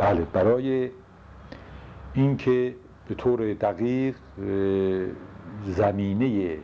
بله 0.00 0.26
برای 0.32 0.90
اینکه 2.14 2.74
به 3.08 3.14
طور 3.14 3.54
دقیق 3.54 4.16
زمینه 5.64 6.56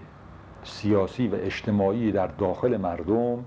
سیاسی 0.63 1.29
و 1.29 1.35
اجتماعی 1.35 2.13
در 2.13 2.27
داخل 2.27 2.77
مردم 2.77 3.45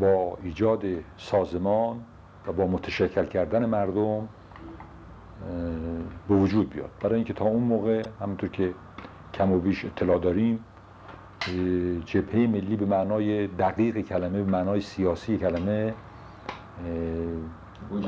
با 0.00 0.38
ایجاد 0.42 0.84
سازمان 1.16 1.96
و 2.46 2.52
با 2.52 2.66
متشکل 2.66 3.24
کردن 3.24 3.66
مردم 3.66 4.28
به 6.28 6.34
وجود 6.34 6.70
بیاد. 6.70 6.90
برای 7.00 7.14
اینکه 7.14 7.32
تا 7.32 7.44
اون 7.44 7.62
موقع 7.62 8.02
همونطور 8.20 8.48
که 8.48 8.74
کم 9.34 9.52
و 9.52 9.58
بیش 9.58 9.84
اطلاع 9.84 10.18
داریم 10.18 10.64
جبهه 12.04 12.46
ملی 12.46 12.76
به 12.76 12.86
معنای 12.86 13.46
دقیق 13.46 14.00
کلمه 14.00 14.42
به 14.42 14.50
معنای 14.50 14.80
سیاسی 14.80 15.38
کلمه 15.38 15.94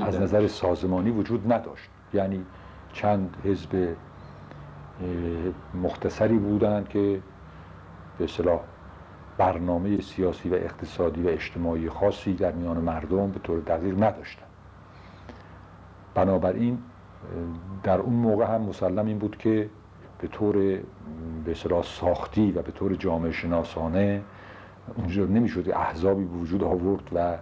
از 0.03 0.21
نظر 0.21 0.47
سازمانی 0.47 1.11
وجود 1.11 1.53
نداشت. 1.53 1.91
یعنی 2.15 2.45
چند 2.93 3.37
حزب 3.45 3.95
مختصری 5.83 6.39
بودند 6.39 6.89
که 6.89 7.23
به 8.19 8.25
اصطلاح 8.25 8.61
برنامه 9.39 10.01
سیاسی 10.01 10.49
و 10.49 10.55
اقتصادی 10.55 11.23
و 11.23 11.29
اجتماعی 11.29 11.89
خاصی 11.89 12.35
در 12.35 12.53
میان 12.53 12.77
مردم 12.77 13.31
به 13.31 13.39
طور 13.39 13.61
دقیق 13.61 14.03
نداشتند. 14.03 14.49
بنابراین 16.15 16.79
در 17.83 17.99
اون 17.99 18.15
موقع 18.15 18.55
هم 18.55 18.61
مسلم 18.61 19.07
این 19.07 19.19
بود 19.19 19.37
که 19.37 19.71
به 20.19 20.29
طور 20.29 20.81
به 21.45 21.55
ساختی 21.83 22.53
و 22.53 22.63
به 22.63 22.73
طور 22.73 22.95
جامعه 22.95 23.33
شناسانه 23.33 24.23
اونجا 24.97 25.25
نمی‌شد 25.25 25.71
احزابی 25.71 26.25
به 26.25 26.37
وجود 26.37 26.65
آورد 26.65 27.11
و 27.13 27.37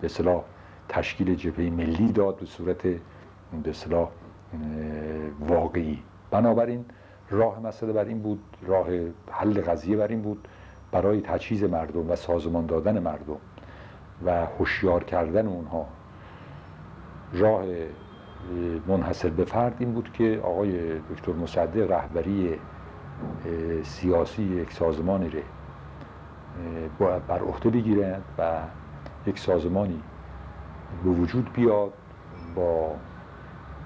به 0.00 0.04
اصطلاح 0.04 0.42
تشکیل 0.90 1.34
جبهه 1.34 1.70
ملی 1.70 2.12
داد 2.12 2.36
به 2.36 2.46
صورت 2.46 2.82
به 2.82 3.70
اصطلاح 3.70 4.08
واقعی. 5.40 6.02
بنابراین 6.30 6.84
راه 7.30 7.60
مسئله 7.60 7.92
بر 7.92 8.04
این 8.04 8.22
بود 8.22 8.40
راه 8.66 8.86
حل 9.30 9.60
قضیه 9.60 9.96
بر 9.96 10.08
این 10.08 10.22
بود 10.22 10.48
برای 10.92 11.20
تجهیز 11.20 11.64
مردم 11.64 12.10
و 12.10 12.16
سازمان 12.16 12.66
دادن 12.66 12.98
مردم 12.98 13.36
و 14.24 14.46
هوشیار 14.46 15.04
کردن 15.04 15.46
اونها. 15.46 15.86
راه 17.32 17.64
منحصر 18.86 19.28
به 19.28 19.44
فرد 19.44 19.76
این 19.78 19.92
بود 19.92 20.12
که 20.12 20.40
آقای 20.44 20.98
دکتر 20.98 21.32
مصدق 21.32 21.90
رهبری 21.90 22.58
سیاسی 23.82 24.42
یک 24.42 24.72
سازمانی 24.72 25.30
را 26.98 27.18
بر 27.18 27.38
عهده 27.38 27.70
بگیرند 27.70 28.24
و 28.38 28.58
یک 29.26 29.38
سازمانی 29.38 30.02
به 31.04 31.10
وجود 31.10 31.52
بیاد 31.52 31.92
با 32.54 32.88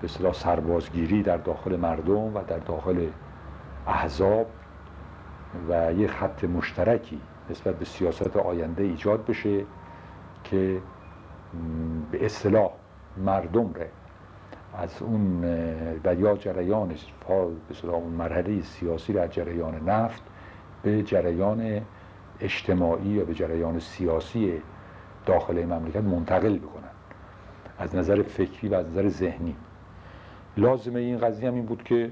به 0.00 0.04
اصطلاح 0.04 0.32
سربازگیری 0.32 1.22
در 1.22 1.36
داخل 1.36 1.76
مردم 1.76 2.36
و 2.36 2.42
در 2.48 2.58
داخل 2.58 3.06
احزاب 3.86 4.46
و 5.68 5.92
یک 5.92 6.10
خط 6.10 6.44
مشترکی 6.44 7.20
نسبت 7.50 7.78
به 7.78 7.84
سیاست 7.84 8.36
آینده 8.36 8.82
ایجاد 8.82 9.24
بشه 9.24 9.64
که 10.44 10.80
به 12.10 12.24
اصطلاح 12.26 12.70
مردم 13.16 13.72
ره. 13.74 13.90
از 14.78 15.02
اون 15.02 15.44
و 16.04 16.14
یا 16.14 16.36
جریان 16.36 16.94
به 17.68 17.88
اون 17.88 18.12
مرحله 18.12 18.62
سیاسی 18.62 19.12
را 19.12 19.22
از 19.22 19.30
جریان 19.30 19.88
نفت 19.88 20.22
به 20.82 21.02
جریان 21.02 21.80
اجتماعی 22.40 23.08
یا 23.08 23.24
به 23.24 23.34
جریان 23.34 23.78
سیاسی 23.80 24.62
داخل 25.26 25.64
مملکت 25.64 26.02
منتقل 26.04 26.58
بکنن 26.58 26.83
از 27.84 27.96
نظر 27.96 28.22
فکری 28.22 28.68
و 28.68 28.74
از 28.74 28.86
نظر 28.86 29.08
ذهنی. 29.08 29.56
لازمه 30.56 31.00
این 31.00 31.18
قضیه 31.18 31.48
هم 31.48 31.54
این 31.54 31.66
بود 31.66 31.82
که 31.82 32.10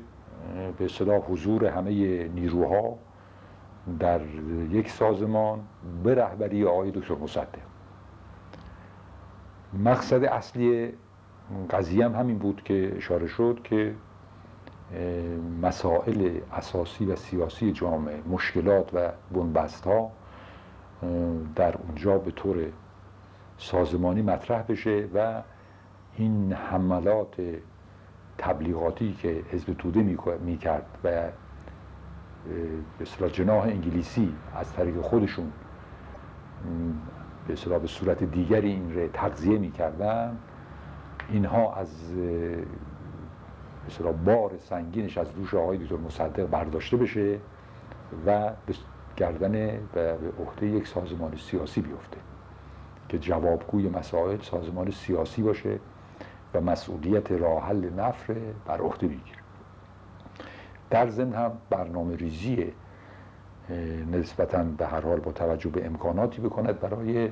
به 0.78 0.84
اصطلاح 0.84 1.18
حضور 1.18 1.64
همه 1.64 1.90
نیروها 2.28 2.98
در 3.98 4.20
یک 4.70 4.90
سازمان 4.90 5.60
به 6.04 6.14
رهبری 6.14 6.64
آقای 6.64 6.90
دکتر 6.90 7.14
مصدق. 7.14 7.58
مقصد 9.84 10.24
اصلی 10.24 10.92
قضیه 11.70 12.04
هم 12.04 12.14
همین 12.14 12.38
بود 12.38 12.62
که 12.64 12.92
اشاره 12.96 13.26
شد 13.26 13.60
که 13.64 13.94
مسائل 15.62 16.40
اساسی 16.52 17.06
و 17.06 17.16
سیاسی 17.16 17.72
جامعه 17.72 18.20
مشکلات 18.30 18.94
و 18.94 19.08
بنبست 19.30 19.84
ها 19.86 20.10
در 21.56 21.74
اونجا 21.76 22.18
به 22.18 22.30
طور 22.30 22.56
سازمانی 23.58 24.22
مطرح 24.22 24.62
بشه 24.62 25.08
و 25.14 25.42
این 26.16 26.52
حملات 26.52 27.36
تبلیغاتی 28.38 29.12
که 29.12 29.42
حزب 29.50 29.72
توده 29.72 30.02
می‌کرد 30.40 30.86
و 31.04 31.08
به 32.98 33.02
اصطلاح 33.02 33.30
جناح 33.30 33.62
انگلیسی 33.62 34.34
از 34.54 34.72
طریق 34.72 35.00
خودشون 35.00 35.52
به 37.46 37.52
اصطلاح 37.52 37.78
به 37.78 37.86
صورت 37.86 38.24
دیگری 38.24 38.68
این 38.70 38.94
رو 38.94 39.08
تغذیه 39.08 39.58
می‌کردن 39.58 40.38
اینها 41.30 41.74
از 41.74 42.12
مثلا 43.88 44.12
بار 44.12 44.56
سنگینش 44.58 45.18
از 45.18 45.34
دوش 45.34 45.54
آقای 45.54 45.78
دکتر 45.78 45.96
مصدق 45.96 46.46
برداشته 46.46 46.96
بشه 46.96 47.38
و 48.26 48.50
به 48.66 48.74
گردن 49.16 49.74
و 49.76 49.78
به 49.92 50.16
عهده 50.40 50.66
یک 50.66 50.86
سازمان 50.86 51.36
سیاسی 51.36 51.80
بیفته 51.80 52.16
که 53.08 53.18
جوابگوی 53.18 53.88
مسائل 53.88 54.40
سازمان 54.40 54.90
سیاسی 54.90 55.42
باشه. 55.42 55.78
و 56.54 56.60
مسئولیت 56.60 57.32
راه 57.32 57.68
حل 57.68 57.90
نفر 57.96 58.36
بر 58.66 58.80
عهده 58.80 59.06
بگیره 59.06 59.38
در 60.90 61.08
ضمن 61.08 61.32
هم 61.32 61.52
برنامه 61.70 62.16
ریزی 62.16 62.72
نسبتا 64.12 64.62
به 64.62 64.86
هر 64.86 65.00
حال 65.00 65.20
با 65.20 65.32
توجه 65.32 65.70
به 65.70 65.86
امکاناتی 65.86 66.40
بکند 66.40 66.80
برای 66.80 67.30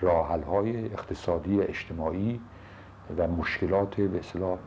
راه 0.00 0.44
های 0.44 0.84
اقتصادی 0.84 1.60
اجتماعی 1.60 2.40
و 3.18 3.28
مشکلات 3.28 4.00
به 4.00 4.18
اصطلاح 4.18 4.58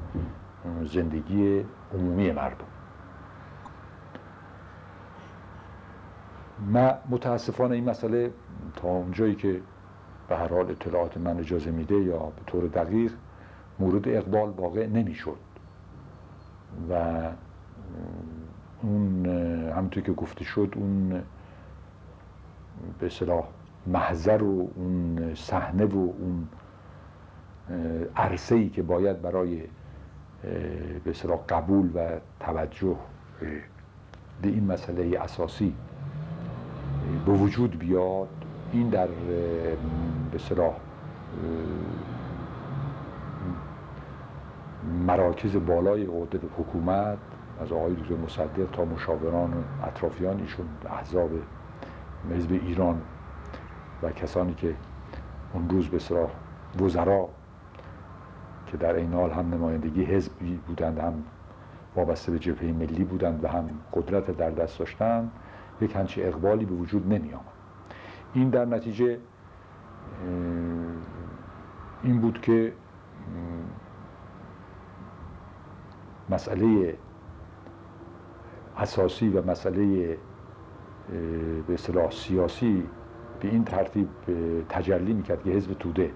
زندگی 0.84 1.66
عمومی 1.94 2.32
مردم. 2.32 2.66
من 6.68 6.98
متاسفانه 7.10 7.76
این 7.76 7.90
مسئله 7.90 8.32
تا 8.76 8.88
اونجایی 8.88 9.36
که 9.36 9.62
به 10.30 10.38
هر 10.38 10.48
حال 10.48 10.72
اطلاعات 10.72 11.18
من 11.18 11.40
اجازه 11.40 11.72
میده 11.72 11.96
یا 11.96 12.20
به 12.20 12.42
طور 12.48 12.68
دقیق 12.68 13.14
مورد 13.82 14.08
اقبال 14.08 14.50
واقع 14.50 14.88
نمی‌شد. 14.88 15.38
و 16.90 17.20
اون 18.82 19.26
همونطور 19.76 20.04
که 20.04 20.12
گفته 20.12 20.44
شد 20.44 20.74
اون 20.76 21.22
به 23.00 23.06
اصطلاح 23.06 23.44
محضر 23.88 24.44
و 24.44 24.70
اون 24.76 25.32
صحنه 25.36 25.86
و 25.86 25.98
اون 25.98 26.48
عرصه 28.16 28.56
ای 28.56 28.70
که 28.70 28.82
باید 28.82 29.22
برای 29.22 29.64
به 31.04 31.14
قبول 31.50 31.92
و 31.96 32.10
توجه 32.40 32.96
به 34.42 34.48
این 34.48 34.72
مسئله 34.72 35.20
اساسی 35.20 35.74
به 37.26 37.32
وجود 37.32 37.80
بیاد 37.80 38.30
این 38.72 38.90
در 38.90 39.08
به 40.32 40.38
صلاح 40.38 40.74
مراکز 44.84 45.56
بالای 45.56 46.06
قدرت 46.06 46.42
حکومت 46.58 47.18
از 47.62 47.72
آقای 47.72 47.94
دکتر 47.94 48.16
مصدق 48.16 48.72
تا 48.72 48.86
مشاوران 48.86 49.64
اطرافیان 49.84 50.40
ایشون 50.40 50.66
احزاب 50.90 51.30
حزب 52.32 52.52
ایران 52.52 53.02
و 54.04 54.12
کسانی 54.12 54.54
که 54.54 54.76
اون 55.54 55.70
روز 55.70 55.88
به 55.88 56.00
صلاح 56.00 56.30
وزرا 56.82 57.30
که 58.68 58.78
در 58.78 58.96
این 58.96 59.14
حال 59.14 59.32
هم 59.32 59.54
نمایندگی 59.54 60.04
حزبی 60.04 60.60
بودند 60.68 61.00
هم 61.00 61.14
وابسته 61.96 62.32
به 62.32 62.40
جبهه 62.40 62.72
ملی 62.72 63.04
بودند 63.04 63.44
و 63.44 63.48
هم 63.48 63.70
قدرت 63.94 64.38
در 64.38 64.50
دست 64.50 64.80
داشتند 64.80 65.32
یک 65.82 65.96
همچی 65.96 66.24
اقبالی 66.24 66.66
به 66.66 66.76
وجود 66.76 67.14
نمی 67.14 67.34
آمد 67.34 67.46
این 68.34 68.50
در 68.50 68.66
نتیجه 68.66 69.18
این 72.04 72.22
بود 72.22 72.42
که 72.42 72.74
مسئله 76.32 76.98
اساسی 78.78 79.30
و 79.30 79.42
مسئله 79.52 80.18
به 81.68 81.74
اصطلاح 81.74 82.12
سیاسی 82.12 82.84
به 83.40 83.48
این 83.48 83.64
ترتیب 83.64 84.08
تجلی 84.70 85.14
می‌کرد 85.14 85.44
که 85.44 85.50
حزب 85.50 85.74
توده 85.74 86.12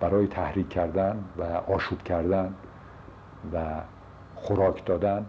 برای 0.00 0.26
تحریک 0.26 0.68
کردن 0.68 1.24
و 1.38 1.42
آشوب 1.42 2.02
کردن 2.02 2.54
و 3.52 3.80
خوراک 4.34 4.84
دادن 4.84 5.26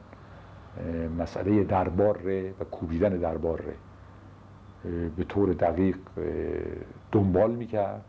مسئله 1.20 1.63
دربار 1.63 2.20
و 2.60 2.63
کوبیدن 2.63 3.10
دربار 3.18 3.63
به 5.18 5.24
طور 5.24 5.54
دقیق 5.54 5.98
دنبال 7.12 7.52
می‌کرد 7.52 8.02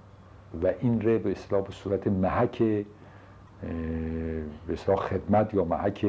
و 0.62 0.72
این 0.80 1.00
ره 1.00 1.18
به 1.18 1.30
اصطلاح 1.30 1.62
به 1.62 1.72
صورت 1.72 2.06
محک 2.06 2.62
به 4.66 4.76
خدمت 4.76 5.54
یا 5.54 5.64
محک 5.64 6.06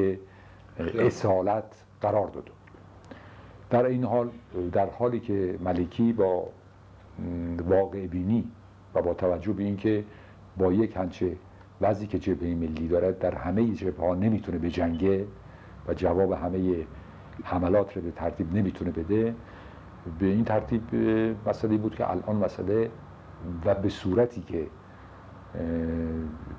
اصالت 0.80 1.84
قرار 2.02 2.28
داده 2.28 2.52
در 3.70 3.86
این 3.86 4.04
حال 4.04 4.30
در 4.72 4.90
حالی 4.90 5.20
که 5.20 5.58
ملکی 5.64 6.14
با 6.14 6.50
واقع 7.68 8.08
بینی 8.08 8.52
و 8.96 9.02
با 9.02 9.14
توجه 9.14 9.54
به 9.54 9.64
اینکه 9.64 10.04
با 10.58 10.74
یک 10.74 10.98
هنچه 10.98 11.36
وضعی 11.82 12.08
که 12.08 12.20
جبهه 12.20 12.56
ملی 12.56 12.88
دارد 12.88 13.20
در 13.20 13.36
همه 13.36 13.68
جبهه 13.68 14.06
ها 14.06 14.16
نمی‌تونه 14.16 14.58
به 14.58 14.70
جنگه 14.70 15.26
و 15.88 15.94
جواب 15.94 16.32
همه 16.32 16.86
حملات 17.44 17.96
رو 17.98 18.02
به 18.02 18.12
ترتیب 18.12 18.54
نمی‌تونه 18.54 18.92
بده 18.92 19.36
به 20.20 20.26
این 20.26 20.44
ترتیب 20.46 20.82
مسئله 21.48 21.78
بود 21.78 21.96
که 21.96 22.12
الان 22.12 22.36
مسئله 22.36 22.92
و 23.66 23.76
به 23.76 23.90
صورتی 23.90 24.42
که 24.42 24.68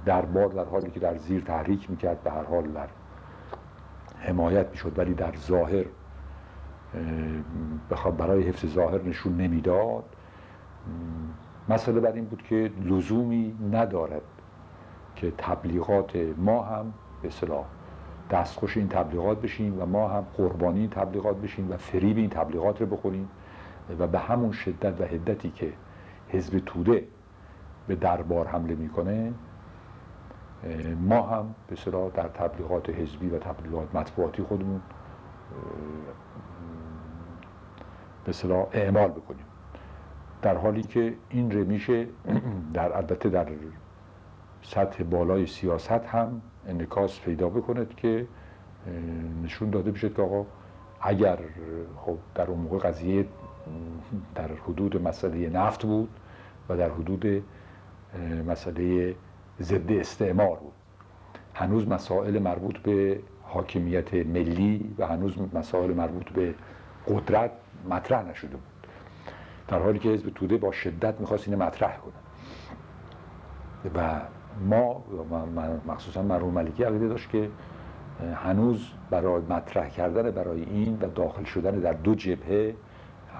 دربار 0.04 0.48
در 0.48 0.64
حالی 0.64 0.90
که 0.90 1.00
در 1.00 1.16
زیر 1.16 1.40
تحریک 1.40 1.90
می‌کرد 1.90 2.22
به 2.22 2.30
هر 2.30 2.42
حال 2.42 2.62
در 2.62 2.88
حمایت 4.18 4.70
می‌شد 4.70 4.98
ولی 4.98 5.14
در 5.14 5.34
ظاهر 5.36 5.84
بخواد 7.90 8.16
برای 8.16 8.42
حفظ 8.42 8.66
ظاهر 8.66 9.02
نشون 9.02 9.36
نمی‌داد. 9.36 10.04
مسئله 11.68 12.00
بر 12.00 12.12
این 12.12 12.24
بود 12.24 12.42
که 12.42 12.72
لزومی 12.84 13.56
ندارد 13.72 14.22
که 15.16 15.32
تبلیغات 15.38 16.16
ما 16.36 16.62
هم 16.62 16.92
به 17.22 17.30
صلاح 17.30 17.64
دستخوش 18.30 18.76
این 18.76 18.88
تبلیغات 18.88 19.40
بشیم 19.40 19.82
و 19.82 19.86
ما 19.86 20.08
هم 20.08 20.26
قربانی 20.36 20.80
این 20.80 20.90
تبلیغات 20.90 21.36
بشیم 21.36 21.70
و 21.70 21.76
فریب 21.76 22.16
این 22.16 22.30
تبلیغات 22.30 22.80
رو 22.80 22.86
بخوریم 22.86 23.28
و 23.98 24.06
به 24.06 24.18
همون 24.18 24.52
شدت 24.52 25.00
و 25.00 25.04
هدتی 25.04 25.50
که 25.50 25.72
حزب 26.28 26.58
توده 26.58 27.04
به 27.86 27.94
دربار 27.94 28.46
حمله 28.46 28.74
می‌کنه 28.74 29.32
ما 31.00 31.22
هم 31.22 31.54
به 31.68 31.76
صلاح 31.76 32.10
در 32.10 32.28
تبلیغات 32.28 32.90
حزبی 32.90 33.28
و 33.28 33.38
تبلیغات 33.38 33.94
مطبوعاتی 33.94 34.42
خودمون 34.42 34.80
به 38.24 38.32
صلاح 38.32 38.66
اعمال 38.72 39.08
بکنیم. 39.08 39.44
در 40.42 40.56
حالی 40.56 40.82
که 40.82 41.14
این 41.28 41.52
رمیشه 41.52 42.06
در 42.74 42.96
البته 42.96 43.28
در 43.28 43.46
سطح 44.62 45.04
بالای 45.04 45.46
سیاست 45.46 45.90
هم 45.90 46.40
انکاس 46.66 47.20
پیدا 47.20 47.48
بکند 47.48 47.94
که 47.94 48.26
نشون 49.44 49.70
داده 49.70 49.90
بشه 49.90 50.08
که 50.10 50.22
آقا 50.22 50.46
اگر 51.00 51.38
خب 51.96 52.18
در 52.34 52.46
اون 52.46 52.60
موقع 52.60 52.78
قضیه 52.78 53.26
در 54.34 54.48
حدود 54.68 55.02
مسئله 55.02 55.48
نفت 55.48 55.86
بود 55.86 56.08
و 56.68 56.76
در 56.76 56.90
حدود 56.90 57.44
مسئله 58.48 59.14
ضد 59.60 59.92
استعمار 59.92 60.56
بود. 60.56 60.72
هنوز 61.54 61.88
مسائل 61.88 62.38
مربوط 62.38 62.78
به 62.78 63.20
حاکمیت 63.42 64.14
ملی 64.14 64.94
و 64.98 65.06
هنوز 65.06 65.34
مسائل 65.54 65.94
مربوط 65.94 66.28
به 66.28 66.54
قدرت 67.08 67.50
مطرح 67.90 68.22
نشده 68.22 68.50
بود. 68.50 68.62
در 69.68 69.78
حالی 69.78 69.98
که 69.98 70.08
حزب 70.08 70.30
توده 70.30 70.56
با 70.56 70.72
شدت 70.72 71.20
می‌خواست 71.20 71.48
اینه 71.48 71.64
مطرح 71.64 71.96
کنه. 71.96 72.12
و 73.94 74.20
ما 74.68 75.04
مخصوصا 75.86 76.22
مرحوم 76.22 76.54
ملکی 76.54 76.84
عقیده 76.84 77.08
داشت 77.08 77.30
که 77.30 77.50
هنوز 78.34 78.90
برای 79.10 79.42
مطرح 79.48 79.88
کردن 79.88 80.30
برای 80.30 80.62
این 80.62 80.98
و 81.02 81.08
داخل 81.08 81.44
شدن 81.44 81.70
در 81.70 81.92
دو 81.92 82.14
جبهه 82.14 82.74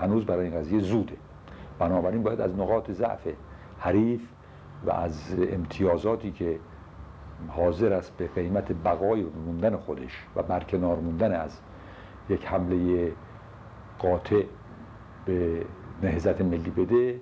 هنوز 0.01 0.25
برای 0.25 0.47
این 0.47 0.55
قضیه 0.59 0.81
زوده. 0.81 1.17
بنابراین 1.79 2.23
باید 2.23 2.41
از 2.41 2.55
نقاط 2.55 2.91
ضعف 2.91 3.29
حریف 3.79 4.21
و 4.87 4.91
از 4.91 5.35
امتیازاتی 5.53 6.31
که 6.31 6.59
حاضر 7.49 7.93
است 7.93 8.17
به 8.17 8.27
قیمت 8.27 8.73
بقای 8.85 9.23
موندن 9.47 9.77
خودش 9.77 10.27
و 10.37 10.43
برکنار 10.43 10.97
موندن 10.97 11.41
از 11.41 11.61
یک 12.29 12.47
حمله 12.47 13.13
قاطع 13.99 14.43
به 15.25 15.65
نهزت 16.03 16.41
ملی 16.41 16.71
بده 16.71 17.21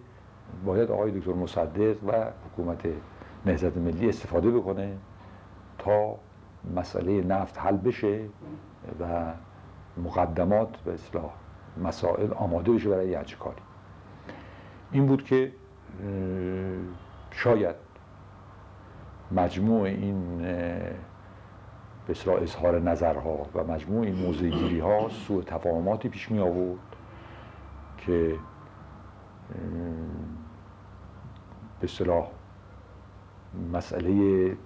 باید 0.64 0.90
آقای 0.90 1.10
دکتر 1.10 1.32
مصدق 1.32 1.96
و 2.06 2.12
حکومت 2.52 2.86
نهزت 3.46 3.76
ملی 3.76 4.08
استفاده 4.08 4.50
بکنه 4.50 4.96
تا 5.78 6.14
مسئله 6.76 7.20
نفت 7.20 7.58
حل 7.58 7.76
بشه 7.76 8.20
و 9.00 9.32
مقدمات 10.04 10.76
به 10.76 10.92
اصلاح 10.94 11.30
مسائل 11.84 12.32
آماده 12.32 12.72
بشه 12.72 12.88
برای 12.88 13.08
یه 13.08 13.24
کاری. 13.40 13.62
این 14.92 15.06
بود 15.06 15.24
که 15.24 15.52
شاید 17.30 17.76
مجموع 19.32 19.82
این 19.82 20.38
به 22.06 22.14
اظهار 22.42 22.80
نظرها 22.80 23.46
و 23.54 23.64
مجموع 23.64 24.04
این 24.04 24.14
موضع 24.14 24.48
گیری 24.48 24.80
ها 24.80 25.08
سوء 25.08 25.42
تفاهماتی 25.42 26.08
پیش 26.08 26.30
می 26.30 26.38
آورد 26.38 26.78
که 27.98 28.34
به 31.80 31.86
صلاح 31.86 32.28
مسئله 33.72 34.56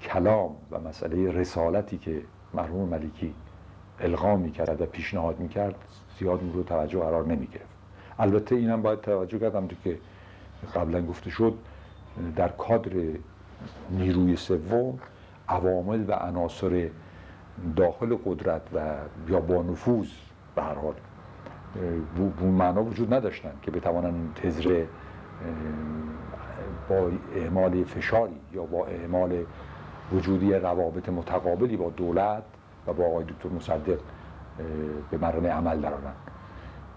کلام 0.00 0.56
و 0.70 0.80
مسئله 0.80 1.30
رسالتی 1.30 1.98
که 1.98 2.22
مرحوم 2.54 2.88
ملکی 2.88 3.34
القا 4.00 4.36
می‌کرد 4.36 4.80
و 4.80 4.86
پیشنهاد 4.86 5.38
می‌کرد 5.38 5.74
زیاد 6.18 6.42
مورد 6.44 6.66
توجه 6.66 7.00
قرار 7.00 7.26
نمی‌گرفت. 7.26 7.78
البته 8.18 8.54
اینم 8.54 8.82
باید 8.82 9.00
توجه 9.00 9.38
کردم 9.38 9.68
که 9.84 9.98
قبلا 10.74 11.06
گفته 11.06 11.30
شد 11.30 11.54
در 12.36 12.48
کادر 12.48 12.92
نیروی 13.90 14.36
سوم 14.36 14.98
عوامل 15.48 16.04
و 16.08 16.12
عناصر 16.12 16.90
داخل 17.76 18.16
قدرت 18.24 18.62
و 18.74 18.94
یا 19.28 19.40
با 19.40 19.62
نفوذ 19.62 20.08
به 20.54 20.62
هر 20.62 20.74
حال 20.74 20.94
معنا 22.40 22.82
وجود 22.82 23.14
نداشتن 23.14 23.52
که 23.62 23.70
بتوانن 23.70 24.14
تزره 24.34 24.88
با 26.88 27.10
اعمال 27.36 27.84
فشاری 27.84 28.40
یا 28.52 28.62
با 28.64 28.86
اعمال 28.86 29.44
وجودی 30.12 30.52
روابط 30.52 31.08
متقابلی 31.08 31.76
با 31.76 31.90
دولت 31.90 32.42
و 32.86 32.92
با 32.92 33.04
آقای 33.04 33.24
دکتر 33.24 33.48
مصدق 33.48 33.98
به 35.10 35.18
مرام 35.18 35.46
عمل 35.46 35.80
درآورند 35.80 36.16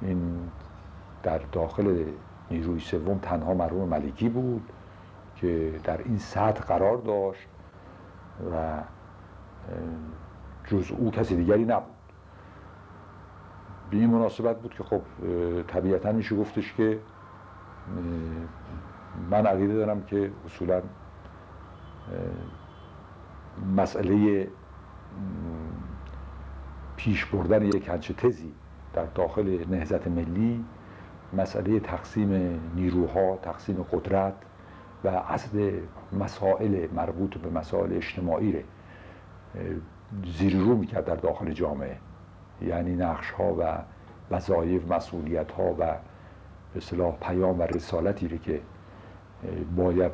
این 0.01 0.39
در 1.23 1.37
داخل 1.51 2.03
نیروی 2.51 2.79
سوم 2.79 3.17
تنها 3.17 3.53
مرحوم 3.53 3.89
ملکی 3.89 4.29
بود 4.29 4.69
که 5.35 5.79
در 5.83 5.97
این 5.97 6.17
سطح 6.17 6.63
قرار 6.63 6.97
داشت 6.97 7.47
و 8.53 8.83
جز 10.67 10.91
او 10.91 11.11
کسی 11.11 11.35
دیگری 11.35 11.65
نبود. 11.65 11.85
به 13.91 13.97
این 13.97 14.09
مناسبت 14.09 14.61
بود 14.61 14.73
که 14.73 14.83
خب 14.83 15.01
طبیعتا 15.67 16.11
میشه 16.11 16.35
گفتش 16.35 16.73
که 16.73 16.99
من 19.31 19.45
عقیده 19.45 19.73
دارم 19.73 20.03
که 20.03 20.31
اصولا 20.45 20.81
مسئله 23.75 24.47
پیش 26.95 27.25
بردن 27.25 27.65
یک 27.65 27.89
هنچه 27.89 28.13
تزی 28.13 28.53
در 28.93 29.05
داخل 29.05 29.65
نهزت 29.69 30.07
ملی 30.07 30.65
مسئله 31.33 31.79
تقسیم 31.79 32.59
نیروها 32.75 33.37
تقسیم 33.41 33.85
قدرت 33.91 34.33
و 35.03 35.07
اصل 35.07 35.79
مسائل 36.19 36.87
مربوط 36.93 37.37
به 37.37 37.49
مسائل 37.49 37.93
اجتماعی 37.93 38.51
رو 38.51 38.59
زیر 40.25 40.57
رو 40.57 40.75
می‌کرد 40.77 41.05
در 41.05 41.15
داخل 41.15 41.51
جامعه. 41.51 41.97
یعنی 42.61 42.95
نقش 42.95 43.31
ها 43.31 43.53
و 43.59 43.77
وظایف 44.31 44.91
مسئولیت 44.91 45.51
ها 45.51 45.75
و 45.79 45.95
به 46.73 46.79
صلاح 46.79 47.17
پیام 47.21 47.59
و 47.59 47.63
رسالتی 47.63 48.27
رو 48.27 48.37
که 48.37 48.61
باید 49.75 50.11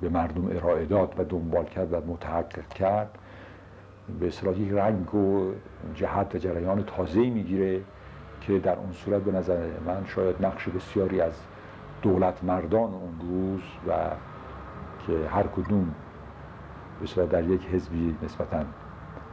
به 0.00 0.08
مردم 0.08 0.46
ارائه 0.56 0.84
داد 0.84 1.14
و 1.18 1.24
دنبال 1.24 1.64
کرد 1.64 1.92
و 1.92 2.00
متحقق 2.12 2.68
کرد. 2.68 3.18
به 4.20 4.26
اصطلاح 4.26 4.60
یک 4.60 4.72
رنگ 4.72 5.14
و 5.14 5.52
جهت 5.94 6.34
و 6.34 6.38
جریان 6.38 6.84
تازه‌ای 6.84 7.30
می‌گیره. 7.30 7.80
که 8.46 8.58
در 8.58 8.76
اون 8.76 8.92
صورت 8.92 9.22
به 9.22 9.32
نظر 9.32 9.70
من 9.86 10.06
شاید 10.06 10.46
نقش 10.46 10.68
بسیاری 10.68 11.20
از 11.20 11.32
دولت 12.02 12.44
مردان 12.44 12.94
اون 12.94 13.20
روز 13.20 13.60
و 13.88 13.92
که 15.06 15.28
هر 15.28 15.42
کدوم 15.42 15.94
به 17.16 17.26
در 17.26 17.44
یک 17.44 17.66
حزبی 17.66 18.16
نسبتا 18.22 18.64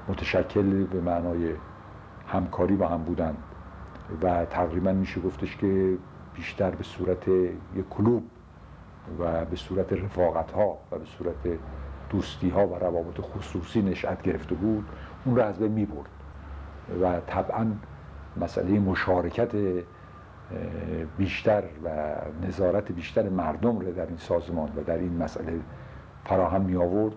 متشکل 0.08 0.84
به 0.84 1.02
معنای 1.02 1.54
همکاری 2.28 2.76
با 2.76 2.88
هم 2.88 3.04
بودن 3.04 3.36
و 4.22 4.46
تقریبا 4.46 4.92
میشه 4.92 5.22
گفتش 5.22 5.58
که 5.58 5.98
بیشتر 6.36 6.72
به 6.72 6.84
صورت 6.84 7.28
یک 7.28 7.90
کلوب 7.90 8.24
و 9.20 9.46
به 9.46 9.56
صورت 9.56 9.94
رفاقت 9.94 10.52
ها 10.52 10.78
و 10.92 11.00
به 11.00 11.06
صورت 11.06 11.60
دوستی 12.10 12.50
ها 12.50 12.68
و 12.68 12.76
روابط 12.76 13.22
خصوصی 13.22 13.82
نشأت 13.82 14.22
گرفته 14.22 14.56
بود 14.56 14.86
اون 15.26 15.36
رو 15.36 15.42
از 15.42 15.60
بین 15.60 15.72
می 15.72 15.86
برد 15.86 16.10
و 17.02 17.20
طبعا 17.28 17.72
مسئله 18.42 18.80
مشارکت 18.80 19.52
بیشتر 21.18 21.64
و 21.84 22.16
نظارت 22.48 22.92
بیشتر 22.92 23.30
مردم 23.30 23.80
رو 23.80 23.92
در 23.92 24.06
این 24.06 24.18
سازمان 24.18 24.70
و 24.76 24.84
در 24.84 24.98
این 24.98 25.18
مسئله 25.18 25.60
فراهم 26.26 26.62
می 26.62 26.76
آورد 26.76 27.16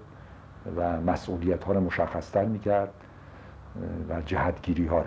و 0.76 1.00
مسئولیت 1.00 1.64
ها 1.64 1.73
رو 1.73 1.81
مشخصتر 1.81 2.45
می 2.45 2.59
کرد 2.59 2.91
و 4.09 4.23
جهتگیری 4.23 4.87
ها 4.87 5.05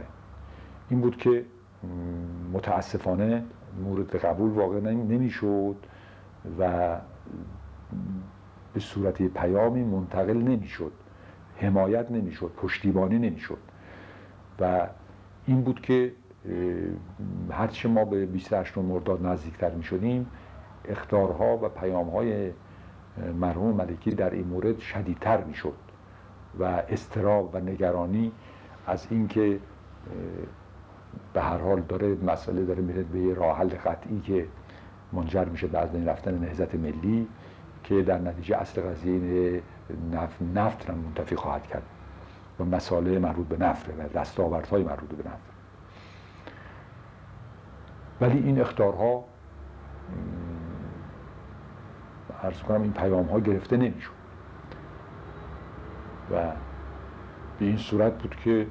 این 0.89 1.01
بود 1.01 1.17
که 1.17 1.45
متاسفانه 2.53 3.43
مورد 3.84 4.15
قبول 4.15 4.51
واقع 4.51 4.79
نمی‌شد 4.79 5.75
و 6.60 6.95
به 8.74 8.79
صورت 8.79 9.22
پیامی 9.22 9.84
منتقل 9.84 10.38
نمی‌شد. 10.38 10.91
حمایت 11.57 12.12
نمی‌شد. 12.12 12.51
پشتیبانی 12.57 13.19
نمی‌شد. 13.19 13.57
و 14.60 14.88
این 15.48 15.62
بود 15.62 15.82
که 15.82 16.12
هرچه 17.52 17.90
ما 17.90 18.06
به 18.06 18.25
28 18.25 18.78
مرداد 18.78 19.25
نزدیکتر 19.25 19.72
می 19.72 19.84
شدیم 19.84 20.28
اختارها 20.86 21.58
و 21.58 21.70
پیامهای 21.70 22.52
مرحوم 23.40 23.75
ملکی 23.75 24.12
در 24.12 24.30
این 24.30 24.48
مورد 24.48 24.80
شدیدتر 24.80 25.44
می 25.44 25.54
شد 25.54 25.74
و 26.60 26.64
استراب 26.64 27.50
و 27.56 27.60
نگرانی 27.60 28.32
از 28.88 29.08
اینکه 29.10 29.60
به 31.34 31.42
هر 31.42 31.58
حال 31.58 31.82
داره 31.82 32.16
مسئله 32.16 32.66
داره 32.66 32.82
میره 32.82 33.04
به 33.04 33.20
یه 33.20 33.34
راه 33.34 33.58
حل 33.58 33.70
قطعی 33.70 34.20
که 34.20 34.48
منجر 35.14 35.46
میشه 35.46 35.68
به 35.68 35.80
از 35.80 35.92
بین 35.92 36.08
رفتن 36.08 36.38
نهزت 36.38 36.75
ملی 36.75 37.28
که 37.84 38.02
در 38.02 38.20
نتیجه 38.20 38.58
اصل 38.58 38.82
قضیه 38.82 39.62
نفت, 40.12 40.42
نفت 40.56 40.90
را 40.90 40.96
منتفی 40.96 41.36
خواهد 41.36 41.68
کرد. 41.68 41.84
و 42.59 42.63
مسائل 42.63 43.17
مربوط 43.17 43.47
به 43.47 43.57
نفت 43.57 43.89
و 43.89 44.19
دستاوردهای 44.19 44.83
مربوط 44.83 45.09
به 45.09 45.29
نفت 45.29 45.55
ولی 48.21 48.38
این 48.38 48.62
اختارها 48.62 49.24
عرض 52.43 52.62
کنم 52.62 52.81
این 52.81 52.93
پیام 52.93 53.25
ها 53.25 53.39
گرفته 53.39 53.77
نمی‌شد. 53.77 54.12
و 56.31 56.51
به 57.59 57.65
این 57.65 57.77
صورت 57.77 58.21
بود 58.21 58.35
که 58.35 58.67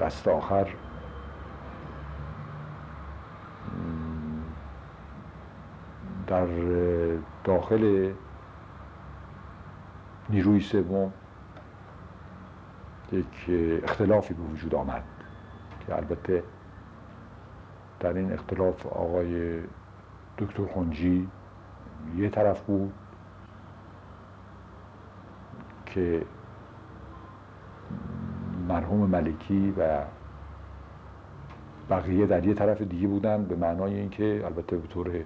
دست 0.00 0.28
آخر 0.28 0.68
در 6.26 6.46
داخل 7.44 8.12
نیروی 10.30 10.60
سوم 10.60 11.12
یک 13.12 13.50
اختلافی 13.82 14.34
به 14.34 14.42
وجود 14.42 14.74
آمد 14.74 15.02
که 15.86 15.96
البته 15.96 16.42
در 18.00 18.12
این 18.12 18.32
اختلاف 18.32 18.86
آقای 18.86 19.60
دکتر 20.38 20.66
خونجی 20.66 21.28
یه 22.16 22.28
طرف 22.28 22.60
بود 22.60 22.92
که 25.86 26.22
مرحوم 28.68 29.10
ملکی 29.10 29.74
و 29.78 30.02
بقیه 31.90 32.26
در 32.26 32.46
یه 32.46 32.54
طرف 32.54 32.82
دیگه 32.82 33.08
بودن 33.08 33.44
به 33.44 33.56
معنای 33.56 33.94
اینکه 33.94 34.42
البته 34.44 34.76
به 34.76 34.88
طور 34.88 35.24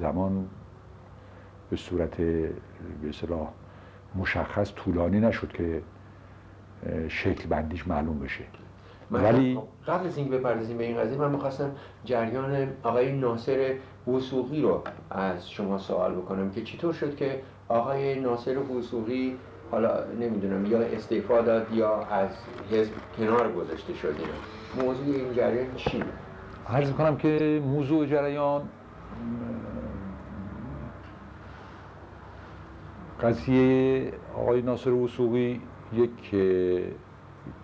زمان 0.00 0.48
به 1.70 1.76
صورت 1.76 2.16
به 2.16 3.12
مشخص 4.14 4.72
طولانی 4.74 5.20
نشد 5.20 5.52
که 5.52 5.82
شکل 7.08 7.48
بندیش 7.48 7.86
معلوم 7.86 8.18
بشه 8.18 8.44
ولی 9.10 9.58
قبل 9.86 10.06
از 10.06 10.16
اینکه 10.16 10.36
بپردازیم 10.38 10.78
به 10.78 10.84
این 10.84 10.96
قضیه 10.96 11.18
من 11.18 11.30
می‌خواستم 11.30 11.70
جریان 12.04 12.68
آقای 12.82 13.12
ناصر 13.12 13.74
وسوقی 14.08 14.62
رو 14.62 14.82
از 15.10 15.50
شما 15.50 15.78
سوال 15.78 16.14
بکنم 16.14 16.50
که 16.50 16.62
چطور 16.62 16.92
شد 16.92 17.16
که 17.16 17.42
آقای 17.68 18.20
ناصر 18.20 18.58
وسوقی 18.58 19.36
حالا 19.70 20.04
نمی‌دونم 20.20 20.66
یا 20.66 20.78
استعفا 20.78 21.40
داد 21.40 21.72
یا 21.72 22.02
از 22.02 22.30
حزب 22.70 22.92
کنار 23.16 23.52
گذاشته 23.52 23.94
شد 23.94 24.14
موضوع 24.82 25.14
این 25.14 25.34
جریان 25.34 25.74
چی؟ 25.76 26.02
عرض 26.68 26.92
کنم 26.92 27.16
که 27.16 27.62
موضوع 27.66 28.06
جریان 28.06 28.62
قضیه 33.22 34.12
آقای 34.36 34.62
ناصر 34.62 34.90
وسوقی 34.90 35.60
یک 35.92 36.34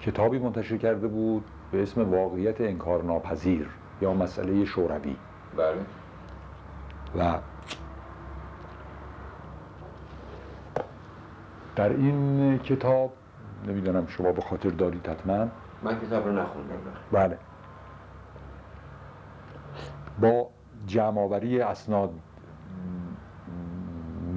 کتابی 0.00 0.38
منتشر 0.38 0.76
کرده 0.76 1.08
بود 1.08 1.44
به 1.72 1.82
اسم 1.82 2.10
واقعیت 2.12 2.60
انکارناپذیر 2.60 3.68
یا 4.02 4.14
مسئله 4.14 4.64
شوروی. 4.64 5.16
بله. 5.56 5.76
و 7.18 7.38
در 11.76 11.88
این 11.88 12.58
کتاب 12.58 13.12
نمی‌دونم 13.68 14.06
شما 14.06 14.32
به 14.32 14.42
خاطر 14.42 14.68
دارید 14.68 15.06
حتما. 15.06 15.48
من 15.82 16.00
کتاب 16.00 16.26
رو 16.26 16.32
نخوندم 16.32 16.76
بله. 17.12 17.38
با 20.20 20.46
جمعآوری 20.86 21.60
اسناد 21.60 22.10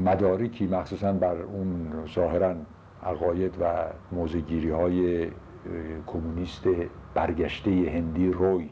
مدارکی 0.05 0.67
مخصوصا 0.67 1.13
بر 1.13 1.35
اون 1.35 1.91
ظاهرا 2.15 2.55
عقاید 3.03 3.57
و 3.61 3.85
موزگیری 4.11 4.69
های 4.69 5.29
کمونیست 6.07 6.63
برگشته 7.13 7.71
هندی 7.71 8.31
روی 8.31 8.69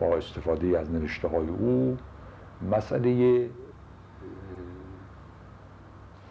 با 0.00 0.16
استفاده 0.16 0.78
از 0.78 0.90
نوشته 0.90 1.28
های 1.28 1.48
او. 1.48 1.96
مسئله 2.70 3.50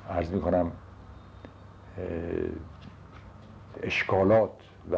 ارز 0.10 0.32
می 0.32 0.42
کنم 0.42 0.72
اشکالات 3.84 4.52
و 4.92 4.98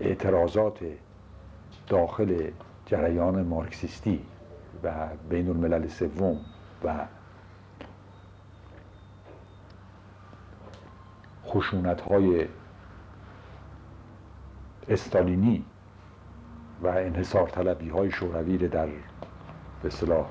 اعتراضات 0.00 0.78
داخل 1.88 2.50
جریان 2.86 3.42
مارکسیستی 3.42 4.20
و 4.82 5.08
بین 5.28 5.48
الملل 5.48 5.88
سوم 5.88 6.40
و 6.84 7.06
خشونت 11.54 12.00
های 12.00 12.46
استالینی 14.88 15.64
و 16.82 16.86
انحصار 16.86 17.48
طلبی 17.48 17.88
های 17.88 18.10
شوروی 18.10 18.58
در 18.68 18.86
به 18.86 19.86
اصطلاح 19.86 20.26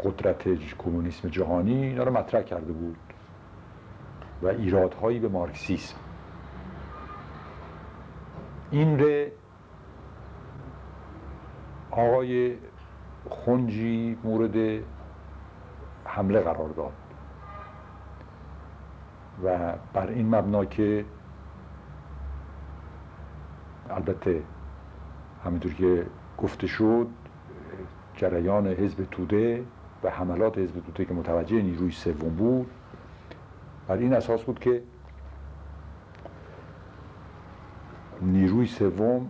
قدرت 0.00 0.48
کمونیسم 0.78 1.28
جهانی 1.28 1.84
اینا 1.84 2.04
رو 2.04 2.12
مطرح 2.12 2.42
کرده 2.42 2.72
بود 2.72 2.96
و 4.42 4.46
ایرادهایی 4.46 5.18
به 5.18 5.28
مارکسیسم. 5.28 5.96
این 8.70 8.98
ره 8.98 9.32
آقای 11.90 12.56
خونجی 13.28 14.18
مورد 14.24 14.82
حمله 16.04 16.40
قرار 16.40 16.68
داد. 16.68 16.92
و 19.44 19.72
بر 19.92 20.06
این 20.06 20.34
مبنا 20.34 20.64
که 20.64 21.04
البته 23.90 24.42
همینطور 25.44 25.74
که 25.74 26.06
گفته 26.38 26.66
شد 26.66 27.06
جریان 28.16 28.66
حزب 28.66 29.04
توده 29.10 29.64
و 30.02 30.10
حملات 30.10 30.58
حزب 30.58 30.80
توده 30.80 31.04
که 31.04 31.14
متوجه 31.14 31.62
نیروی 31.62 31.90
سوم 31.90 32.34
بود 32.34 32.70
بر 33.88 33.96
این 33.96 34.14
اساس 34.14 34.42
بود 34.42 34.58
که 34.58 34.82
نیروی 38.22 38.66
سوم 38.66 39.28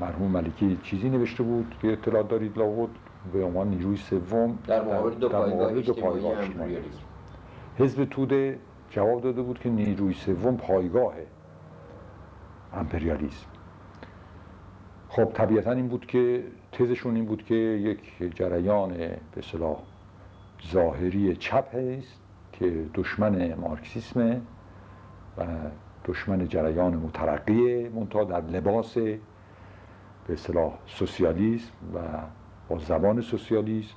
مرحوم 0.00 0.30
ملکی 0.30 0.78
چیزی 0.82 1.10
نوشته 1.10 1.42
بود 1.42 1.74
که 1.82 1.92
اطلاع 1.92 2.22
دارید 2.22 2.58
لاود 2.58 2.98
به 3.32 3.44
عنوان 3.44 3.68
نیروی 3.68 3.96
سوم 3.96 4.58
در 4.66 4.84
مقابل 4.84 5.14
دو 5.14 5.92
پایگاه 5.92 6.38
حزب 7.78 8.04
توده 8.04 8.58
جواب 8.90 9.22
داده 9.22 9.42
بود 9.42 9.58
که 9.58 9.68
نیروی 9.68 10.14
سوم 10.14 10.56
پایگاه 10.56 11.14
امپریالیسم. 12.72 13.46
خب 15.08 15.24
طبیعتا 15.24 15.72
این 15.72 15.88
بود 15.88 16.06
که 16.06 16.44
تزشون 16.72 17.14
این 17.14 17.24
بود 17.24 17.44
که 17.44 17.54
یک 17.54 18.34
جریان 18.34 18.92
به 19.34 19.42
صلاح 19.42 19.76
ظاهری 20.72 21.36
چپ 21.36 21.68
است 21.74 22.20
که 22.52 22.86
دشمن 22.94 23.54
مارکسیسمه 23.54 24.40
و 25.38 25.46
دشمن 26.04 26.48
جریان 26.48 26.96
مترقی 26.96 27.88
منتها 27.88 28.24
در 28.24 28.40
لباس 28.40 28.94
به 28.98 30.32
اصطلاح 30.32 30.72
سوسیالیسم 30.86 31.72
و 31.94 31.98
با 32.68 32.78
زبان 32.78 33.20
سوسیالیسم 33.20 33.96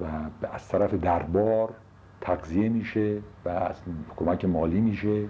و 0.00 0.04
از 0.46 0.68
طرف 0.68 0.94
دربار 0.94 1.74
تقضیه 2.20 2.68
میشه 2.68 3.18
و 3.44 3.48
از 3.48 3.76
کمک 4.16 4.44
مالی 4.44 4.80
میشه 4.80 5.24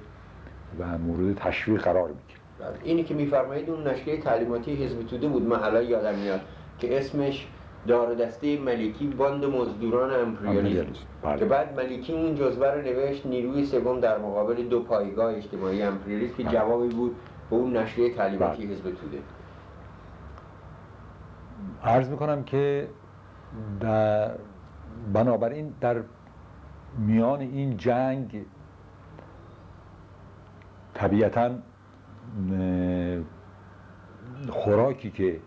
و 0.79 0.99
مورد 0.99 1.35
تشویق 1.37 1.83
قرار 1.83 2.09
می‌گیره 2.09 2.41
اینی 2.85 3.05
که 3.05 3.15
میفرمایید 3.15 3.71
اون 3.71 3.87
نشریه 3.87 4.21
تعلیماتی 4.21 4.85
حزب 4.85 5.07
توده 5.07 5.29
بود 5.29 5.43
من 5.43 5.63
الان 5.63 5.85
یادم 5.85 6.15
میاد 6.15 6.41
که 6.79 6.99
اسمش 6.99 7.47
دار 7.87 8.15
دسته 8.15 8.59
ملکی 8.59 9.07
باند 9.07 9.45
مزدوران 9.45 10.21
امپریالیسم 10.21 10.87
بله. 11.23 11.39
که 11.39 11.45
بعد 11.45 11.77
ملکی 11.77 12.13
اون 12.13 12.35
جزوه 12.35 12.67
رو 12.67 12.83
نوشت 12.83 13.27
نیروی 13.27 13.65
سوم 13.65 14.01
در 14.01 14.19
مقابل 14.19 14.63
دو 14.63 14.81
پایگاه 14.81 15.35
اجتماعی 15.35 15.83
امپریالیسم 15.83 16.37
که 16.37 16.43
بله. 16.43 16.53
جوابی 16.53 16.89
بود 16.89 17.17
به 17.51 17.57
اون 17.57 17.77
نشریه 17.77 18.15
تعلیماتی 18.15 18.67
بله. 18.67 18.75
حزب 18.75 18.83
توده 18.83 19.19
عرض 21.85 22.09
می‌کنم 22.09 22.45
که 22.45 22.89
در 23.81 24.31
بنابراین 25.13 25.75
در 25.81 25.97
میان 26.99 27.41
این 27.41 27.77
جنگ 27.77 28.45
طبیعتا 30.95 31.51
خوراکی 34.49 35.11
که 35.11 35.41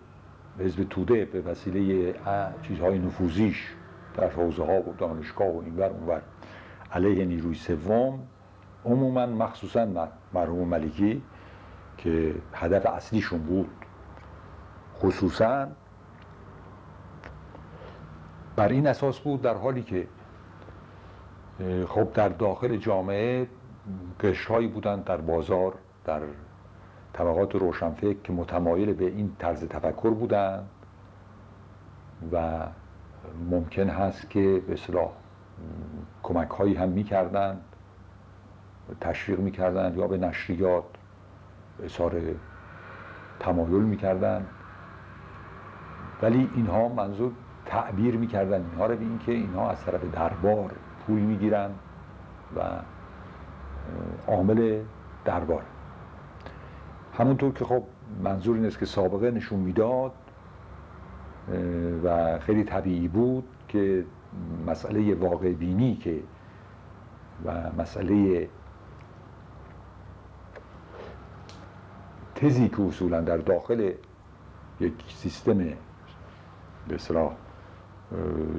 حزب 0.60 0.84
توده 0.84 1.26
به 1.26 1.42
وسیله 1.42 2.14
چیزهای 2.62 3.00
نفوذیش 3.00 3.76
در 4.18 4.30
حوزه 4.30 4.66
ها 4.66 4.90
و 4.90 4.96
دانشگاه 4.98 5.48
و 5.48 5.62
اینور 5.66 5.90
اونور 5.90 6.22
علیه 6.92 7.26
نیروی 7.26 7.56
سوم 7.56 8.20
عموما 8.86 9.26
مخصوصا 9.26 10.10
مرحوم 10.34 10.68
ملکی 10.68 11.22
که 11.98 12.36
هدف 12.54 12.86
اصلیشون 12.86 13.40
بود. 13.40 13.70
خصوصا 15.00 15.68
بر 18.56 18.68
این 18.68 18.88
اساس 18.88 19.20
بود 19.20 19.42
در 19.42 19.56
حالی 19.56 19.82
که 19.82 20.08
خب 21.88 22.14
در 22.14 22.30
داخل 22.30 22.78
جامعه 22.78 23.48
قشرهایی 24.20 24.68
بودند 24.68 25.04
در 25.04 25.18
بازار 25.18 25.74
در 26.06 26.22
طبقات 27.14 27.56
روشنفکر 27.56 28.22
که 28.24 28.34
متمایل 28.34 28.94
به 28.94 29.06
این 29.06 29.36
طرز 29.40 29.66
تفکر 29.66 30.10
بودند 30.10 30.70
و 32.32 32.66
ممکن 33.50 33.90
هست 33.90 34.30
که 34.30 34.62
به 34.68 34.74
اصطلاح 34.74 35.10
کمک 36.24 36.50
هایی 36.50 36.76
هم 36.76 36.90
می‌کردند 36.90 37.62
تشویق 39.02 39.40
می‌کردند 39.40 39.98
یا 39.98 40.08
به 40.08 40.18
نشریات 40.18 40.84
اظهار 41.84 42.22
تمایل 43.40 43.84
می‌کردند 43.84 44.48
ولی 46.22 46.50
اینها 46.56 46.88
منظور 46.88 47.32
تعبیر 47.66 48.18
می‌کردن. 48.18 48.66
اینها 48.72 48.86
رو 48.86 48.96
به 48.96 49.02
اینکه 49.02 49.32
اینها 49.32 49.72
از 49.72 49.86
طرف 49.86 50.02
دربار 50.14 50.72
پول 51.10 51.20
می‌گیرن 51.20 51.70
و 52.56 52.62
عامل 54.28 54.82
دربار. 55.26 55.64
همونطور 57.18 57.54
که 57.54 57.66
خب 57.66 57.84
منظور 58.24 58.56
این 58.56 58.66
است 58.66 58.80
که 58.80 58.86
سابقه 58.86 59.32
نشون 59.32 59.60
می‌داد 59.60 60.12
و 62.04 62.40
خیلی 62.40 62.64
طبیعی 62.64 63.08
بود 63.08 63.44
که 63.68 64.06
مسئله 64.68 65.16
واقع 65.16 65.54
بینی 65.54 65.96
که 65.96 66.20
و 67.46 67.72
مسئله 67.78 68.50
تزی 72.36 72.70
که 72.70 72.82
اصولا 72.82 73.22
در 73.22 73.38
داخل 73.38 73.92
یک 74.80 74.94
سیستم 75.08 75.58
به 76.88 76.98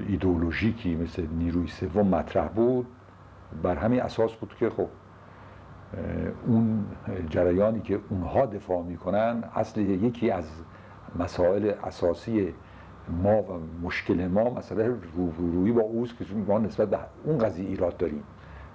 ایدئولوژیکی 0.08 0.94
مثل 0.96 1.26
نیروی 1.38 1.66
سوم 1.66 2.06
مطرح 2.06 2.48
بود. 2.48 2.86
بر 3.62 3.76
همین 3.76 4.02
اساس 4.02 4.32
بود 4.32 4.54
که 4.54 4.70
خب 4.70 4.88
اون 6.46 6.84
جریانی 7.30 7.80
که 7.80 8.00
اونها 8.10 8.46
دفاع 8.46 8.82
می‌کنن 8.82 9.44
اصل 9.54 9.80
یکی 9.80 10.30
از 10.30 10.44
مسائل 11.18 11.72
اساسی 11.84 12.54
ما 13.22 13.42
و 13.42 13.60
مشکل 13.82 14.28
ما 14.28 14.50
مسئله 14.50 14.96
روبرویی 15.16 15.72
با 15.72 15.82
اوست 15.82 16.18
که 16.18 16.24
ما 16.48 16.58
نسبت 16.58 16.90
به 16.90 16.98
اون 17.24 17.38
قضیه 17.38 17.68
ایراد 17.68 17.96
داریم. 17.96 18.22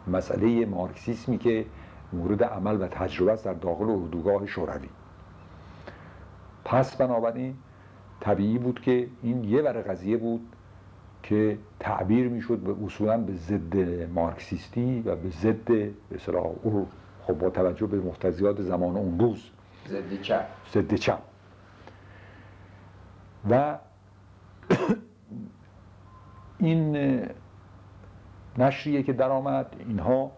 مسئله 0.07 0.65
مارکسیسمی 0.65 1.37
که 1.37 1.65
مورد 2.13 2.43
عمل 2.43 2.81
و 2.81 2.87
تجربه 2.87 3.31
است 3.31 3.45
در 3.45 3.53
داخل 3.53 3.89
اردوگاه 3.89 4.45
شوروی. 4.45 4.89
پس 6.65 6.95
بنابراین 6.95 7.55
طبیعی 8.19 8.57
بود 8.57 8.81
که 8.81 9.07
این 9.21 9.43
یه 9.43 9.61
ور 9.61 9.81
قضیه 9.81 10.17
بود 10.17 10.54
که 11.25 11.57
تعبیر 11.79 12.27
می‌شد 12.27 12.57
به 12.57 12.85
اصولا 12.85 13.17
به 13.17 13.33
ضد 13.33 13.77
مارکسیستی 14.09 15.01
و 15.05 15.15
به 15.15 15.29
ضد 15.29 15.65
به 15.65 15.93
اصطلاح 16.15 16.43
او 16.63 16.87
خب 17.21 17.33
با 17.33 17.49
توجه 17.49 17.87
به 17.87 17.99
مقتضیات 17.99 18.61
زمان 18.61 18.97
اون 18.97 19.19
روز. 19.19 19.49
ضد 19.87 20.21
چپ. 20.21 20.45
ضد 20.73 20.93
چپ. 20.93 21.19
و 23.49 23.77
این 26.57 26.97
نشریه 28.57 29.03
که 29.03 29.13
در 29.13 29.29
آمد 29.29 29.75
اینها 29.79 30.31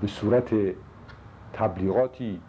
به 0.00 0.06
صورت 0.06 0.54
تبلیغاتی 1.52 2.40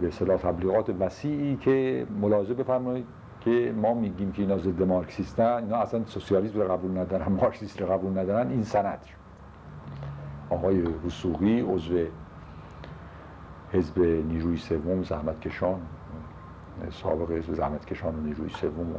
به 0.00 0.08
اصطلاح 0.08 0.36
تبلیغات 0.36 0.90
وسیعی 1.00 1.56
که 1.56 2.06
ملاحظه 2.20 2.54
بفرمایید 2.54 3.19
که 3.40 3.74
ما 3.76 3.94
میگیم 3.94 4.32
که 4.32 4.42
اینا 4.42 4.58
ضد 4.58 4.82
مارکسیستن 4.82 5.44
اینا 5.44 5.76
اصلا 5.76 6.04
سوسیالیسم 6.04 6.60
رو 6.60 6.72
قبول 6.72 6.98
ندارن 6.98 7.32
مارکسیست 7.40 7.80
رو 7.80 7.86
قبول 7.86 8.18
ندارن 8.18 8.50
این 8.50 8.64
سند 8.64 8.98
آقای 10.50 10.82
وسوقی 10.82 11.60
عضو 11.60 12.06
حزب 13.72 13.98
نیروی 13.98 14.56
سوم 14.56 15.02
زحمتکشان 15.02 15.80
سابق 16.90 17.30
حزب 17.30 17.54
زحمتکشان 17.54 18.14
و 18.14 18.20
نیروی 18.20 18.48
سوم 18.48 18.94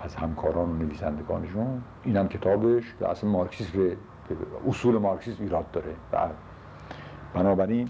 از 0.00 0.14
همکاران 0.14 0.70
و 0.70 0.74
نویسندگانشون 0.74 1.82
این 2.04 2.16
هم 2.16 2.28
کتابش 2.28 2.94
که 2.98 3.08
اصلا 3.08 3.30
مارکسیسم 3.30 3.96
اصول 4.68 4.98
مارکسیسم 4.98 5.42
ایراد 5.42 5.70
داره. 5.70 5.94
و 6.12 6.28
بنابراین 7.34 7.88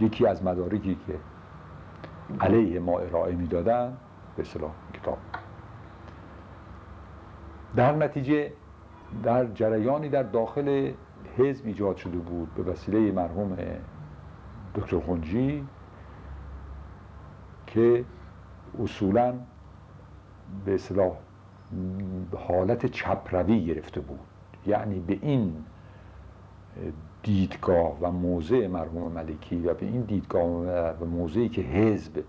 یکی 0.00 0.26
از 0.26 0.44
مدارکی 0.44 0.98
که 1.06 1.14
علیه 2.40 2.80
ما 2.80 2.98
ارائه 2.98 3.34
می‌دادن. 3.34 3.96
به 4.36 4.42
اصطلاح 4.42 4.70
کتاب. 4.94 5.18
در 7.76 7.92
نتیجه 7.92 8.52
در 9.22 9.46
جریانی 9.46 10.08
در 10.08 10.22
داخل 10.22 10.92
حزب 11.38 11.66
ایجاد 11.66 11.96
شده 11.96 12.18
بود 12.18 12.54
به 12.54 12.62
وسیله 12.62 13.12
مرحوم 13.12 13.56
دکتر 14.74 15.00
خونجی 15.00 15.66
که 17.66 18.04
اصولا 18.82 19.34
به 20.64 20.74
اصطلاح 20.74 21.12
حالت 22.48 22.86
چپروی 22.86 23.64
گرفته 23.64 24.00
بود. 24.00 24.20
یعنی 24.66 25.00
به 25.00 25.18
این 25.22 25.64
دیدگاه 27.24 27.98
و 28.00 28.10
موضع 28.10 28.66
مرحوم 28.66 29.12
ملکی 29.12 29.66
و 29.66 29.74
به 29.74 29.86
این 29.86 30.00
دیدگاه 30.00 30.42
و 31.00 31.04
موضعی 31.04 31.48
که 31.48 31.62
حزب 31.62 32.24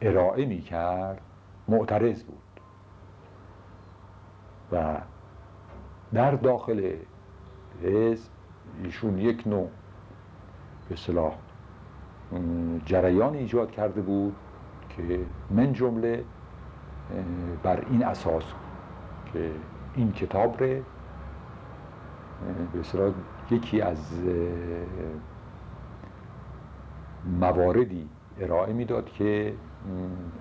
ارائه 0.00 0.46
می 0.46 0.60
کرد 0.60 1.20
معترض 1.68 2.22
بود. 2.22 2.38
و 4.72 4.96
در 6.12 6.30
داخل 6.30 6.92
حزب 7.82 8.30
ایشون 8.84 9.18
یک 9.18 9.46
نوع 9.46 9.68
به 10.88 10.94
اصطلاح 10.94 11.32
م، 12.32 12.78
جریان 12.84 13.34
ایجاد 13.34 13.70
کرده 13.70 14.00
بود 14.00 14.36
که 14.88 15.20
من 15.50 15.72
جمله 15.72 16.24
بر 17.62 17.84
این 17.90 18.04
اساس 18.04 18.44
که 19.32 19.50
این 19.94 20.12
کتاب 20.12 20.62
ره 20.62 20.82
به 22.72 22.80
یکی 23.50 23.80
از 23.80 24.12
مواردی 27.40 28.08
ارائه 28.40 28.72
می‌داد 28.72 29.06
که 29.12 29.54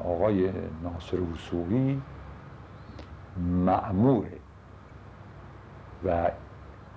آقای 0.03 0.51
ناصر 0.83 1.21
وسوقی 1.21 2.01
معموره 3.65 4.37
و 6.05 6.31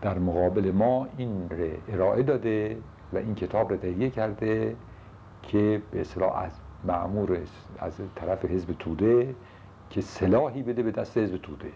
در 0.02 0.18
مقابل 0.18 0.70
ما 0.70 1.08
این 1.16 1.50
رو 1.50 1.68
ارائه 1.88 2.22
داده 2.22 2.78
و 3.12 3.16
این 3.16 3.34
کتاب 3.34 3.70
رو 3.70 3.76
تهیه 3.76 4.10
کرده 4.10 4.76
که 5.42 5.82
به 5.90 6.00
اصطلاح 6.00 6.36
از 6.36 6.52
معمور 6.84 7.38
از 7.78 8.00
طرف 8.14 8.44
حزب 8.44 8.72
توده 8.78 9.34
که 9.90 10.00
سلاحی 10.00 10.62
بده 10.62 10.82
به 10.82 10.90
دست 10.90 11.18
حزب 11.18 11.36
توده. 11.36 11.72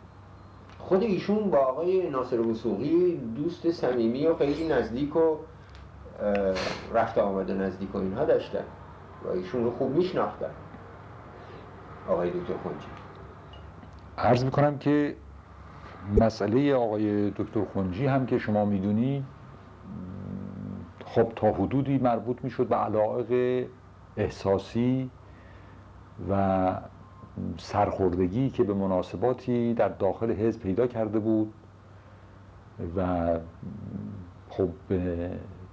خود 0.88 1.02
ایشون 1.02 1.50
با 1.50 1.58
آقای 1.58 2.10
ناصر 2.10 2.40
وسوقی 2.40 3.16
دوست 3.36 3.70
صمیمی 3.70 4.26
و 4.26 4.34
خیلی 4.34 4.68
نزدیک 4.68 5.16
و 5.16 5.36
رفت 6.94 7.18
آمد 7.18 7.50
نزدیک 7.50 7.94
و 7.94 7.98
اینها 7.98 8.24
داشتن 8.24 8.64
و 9.24 9.28
ایشون 9.28 9.64
رو 9.64 9.70
خوب 9.70 9.96
میشناختن. 9.96 10.50
آقای 12.08 12.30
دکتر 12.30 12.54
خونجی. 12.62 12.86
عرض 14.18 14.44
می‌کنم 14.44 14.78
که 14.78 15.16
مسئله 16.20 16.74
آقای 16.74 17.30
دکتر 17.30 17.64
خونجی 17.64 18.06
هم 18.06 18.26
که 18.26 18.38
شما 18.38 18.64
می‌دونید 18.64 19.24
خب 21.04 21.32
تا 21.36 21.52
حدودی 21.52 21.98
مربوط 21.98 22.44
می‌شد 22.44 22.66
به 22.66 22.76
علایق 22.76 23.66
احساسی 24.16 25.10
و 26.30 26.66
سرخوردگی 27.58 28.50
که 28.50 28.64
به 28.64 28.74
مناسباتی 28.74 29.74
در 29.74 29.88
داخل 29.88 30.32
حزب 30.32 30.60
پیدا 30.60 30.86
کرده 30.86 31.18
بود 31.18 31.52
و 32.96 33.28
خب 34.48 34.68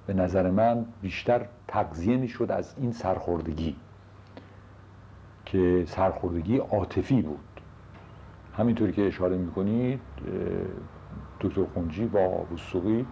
به 0.08 0.14
نظر 0.14 0.52
من 0.52 0.86
بیشتر 1.02 1.46
تقضیه 1.68 2.18
می‌شد 2.18 2.52
از 2.52 2.74
این 2.78 2.92
سرخوردگی 2.92 3.76
که 5.46 5.84
سرخوردگی 5.88 6.58
عاطفی 6.58 7.22
بود 7.22 7.40
همینطوری 8.58 8.92
که 8.92 9.08
اشاره 9.08 9.38
می‌کنید 9.38 10.00
دکتر 11.42 11.64
خونجی 11.74 12.06
با 12.06 12.46
وسوقی 12.54 13.06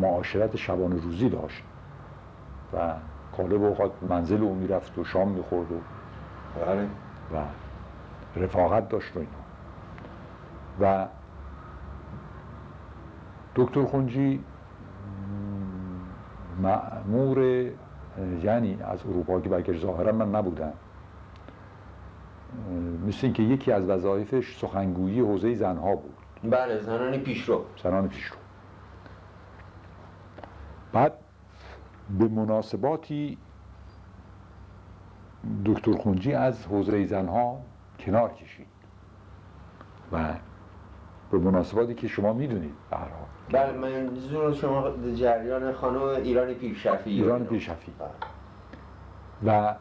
معاشرت 0.00 0.56
شبان 0.56 1.02
روزی 1.02 1.28
داشت 1.28 1.62
و 2.72 2.94
قالب 3.36 3.62
اوقات 3.62 3.92
منزل 4.08 4.42
او 4.42 4.54
می‌رفت 4.54 4.98
و 4.98 5.04
شام 5.04 5.28
می‌خورد 5.28 5.72
و 5.72 5.76
بله. 6.66 6.82
و 7.34 7.44
رفاقت 8.36 8.88
داشت 8.88 9.16
و 9.16 9.18
اینا. 9.18 9.32
و 10.80 11.08
دکتر 13.54 13.84
خونجی 13.84 14.44
معمور 16.62 17.38
یعنی 18.42 18.82
از 18.82 19.06
اروپا 19.06 19.40
که 19.40 19.48
بگر 19.48 19.78
ظاهرا 19.78 20.12
من 20.12 20.34
نبودم. 20.34 20.72
مثل 23.06 23.18
اینکه 23.22 23.42
یکی 23.42 23.72
از 23.72 23.88
وظایفش 23.88 24.56
سخنگویی 24.58 25.20
حوزه 25.20 25.54
زنها 25.54 25.96
بود. 25.96 26.14
بله 26.50 26.78
زنان 26.78 27.18
پیشرو. 27.18 27.64
زنان 27.82 28.08
پیشرو. 28.08 28.36
بعد 30.92 31.12
به 32.18 32.28
مناسباتی 32.28 33.38
دکتر 35.64 35.92
خونجی 35.92 36.34
از 36.34 36.66
حوزه 36.66 37.04
زنها 37.04 37.60
کنار 37.98 38.32
کشید. 38.32 38.66
و 40.12 40.34
به 41.30 41.38
مناسباتی 41.38 41.94
که 41.94 42.08
شما 42.08 42.32
می‌دونید 42.32 42.74
بله 43.52 43.72
من 43.72 44.10
شما 44.54 44.90
جریان 45.14 45.72
خانم 45.72 46.02
ایران 46.02 46.54
پیرشفی. 46.54 47.10
ایران 47.10 47.44
پیرشفی. 47.44 47.92
و 49.46 49.74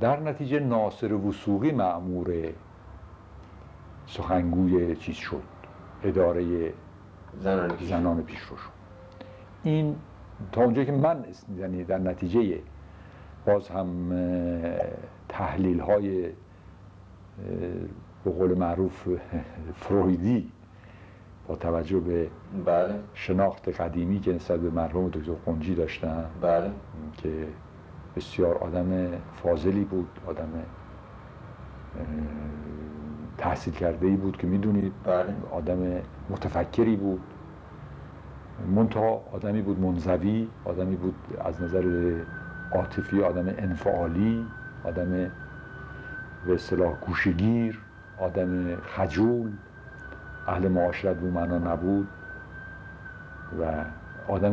در 0.00 0.20
نتیجه 0.20 0.60
ناصر 0.60 1.12
وسوقی 1.12 1.72
معمور 1.72 2.32
سخنگوی 4.06 4.96
چیز 4.96 5.16
شد. 5.16 5.42
اداره 6.02 6.72
زنان, 7.38 7.76
زنان 7.80 8.22
پیشرو 8.22 8.56
شد. 8.56 8.70
این 9.62 9.96
تا 10.52 10.62
اونجایی 10.62 10.86
که 10.86 10.92
من 10.92 11.24
یعنی 11.58 11.84
در 11.84 11.98
نتیجه 11.98 12.58
باز 13.46 13.68
هم 13.68 14.12
تحلیل 15.32 15.80
های 15.80 16.28
به 18.24 18.30
قول 18.30 18.58
معروف 18.58 19.08
فرویدی 19.74 20.50
با 21.48 21.56
توجه 21.56 22.00
به 22.00 22.28
بله. 22.66 22.94
شناخت 23.14 23.68
قدیمی 23.68 24.20
که 24.20 24.32
نسبت 24.32 24.60
به 24.60 24.70
مرحوم 24.70 25.08
دکتر 25.08 25.32
قنجی 25.46 25.74
داشتن 25.74 26.24
بله. 26.40 26.70
که 27.16 27.46
بسیار 28.16 28.58
آدم 28.58 29.08
فاضلی 29.42 29.84
بود 29.84 30.08
آدم 30.26 30.48
تحصیل 33.38 33.74
کرده 33.74 34.06
ای 34.06 34.16
بود 34.16 34.36
که 34.36 34.46
می‌دونید 34.46 34.92
بله. 35.04 35.34
آدم 35.50 35.78
متفکری 36.30 36.96
بود 36.96 37.20
منتها 38.74 39.22
آدمی 39.32 39.62
بود 39.62 39.80
منزوی 39.80 40.48
آدمی 40.64 40.96
بود 40.96 41.14
از 41.44 41.62
نظر 41.62 42.12
عاطفی 42.72 43.22
آدم 43.22 43.48
انفعالی 43.48 44.46
آدم 44.84 45.10
به 46.46 46.54
اصطلاح 46.54 46.92
گوشگیر 47.00 47.80
آدم 48.18 48.76
خجول 48.76 49.50
اهل 50.48 50.68
معاشرت 50.68 51.16
به 51.16 51.30
معنا 51.30 51.58
نبود 51.58 52.08
و 53.60 53.84
آدم 54.28 54.52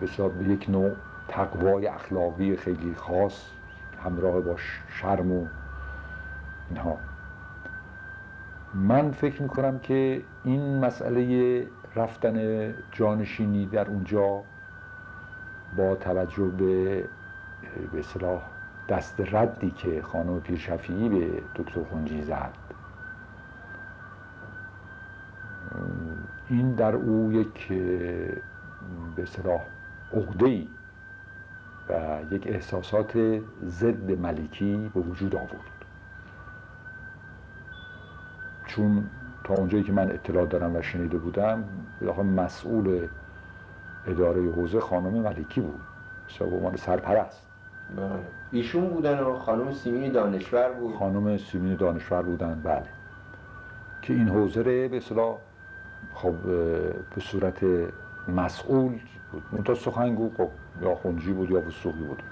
به 0.00 0.44
یک 0.48 0.70
نوع 0.70 0.90
تقوای 1.28 1.86
اخلاقی 1.86 2.56
خیلی 2.56 2.94
خاص 2.94 3.50
همراه 4.04 4.40
با 4.40 4.56
شرم 4.88 5.32
و 5.32 5.46
اینها. 6.70 6.96
من 8.74 9.10
فکر 9.10 9.42
می‌کنم 9.42 9.78
که 9.78 10.22
این 10.44 10.84
مسئله 10.84 11.66
رفتن 11.96 12.68
جانشینی 12.92 13.66
در 13.66 13.88
اونجا 13.88 14.42
با 15.76 15.94
توجه 15.94 16.44
به 16.44 17.04
به 17.92 17.98
اصطلاح 17.98 18.42
دست 18.88 19.20
ردی 19.20 19.70
که 19.70 20.02
خانم 20.02 20.40
پیرشفیعی 20.40 21.08
به 21.08 21.42
دکتر 21.54 21.82
خونجی 21.84 22.22
زد. 22.22 22.54
این 26.48 26.74
در 26.74 26.94
او 26.94 27.32
یک 27.32 27.68
به 29.16 29.22
اصطلاح 29.22 29.60
عقده 30.12 30.66
و 31.88 32.18
یک 32.30 32.46
احساسات 32.46 33.40
ضد 33.64 34.10
ملکی 34.10 34.90
به 34.94 35.00
وجود 35.00 35.36
آورد. 35.36 35.74
چون 38.66 39.10
تا 39.44 39.54
اونجایی 39.54 39.84
که 39.84 39.92
من 39.92 40.10
اطلاع 40.10 40.46
دارم 40.46 40.76
و 40.76 40.82
شنیده 40.82 41.18
بودم 41.18 41.64
مسئول 42.36 43.08
اداره 44.06 44.52
حوزه 44.52 44.80
خانم 44.80 45.14
ملکی 45.22 45.60
بود. 45.60 45.80
به 46.38 46.44
عنوان 46.44 46.76
سرپرست. 46.76 47.53
بله. 47.96 48.08
ایشون 48.52 48.88
بودن 48.88 49.20
و 49.20 49.38
خانم 49.38 49.72
سیمین 49.72 50.12
دانشور 50.12 50.68
بود. 50.68 50.94
خانم 50.94 51.36
سیمین 51.36 51.76
دانشور 51.76 52.22
بودن 52.22 52.60
بله. 52.64 52.84
که 54.02 54.14
این 54.14 54.28
حوزه 54.28 54.62
به 54.62 54.96
اصطلاح 54.96 55.36
خب 56.14 56.34
به 57.14 57.20
صورت 57.20 57.64
مسئول 58.28 58.98
بود. 59.32 59.42
منتها 59.52 59.74
سخنگو 59.74 60.30
خب 60.36 60.48
یا 60.82 60.94
خونجی 60.94 61.32
بود 61.32 61.50
یا 61.50 61.66
وسوقی 61.66 62.04
بود. 62.04 62.22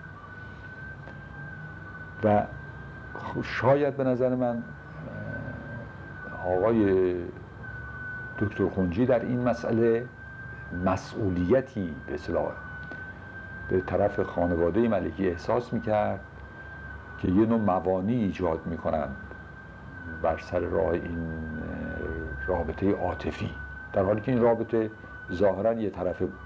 و 2.25 2.43
خب 3.15 3.43
شاید 3.43 3.97
به 3.97 4.05
نظر 4.05 4.35
من 4.35 4.62
آقای 6.47 7.15
دکتر 8.38 8.69
خونجی 8.69 9.07
در 9.07 9.21
این 9.21 9.49
مسئله 9.49 10.07
مسئولیتی 10.85 11.95
به 12.07 12.15
اصطلاح 12.15 12.53
به 13.68 13.81
طرف 13.81 14.20
خانواده 14.20 14.88
ملکی 14.88 15.29
احساس 15.29 15.72
می‌کرد 15.72 16.20
که 17.18 17.29
یه 17.29 17.46
نوع 17.46 17.59
موانی 17.61 18.14
ایجاد 18.14 18.66
می‌کنند 18.66 19.16
بر 20.22 20.38
سر 20.38 20.61
راه 20.61 20.90
این 20.90 21.33
رابطه 22.46 22.92
عاطفی. 22.92 23.51
در 23.92 24.05
حالی 24.05 24.20
که 24.20 24.33
این 24.33 24.42
رابطه 24.42 24.90
ظاهرا 25.33 25.72
یه 25.72 25.90
طرفه 25.90 26.27
بود. 26.27 26.38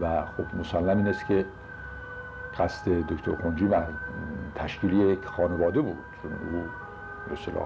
و 0.00 0.24
خب 0.26 0.56
مسلم 0.60 0.96
این 0.96 1.08
است 1.08 1.26
که 1.26 1.44
قصد 2.58 2.90
دکتر 2.90 3.34
خونجی 3.34 3.66
و 3.66 3.82
تشکیل 4.54 4.92
یک 4.92 5.24
خانواده 5.24 5.80
بود. 5.80 5.98
او 6.24 6.64
به 7.28 7.62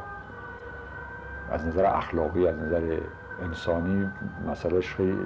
از 1.50 1.66
نظر 1.66 1.85
اخلاقی 1.85 2.48
از 2.48 2.59
نظر 2.59 2.98
انسانی 3.42 4.11
مسئلهش 4.46 4.94
خیلی 4.94 5.18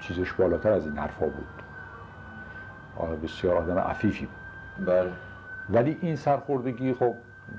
چیزش 0.00 0.32
بالاتر 0.32 0.72
از 0.72 0.86
این 0.86 0.98
حرفا 0.98 1.26
بود. 1.26 1.62
بسیار 3.22 3.56
آدم 3.56 3.78
عفیفی 3.78 4.26
بود. 4.26 4.86
بله. 4.86 5.12
ولی 5.70 5.98
این 6.00 6.16
سرخوردگی 6.16 6.94
خب 6.94 7.14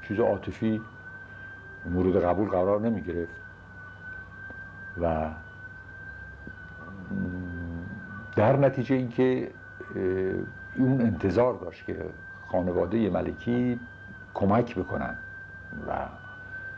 چیز 0.07 0.19
عاطفی 0.19 0.81
مورد 1.85 2.23
قبول 2.23 2.49
قرار 2.49 2.81
نمی 2.81 3.01
گرفت 3.01 3.33
و 5.01 5.29
در 8.35 8.57
نتیجه 8.57 8.95
اینکه 8.95 9.51
اون 10.75 11.01
انتظار 11.01 11.53
داشت 11.53 11.85
که 11.85 12.05
خانواده 12.47 13.09
ملکی 13.09 13.79
کمک 14.33 14.75
بکنن 14.75 15.17
و 15.87 15.93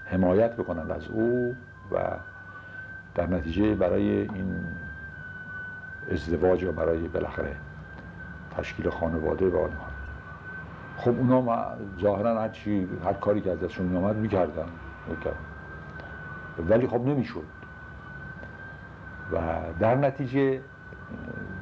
حمایت 0.06 0.56
بکنن 0.56 0.92
از 0.92 1.08
او 1.08 1.56
و 1.92 1.98
در 3.16 3.28
نتیجه 3.28 3.76
برای 3.76 4.10
این 4.10 4.64
ازدواج 6.12 6.64
و 6.64 6.72
برای 6.72 7.08
بالاخره 7.08 7.56
تشکیل 8.58 8.90
خانواده 8.90 9.50
و 9.50 9.58
آنها. 9.58 9.86
خب 10.98 11.10
اونا 11.10 11.66
ظاهرا 12.02 12.42
هر 12.42 12.50
چی 12.50 12.88
هر 13.06 13.14
کاری 13.14 13.42
که 13.42 13.52
ازشون 13.52 13.86
میامد 13.86 14.16
می‌کردن 14.16 14.66
ولی 16.70 16.88
خب 16.88 17.02
نمی‌شد. 17.02 17.44
و 19.32 19.38
در 19.80 19.96
نتیجه 19.96 20.62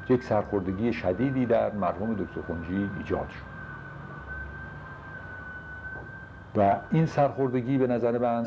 یک 0.10 0.24
سرخوردگی 0.24 0.94
شدیدی 0.94 1.46
در 1.46 1.72
مرحوم 1.72 2.14
دکتر 2.14 2.42
خونجی 2.42 2.90
ایجاد 2.98 3.30
شد. 3.30 3.48
و 6.60 6.76
این 6.92 7.06
سرخوردگی 7.06 7.78
به 7.78 7.88
نظر 7.88 8.18
من 8.18 8.44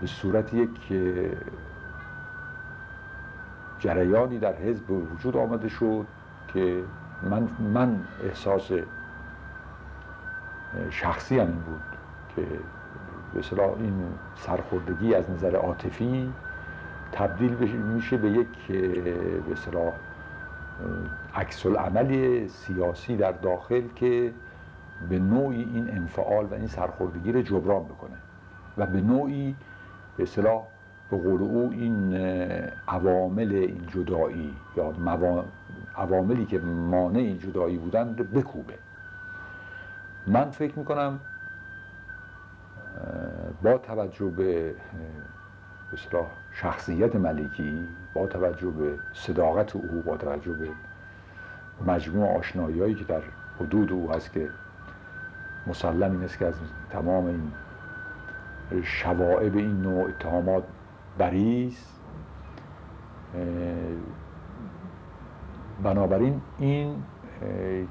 به 0.00 0.06
صورت 0.06 0.54
یک 0.54 0.70
جریانی 3.86 4.38
در 4.38 4.54
حزب 4.54 4.90
وجود 4.90 5.36
آمده 5.36 5.68
شد 5.68 6.06
که 6.54 6.82
من, 7.22 7.48
من 7.74 8.04
احساس 8.24 8.70
شخصی 10.90 11.38
هم 11.38 11.46
این 11.46 11.58
بود 11.58 11.82
که 12.36 12.42
به 13.34 13.62
این 13.78 14.04
سرخوردگی 14.34 15.14
از 15.14 15.30
نظر 15.30 15.56
عاطفی 15.56 16.32
تبدیل 17.12 17.52
میشه 17.76 18.16
به 18.16 18.30
یک 18.30 18.66
به 19.46 19.52
اصطلاح 19.52 19.92
عکس 21.34 21.66
عمل 21.66 22.46
سیاسی 22.46 23.16
در 23.16 23.32
داخل 23.32 23.82
که 23.94 24.32
به 25.08 25.18
نوعی 25.18 25.62
این 25.62 25.90
انفعال 25.90 26.46
و 26.46 26.54
این 26.54 26.66
سرخوردگی 26.66 27.32
رو 27.32 27.42
جبران 27.42 27.84
بکنه 27.84 28.16
و 28.78 28.86
به 28.86 29.00
نوعی 29.00 29.56
به 30.16 30.22
اصطلاح 30.22 30.62
به 31.10 31.16
قول 31.16 31.42
او 31.42 31.70
این 31.72 32.16
عوامل 32.88 33.52
این 33.52 33.86
جدایی 33.94 34.54
یا 34.76 34.94
عواملی 35.96 36.44
که 36.44 36.58
مانع 36.58 37.18
این 37.18 37.38
جدایی 37.38 37.78
بودن 37.78 38.12
بکوبه. 38.12 38.74
من 40.26 40.50
فکر 40.50 40.78
می‌کنم 40.78 41.20
با 43.62 43.78
توجه 43.78 44.30
به 44.30 44.74
اصطلاح 45.92 46.26
شخصیت 46.52 47.16
ملکی 47.16 47.88
با 48.14 48.26
توجه 48.26 48.70
به 48.70 48.98
صداقت 49.12 49.76
او 49.76 50.02
با 50.06 50.16
توجه 50.16 50.52
به 50.52 50.68
مجموع 51.86 52.38
آشنایی 52.38 52.80
هایی 52.80 52.94
که 52.94 53.04
در 53.04 53.22
حدود 53.60 53.92
او 53.92 54.12
هست 54.12 54.32
که 54.32 54.48
مسلم 55.66 56.12
این 56.12 56.24
است 56.24 56.38
که 56.38 56.46
از 56.46 56.54
تمام 56.90 57.26
این 57.26 57.52
شوائب 58.84 59.56
این 59.56 59.82
نوع 59.82 60.08
اتهامات 60.08 60.64
بریز 61.18 61.86
بنابراین 65.82 66.40
این 66.58 67.02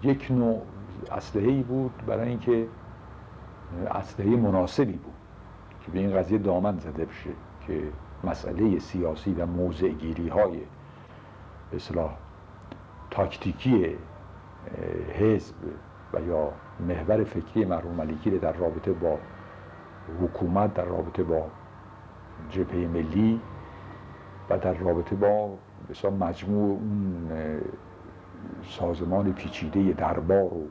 یک 0.03 0.27
نوع 0.31 0.61
اسلحه 1.11 1.47
ای 1.47 1.63
بود 1.63 1.91
برای 2.07 2.29
اینکه 2.29 2.67
اسلحه 3.91 4.29
مناسبی 4.29 4.93
بود 4.93 5.13
که 5.85 5.91
به 5.91 5.99
این 5.99 6.17
قضیه 6.17 6.37
دامن 6.37 6.77
زده 6.77 7.05
بشه 7.05 7.29
که 7.67 7.81
مسئله 8.23 8.79
سیاسی 8.79 9.33
و 9.33 9.45
موضع 9.45 9.87
گیری 9.87 10.27
های 10.27 10.59
اصلاح 11.73 12.11
تاکتیکی 13.11 13.95
حزب 15.19 15.55
و 16.13 16.21
یا 16.21 16.51
محور 16.87 17.23
فکری 17.23 17.65
مرحوم 17.65 17.95
ملیکی 17.95 18.29
در 18.29 18.53
رابطه 18.53 18.93
با 18.93 19.17
حکومت 20.21 20.73
در 20.73 20.85
رابطه 20.85 21.23
با 21.23 21.47
جبهه 22.49 22.87
ملی 22.87 23.41
و 24.49 24.57
در 24.57 24.73
رابطه 24.73 25.15
با 25.15 25.57
مثلا 25.89 26.11
مجموع 26.11 26.79
اون 26.79 27.29
سازمان 28.63 29.33
پیچیده 29.33 29.93
دربار 29.93 30.53
و 30.53 30.67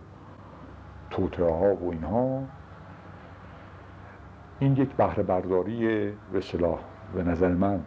توتره 1.10 1.50
ها 1.50 1.74
و 1.74 1.90
اینها 1.90 2.42
این 4.58 4.76
یک 4.76 4.88
بهره 4.88 5.22
برداری 5.22 6.10
به 6.32 6.40
صلاح 6.40 6.78
به 7.14 7.22
نظر 7.22 7.48
من 7.48 7.80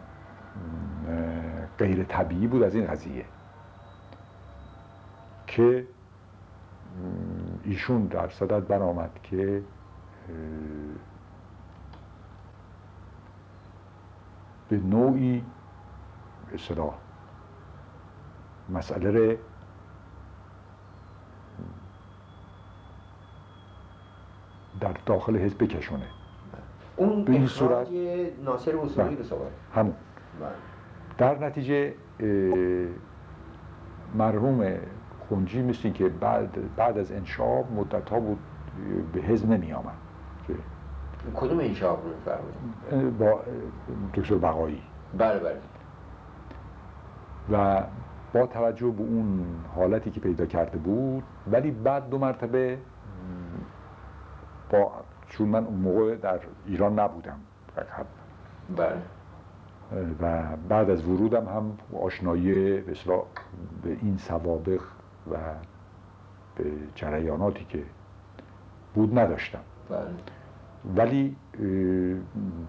غیر 1.78 2.04
طبیعی 2.04 2.46
بود 2.46 2.62
از 2.62 2.74
این 2.74 2.86
قضیه 2.86 3.24
که 5.46 5.86
ایشون 7.64 8.06
در 8.06 8.28
صدت 8.28 8.62
برآمد 8.62 9.10
که 9.22 9.62
به 14.68 14.76
نوعی 14.76 15.44
اصلاح. 16.54 16.94
مسئله 18.68 19.10
رو 19.10 19.36
در 24.80 24.94
داخل 25.06 25.36
حزب 25.36 25.64
بکشونه. 25.64 26.06
اون 26.96 27.24
به 27.24 27.32
این 27.32 27.46
صورت 27.46 27.88
ناصر 28.44 28.76
وصولی 28.76 29.16
رو 29.16 29.22
صحبت 29.22 29.50
همون. 29.74 29.94
بله. 30.40 30.48
در 31.18 31.46
نتیجه 31.46 31.94
مرحوم 34.14 34.76
خونجی 35.28 35.62
مثل 35.62 35.90
که 35.90 36.08
بعد, 36.08 36.76
بعد 36.76 36.98
از 36.98 37.12
انشاب 37.12 37.72
مدت 37.72 38.10
ها 38.10 38.20
بود 38.20 38.38
به 39.12 39.20
حزب 39.20 39.50
نمی 39.50 39.72
آمد 39.72 40.07
کدوم 41.34 41.60
انشاب 41.60 42.02
رو 42.90 43.10
با 43.10 43.40
دکتر 44.14 44.34
بقایی. 44.34 44.82
بله 45.18 45.38
بله. 45.38 45.58
و 47.52 47.82
با 48.32 48.46
توجه 48.46 48.90
به 48.90 49.02
اون 49.02 49.44
حالتی 49.76 50.10
که 50.10 50.20
پیدا 50.20 50.46
کرده 50.46 50.78
بود 50.78 51.22
ولی 51.50 51.70
بعد 51.70 52.08
دو 52.08 52.18
مرتبه 52.18 52.78
با 54.70 54.92
چون 55.28 55.48
من 55.48 55.64
اون 55.64 55.78
موقع 55.78 56.16
در 56.16 56.40
ایران 56.66 56.98
نبودم 56.98 57.38
بله. 58.76 59.02
و 60.20 60.56
بعد 60.68 60.90
از 60.90 61.08
ورودم 61.08 61.48
هم 61.48 61.78
آشنایی 62.02 62.80
به 62.80 63.96
این 64.02 64.16
سوابق 64.16 64.80
و 65.30 65.36
به 66.56 66.64
جریاناتی 66.94 67.64
که 67.64 67.82
بود 68.94 69.18
نداشتم. 69.18 69.60
بله. 69.90 69.98
ولی 70.96 71.36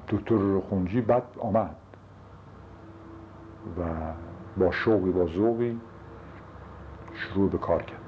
دکتر 0.07 0.59
خونجی 0.59 1.01
بعد 1.01 1.23
آمد. 1.39 1.75
و 3.79 3.83
با 4.57 4.71
شوقی 4.71 5.11
با 5.11 5.25
ذوقی 5.25 5.79
شروع 7.13 7.49
به 7.49 7.57
کار 7.57 7.83
کرد. 7.83 7.99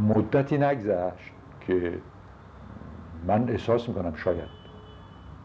مدتی 0.00 0.58
نگذشت 0.58 1.32
که 1.60 1.98
من 3.26 3.48
احساس 3.48 3.88
می‌کنم 3.88 4.14
شاید 4.14 4.48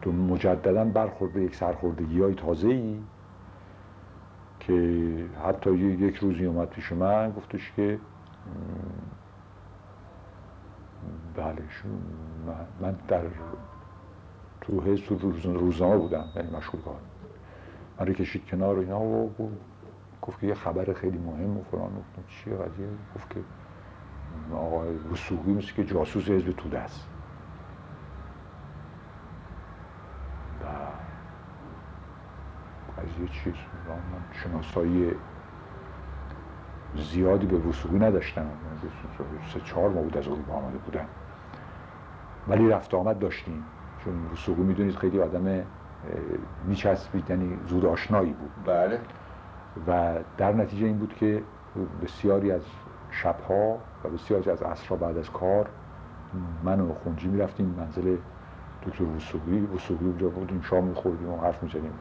تو 0.02 0.12
مجددا 0.12 0.84
برخورد 0.84 1.36
یک 1.36 1.54
سرخوردگی 1.54 2.22
های 2.22 2.34
تازه 2.34 2.68
ای 2.68 2.98
که 4.60 5.24
حتی 5.46 5.74
یک 5.74 6.16
روزی 6.16 6.46
اومد 6.46 6.68
پیش 6.68 6.92
من 6.92 7.30
گفتش 7.30 7.72
که 7.76 7.98
بله 11.36 11.62
من 12.80 12.96
در 13.08 13.22
تو 14.60 14.80
حس 14.80 15.00
تو 15.00 15.18
روزنامه 15.42 15.96
بودم 15.96 16.24
یعنی 16.36 16.50
مشغول 16.56 16.80
کار 16.80 16.96
من 18.00 18.06
رو 18.06 18.12
کشید 18.12 18.46
کنار 18.46 18.78
اینا 18.78 19.00
و 19.00 19.34
گفت 20.22 20.40
که 20.40 20.46
یه 20.46 20.54
خبر 20.54 20.92
خیلی 20.92 21.18
مهم 21.18 21.56
و 21.56 21.62
فلان. 21.62 21.90
چیه 22.28 22.54
قضیه؟ 22.54 22.88
گفت 23.16 23.30
که 23.30 23.40
آقای 24.54 24.96
وسوقی 25.12 25.52
مثل 25.52 25.74
که 25.74 25.84
جاسوس 25.84 26.28
حزب 26.28 26.52
توده 26.52 26.78
است. 26.78 27.08
از 32.96 33.20
یه 33.20 33.28
چیز 33.28 33.54
من 33.88 34.22
شناسایی 34.32 35.12
زیادی 36.96 37.46
به 37.46 37.56
وسوقی 37.56 37.98
نداشتم 37.98 38.46
سه 39.52 39.60
چهار 39.60 39.88
ما 39.88 40.00
بود 40.00 40.16
از 40.16 40.28
اروپا 40.28 40.52
آمده 40.52 40.78
بودن. 40.78 41.06
ولی 42.48 42.68
رفت 42.68 42.94
آمد 42.94 43.18
داشتیم. 43.18 43.64
چون 44.04 44.14
وسوقی 44.32 44.62
می‌دونید 44.62 44.96
خیلی 44.96 45.20
آدم 45.20 45.64
میچسبید 46.68 47.30
یعنی 47.30 47.58
زود 47.66 47.86
آشنایی 47.86 48.32
بود. 48.32 48.50
بله. 48.66 49.00
و 49.88 50.14
در 50.38 50.52
نتیجه 50.52 50.86
این 50.86 50.98
بود 50.98 51.14
که 51.14 51.42
بسیاری 52.02 52.52
از 52.52 52.62
شبها 53.10 53.78
و 54.04 54.08
بسیاری 54.08 54.50
از 54.50 54.62
عصرها 54.62 54.96
بعد 54.96 55.18
از 55.18 55.30
کار 55.30 55.66
من 56.64 56.80
و 56.80 56.94
خونجی 56.94 57.28
می‌رفتیم. 57.28 57.74
منزل 57.78 58.16
دکتر 58.86 59.04
وسوقی 59.04 59.60
وسوقی 59.60 60.04
اونجا 60.06 60.28
بودیم 60.28 60.60
شام 60.60 60.84
میخوردیم 60.84 61.28
و 61.28 61.40
حرف 61.40 61.62
می‌زدیم. 61.62 61.92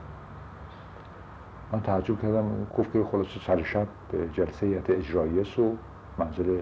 من 1.72 1.82
تعجب 1.82 2.22
کردم 2.22 2.68
گفت 2.78 2.94
که 2.94 3.04
خلاصه 3.04 3.40
سر 3.40 3.64
شب 3.64 3.88
به 4.12 4.30
جلسه 4.34 4.68
هیئت 4.68 4.90
اجراییه 4.90 5.44
سو 5.44 5.78
منزل 6.18 6.62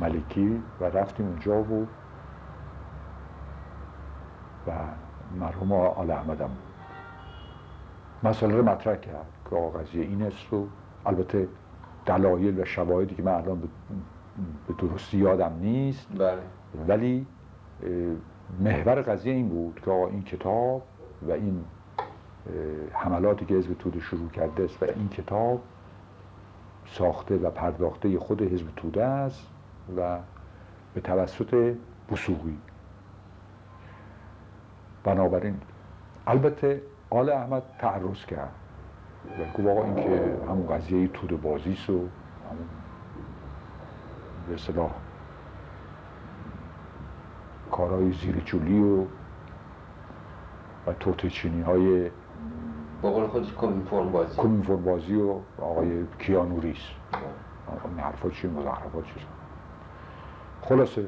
ملکی 0.00 0.62
و 0.80 0.84
رفتیم 0.84 1.26
اونجا 1.26 1.62
و 1.62 1.86
و 4.66 4.72
مرحوم 5.40 5.72
آل 5.72 6.10
احمدم 6.10 6.50
مسئله 8.22 8.56
رو 8.56 8.64
مطرح 8.64 8.96
کرد 8.96 9.26
که 9.50 9.56
قضیه 9.56 10.02
این 10.02 10.22
است 10.22 10.52
و 10.52 10.66
البته 11.06 11.48
دلایل 12.06 12.60
و 12.60 12.64
شواهدی 12.64 13.14
که 13.14 13.22
من 13.22 13.32
الان 13.32 13.62
به 14.68 14.74
درستی 14.78 15.18
یادم 15.18 15.52
نیست 15.60 16.08
بله. 16.18 16.38
ولی 16.88 17.26
محور 18.60 19.02
قضیه 19.02 19.32
این 19.32 19.48
بود 19.48 19.80
که 19.84 19.90
این 19.90 20.22
کتاب 20.22 20.82
و 21.22 21.32
این 21.32 21.64
حملاتی 22.92 23.44
که 23.44 23.54
حزب 23.54 23.74
توده 23.74 24.00
شروع 24.00 24.28
کرده 24.28 24.64
است 24.64 24.82
و 24.82 24.86
این 24.96 25.08
کتاب 25.08 25.62
ساخته 26.86 27.36
و 27.36 27.50
پرداخته 27.50 28.18
خود 28.18 28.42
حزب 28.42 28.66
توده 28.76 29.04
است 29.04 29.46
و 29.96 30.18
به 30.94 31.00
توسط 31.00 31.74
بسوقی. 32.10 32.58
بنابراین 35.04 35.56
البته 36.26 36.82
آل 37.10 37.30
احمد 37.30 37.62
تعرض 37.78 38.26
کرد. 38.26 38.54
و 39.38 39.58
گفت 39.58 39.68
آقا 39.68 39.84
این 39.84 39.94
که 39.94 40.36
همون 40.48 40.66
قضیه 40.66 41.08
توده 41.08 41.36
بازیست 41.36 41.90
و 41.90 41.92
همون 41.92 42.68
به 44.48 44.54
اصطلاح 44.54 44.90
کارهای 47.72 48.12
زیر 48.12 48.54
و 48.84 49.06
و 50.86 50.92
توته 51.00 51.30
چینی 51.30 51.62
های 51.62 52.10
با 53.06 53.12
قول 53.12 53.26
خودش 53.26 53.54
کمیفورم 53.54 54.12
بازی. 54.12 54.36
کمیفورم 54.40 54.84
بازی 54.84 55.14
و 55.14 55.34
آقای 55.62 56.04
کیانوریس 56.18 56.78
این 57.84 57.98
حرفا 57.98 58.30
چی 58.30 58.48
مزخرفات 58.48 59.04
چیز 59.04 59.22
خلاصه 60.62 61.06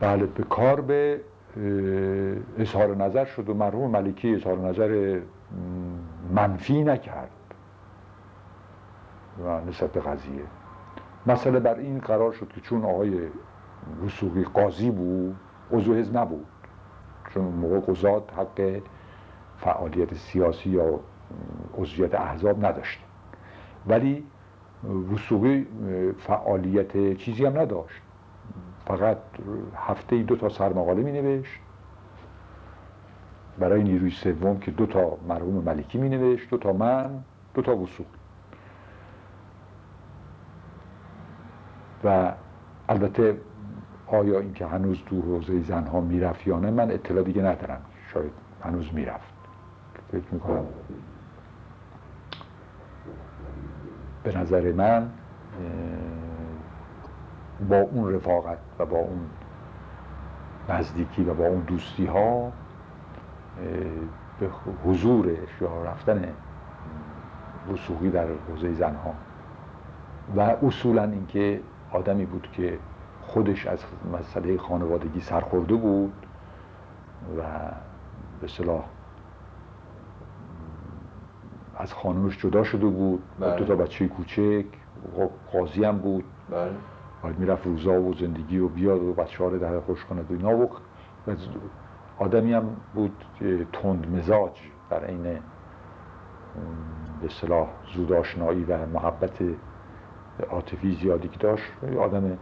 بله 0.00 0.26
به 0.26 0.42
کار 0.42 0.80
به 0.80 1.20
اظهار 2.58 2.96
نظر 2.96 3.24
شد 3.24 3.48
و 3.48 3.54
مرحوم 3.54 3.90
ملکی 3.90 4.34
اظهار 4.34 4.58
نظر 4.58 5.20
منفی 6.34 6.84
نکرد. 6.84 7.30
و 9.44 9.60
نسبت 9.60 9.92
به 9.92 10.00
قضیه. 10.00 10.42
مسئله 11.26 11.60
بر 11.60 11.74
این 11.74 11.98
قرار 11.98 12.32
شد 12.32 12.48
که 12.48 12.60
چون 12.60 12.84
آقای 12.84 13.20
وسوقی 14.04 14.44
قاضی 14.44 14.90
بود 14.90 15.36
عضو 15.72 15.94
حزب 15.94 16.18
نبود. 16.18 16.46
چون 17.34 17.44
موقع 17.44 17.80
قضات 17.80 18.32
حق 18.32 18.80
فعالیت 19.58 20.14
سیاسی 20.14 20.70
یا 20.70 21.00
عضویت 21.78 22.14
احزاب 22.14 22.66
نداشت. 22.66 23.00
ولی 23.86 24.26
وسوقی 25.12 25.66
فعالیت 26.18 27.16
چیزی 27.16 27.46
هم 27.46 27.58
نداشت. 27.58 28.02
فقط 28.90 29.18
هفته 29.76 30.22
دو 30.22 30.36
تا 30.36 30.48
سرمقاله 30.48 31.02
می 31.02 31.12
نوشت. 31.12 31.60
برای 33.58 33.82
نیروی 33.82 34.10
سوم 34.10 34.58
که 34.58 34.70
دو 34.70 34.86
تا 34.86 35.18
مرحوم 35.28 35.54
ملکی 35.54 35.98
می 35.98 36.08
نوشت 36.08 36.50
دو 36.50 36.58
تا 36.58 36.72
من 36.72 37.10
دو 37.54 37.62
تا 37.62 37.76
وسوق. 37.76 38.06
و 42.04 42.32
البته 42.88 43.40
آیا 44.06 44.40
اینکه 44.40 44.66
هنوز 44.66 45.02
تو 45.06 45.20
حوزه 45.20 45.62
زنها 45.62 46.00
می‌رفت 46.00 46.46
یا 46.46 46.58
نه 46.58 46.70
من 46.70 46.90
اطلاع 46.90 47.24
دیگه 47.24 47.42
ندارم. 47.42 47.80
شاید 48.12 48.32
هنوز 48.64 48.94
می‌رفت 48.94 49.34
فکر 50.12 50.24
می‌کنم 50.32 50.64
به 54.22 54.38
نظر 54.38 54.72
من 54.72 55.10
با 57.68 57.76
اون 57.76 58.14
رفاقت 58.14 58.58
و 58.78 58.86
با 58.86 58.96
اون 58.96 59.20
نزدیکی 60.68 61.24
و 61.24 61.34
با 61.34 61.46
اون 61.46 61.60
دوستی 61.60 62.06
ها 62.06 62.52
به 64.40 64.48
حضورش 64.84 65.60
یا 65.60 65.84
رفتن 65.84 66.24
وسوقی 67.72 68.10
در 68.10 68.26
حوزه 68.48 68.72
زنها 68.72 69.14
و 70.36 70.40
اصولا 70.40 71.04
اینکه 71.04 71.60
آدمی 71.92 72.26
بود 72.26 72.48
که 72.52 72.78
خودش 73.22 73.66
از 73.66 73.84
مسئله 74.12 74.58
خانوادگی 74.58 75.20
سرخورده 75.20 75.74
بود 75.74 76.12
و 77.38 77.42
به 78.40 78.48
صلاح 78.48 78.84
از 81.76 81.94
خانومش 81.94 82.38
جدا 82.38 82.64
شده 82.64 82.86
بود 82.86 83.22
بله. 83.40 83.56
دو 83.56 83.64
تا 83.64 83.76
بچه 83.76 84.08
کوچک 84.08 84.64
قاضی 85.52 85.84
هم 85.84 85.98
بود 85.98 86.24
بله. 86.50 86.70
باید 87.22 87.38
می‌رفت 87.38 87.66
روزا 87.66 88.02
و 88.02 88.14
زندگی 88.14 88.58
و 88.58 88.68
بیاد 88.68 89.02
و 89.02 89.12
بچه 89.12 89.44
ها 89.44 89.50
رو 89.50 89.58
در 89.58 89.80
خوش 89.80 90.04
کند 90.04 90.30
و 90.30 90.34
اینا 90.34 90.56
و 90.56 90.70
آدمی 92.18 92.52
هم 92.52 92.76
بود 92.94 93.24
تند 93.72 94.16
مزاج 94.16 94.52
در 94.90 95.04
عین 95.04 95.22
به 97.22 97.28
صلاح 97.28 97.68
زود 97.94 98.12
آشنایی 98.12 98.64
و 98.64 98.86
محبت 98.86 99.38
عاطفی 100.50 100.94
زیادی 100.94 101.28
که 101.28 101.38
داشت 101.38 101.64
آدم 102.00 102.38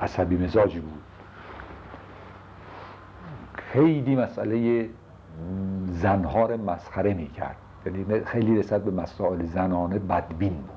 عصبی 0.00 0.44
مزاجی 0.44 0.80
بود. 0.80 1.02
خیلی 3.54 4.16
مسئله 4.16 4.88
زنها 5.86 6.46
رو 6.46 6.56
مسخره 6.56 7.14
می‌کرد. 7.14 7.56
یعنی 7.86 8.24
خیلی 8.24 8.58
رسد 8.58 8.82
به 8.82 8.90
مسائل 8.90 9.44
زنانه 9.44 9.98
بدبین 9.98 10.54
بود. 10.54 10.70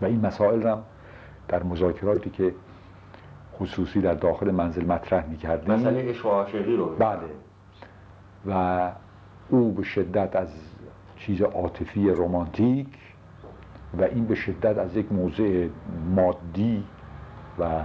و 0.00 0.04
این 0.04 0.26
مسائل 0.26 0.66
هم 0.66 0.82
در 1.48 1.62
مذاکراتی 1.62 2.30
که 2.30 2.54
خصوصی 3.54 4.00
در 4.00 4.14
داخل 4.14 4.50
منزل 4.50 4.84
مطرح 4.84 5.26
می‌کردیم. 5.26 5.74
مسئله 5.74 6.08
عشق 6.08 6.26
و 6.26 6.28
عاشقی 6.28 6.76
رو 6.76 6.96
بله. 6.96 7.18
و 8.46 8.92
او 9.48 9.72
به 9.72 9.82
شدت 9.82 10.36
از 10.36 10.48
چیز 11.16 11.42
عاطفی 11.42 12.10
رمانتیک 12.10 12.88
و 13.98 14.02
این 14.02 14.24
به 14.24 14.34
شدت 14.34 14.78
از 14.78 14.96
یک 14.96 15.12
موضع 15.12 15.68
مادی 16.16 16.84
و 17.58 17.82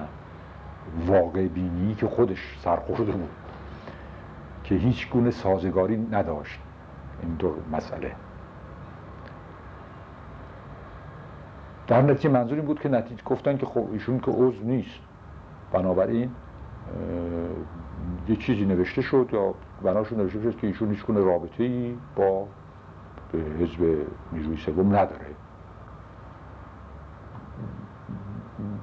واقع 1.07 1.47
بینی 1.47 1.95
که 1.95 2.07
خودش 2.07 2.57
سرخورده 2.59 3.11
بود 3.11 3.29
که 4.63 4.75
هیچ 4.75 5.09
گونه 5.09 5.31
سازگاری 5.31 5.97
نداشت. 5.97 6.59
این 7.21 7.35
دو 7.35 7.55
مسئله. 7.71 8.11
در 11.87 12.01
نتیجه 12.01 12.29
منظور 12.29 12.57
این 12.57 12.65
بود 12.65 12.79
که 12.79 12.89
نتیجه 12.89 13.23
گفتن 13.23 13.57
که 13.57 13.65
خب 13.65 13.87
ایشون 13.91 14.19
که 14.19 14.31
عضو 14.31 14.63
نیست. 14.63 14.99
بنابراین 15.71 16.31
یه 18.27 18.35
چیزی 18.35 18.65
نوشته 18.65 19.01
شد 19.01 19.29
یا 19.33 19.53
بناشون 19.81 20.17
نوشته 20.19 20.41
شد 20.41 20.57
که 20.57 20.67
ایشون 20.67 20.89
هیچ 20.89 21.05
رابطه 21.09 21.63
ای 21.63 21.97
با 22.15 22.47
حزب 23.33 23.97
نیروی 24.31 24.57
سوم 24.57 24.95
نداره. 24.95 25.25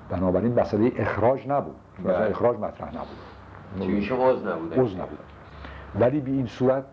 بنابراین 0.08 0.60
مسئله 0.60 0.92
اخراج 0.96 1.48
نبود. 1.48 1.76
بله. 2.04 2.30
اخراج 2.30 2.58
مطرح 2.58 2.88
نبود. 2.88 3.88
ایشون 3.90 4.20
عضو 4.20 4.48
نبود 4.48 4.74
عضو 4.78 4.96
نبود 4.96 5.18
ولی 6.00 6.20
به 6.20 6.30
این 6.30 6.46
صورت 6.46 6.84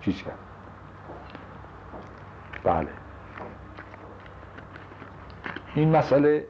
چیز 0.00 0.22
کرد. 0.22 0.38
بله. 2.64 2.88
این 5.74 5.96
مسئله 5.96 6.44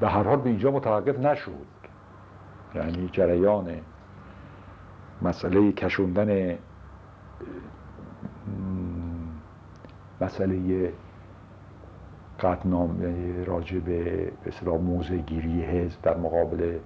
به 0.00 0.08
هر 0.08 0.22
حال 0.22 0.36
به 0.36 0.48
اینجا 0.48 0.70
متوقف 0.70 1.18
نشد. 1.18 1.52
یعنی 2.74 3.08
جریان 3.12 3.70
مسئله 5.22 5.72
کشوندن 5.72 6.58
مسئله 10.20 10.92
قطنام 12.40 13.02
یعنی 13.02 13.44
راجع 13.44 13.78
به 13.78 14.32
اصطلاح 14.46 14.76
موضع 14.76 15.16
گیری 15.16 15.62
حزب 15.62 16.02
در 16.02 16.16
مقابل 16.16 16.78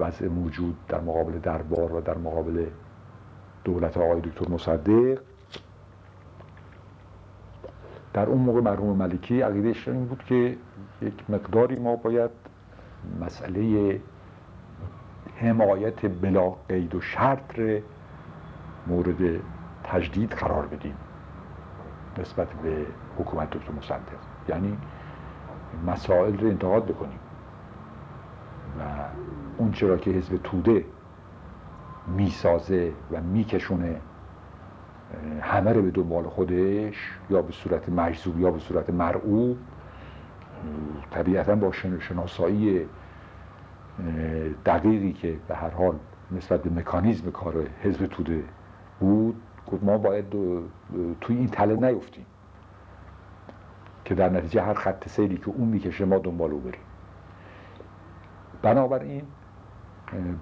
وضع 0.00 0.28
موجود 0.28 0.76
در 0.88 1.00
مقابل 1.00 1.38
دربار 1.38 1.92
و 1.92 2.00
در 2.00 2.18
مقابل 2.18 2.66
دولت 3.64 3.96
آقای 3.96 4.20
دکتر 4.20 4.48
مصدق. 4.48 5.18
در 8.14 8.26
اون 8.26 8.38
موقع 8.38 8.60
مرحوم 8.60 8.96
ملکی 8.96 9.40
عقیدش 9.40 9.88
این 9.88 10.06
بود 10.06 10.24
که 10.24 10.56
یک 11.02 11.24
مقداری 11.28 11.76
ما 11.76 11.96
باید 11.96 12.30
مسئله 13.20 14.00
حمایت 15.36 16.06
بلا 16.06 16.50
قید 16.68 16.94
و 16.94 17.00
شرط 17.00 17.60
مورد 18.86 19.40
تجدید 19.84 20.32
قرار 20.32 20.66
بدیم 20.66 20.94
نسبت 22.18 22.52
به 22.52 22.86
حکومت 23.18 23.50
دکتر 23.50 23.72
مصدق. 23.72 23.98
یعنی 24.48 24.78
مسائل 25.86 26.38
رو 26.38 26.48
انتقاد 26.48 26.84
بکنیم 26.84 27.18
و 28.78 28.82
اون 29.58 29.72
چرا 29.72 29.96
که 29.96 30.10
حزب 30.10 30.36
توده 30.36 30.84
می‌سازه 32.06 32.92
و 33.12 33.20
میکشونه 33.20 34.00
همه 35.40 35.72
رو 35.72 35.82
به 35.82 35.90
دنبال 35.90 36.24
خودش 36.24 37.10
یا 37.30 37.42
به 37.42 37.52
صورت 37.52 37.88
مجذوب 37.88 38.40
یا 38.40 38.50
به 38.50 38.58
صورت 38.58 38.90
مرعوب. 38.90 39.58
طبیعتا 41.10 41.54
با 41.54 41.72
شناسایی 42.00 42.86
دقیقی 44.66 45.12
که 45.12 45.36
به 45.48 45.54
هر 45.54 45.70
حال 45.70 45.98
نسبت 46.32 46.62
به 46.62 46.80
مکانیزم 46.80 47.30
کار 47.30 47.66
حزب 47.82 48.06
توده 48.06 48.44
بود 49.00 49.42
گفت 49.72 49.82
ما 49.82 49.98
باید 49.98 50.24
توی 51.20 51.36
این 51.36 51.48
تله 51.48 51.76
نیفتیم. 51.76 52.26
که 54.04 54.14
در 54.14 54.28
نتیجه 54.28 54.62
هر 54.62 54.74
خط 54.74 55.08
سیری 55.08 55.36
که 55.36 55.48
اون 55.48 55.68
می‌کشه 55.68 56.04
ما 56.04 56.18
دنبال 56.18 56.50
او 56.50 56.60
بریم. 56.60 56.80
بنابراین 58.62 59.22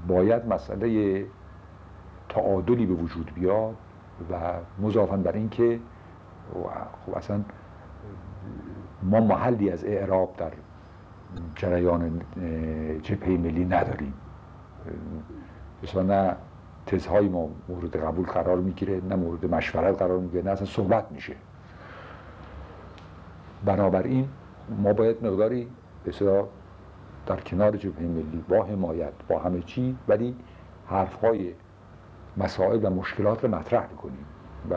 باید 0.09 0.47
مسئله 0.47 1.25
تعادلی 2.29 2.87
به 2.87 2.95
وجود 2.95 3.33
بیاد. 3.35 3.75
و 4.31 4.53
مضافا 4.83 5.17
بر 5.17 5.33
اینکه 5.33 5.81
خب 7.07 7.17
اصلا 7.17 7.41
ما 9.03 9.21
محلی 9.21 9.71
از 9.71 9.85
اعراب 9.85 10.35
در 10.37 10.53
جریان 11.57 12.21
جبهه 13.03 13.29
ملی 13.31 13.65
نداریم. 13.65 14.15
مثلا 15.83 16.03
نه 16.03 16.37
تزهای 16.87 17.29
ما 17.29 17.49
مورد 17.69 17.97
قبول 17.97 18.27
قرار 18.27 18.59
می‌گیره 18.59 19.01
نه 19.09 19.17
مورد 19.17 19.55
مشورت 19.55 19.99
قرار 19.99 20.19
می‌گیره 20.19 20.43
نه 20.43 20.51
اصلا 20.51 20.67
صحبت 20.67 21.13
میشه. 21.13 21.37
بنابراین 23.65 24.29
ما 24.83 24.93
باید 24.93 25.27
مقداری 25.27 25.69
بسیار 26.07 26.49
در 27.27 27.41
کنار 27.41 27.77
جبهه 27.77 28.03
ملی 28.03 28.45
با 28.49 28.65
حمایت 28.65 29.13
با 29.29 29.39
همه 29.39 29.61
چی 29.63 29.97
ولی 30.09 30.37
حرفهای 30.87 31.53
مسائل 32.37 32.85
و 32.85 32.91
مشکلات 32.91 33.45
رو 33.45 33.55
مطرح 33.55 33.87
کنیم 33.87 34.27
و 34.71 34.75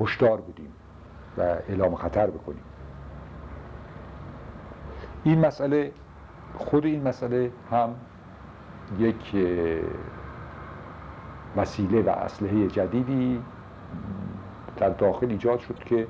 هشدار 0.00 0.40
بدیم 0.40 0.72
و 1.38 1.40
اعلام 1.40 1.94
خطر 1.94 2.26
بکنیم. 2.26 2.62
این 5.24 5.46
مسئله 5.46 5.92
خود 6.58 6.84
این 6.84 7.08
مسئله 7.08 7.50
هم 7.70 7.94
یک 8.98 9.36
وسیله 11.56 12.02
و 12.02 12.08
اسلحه 12.08 12.68
جدیدی 12.68 13.42
در 14.76 14.88
داخل 14.88 15.26
ایجاد 15.30 15.58
شد 15.58 15.78
که 15.78 16.06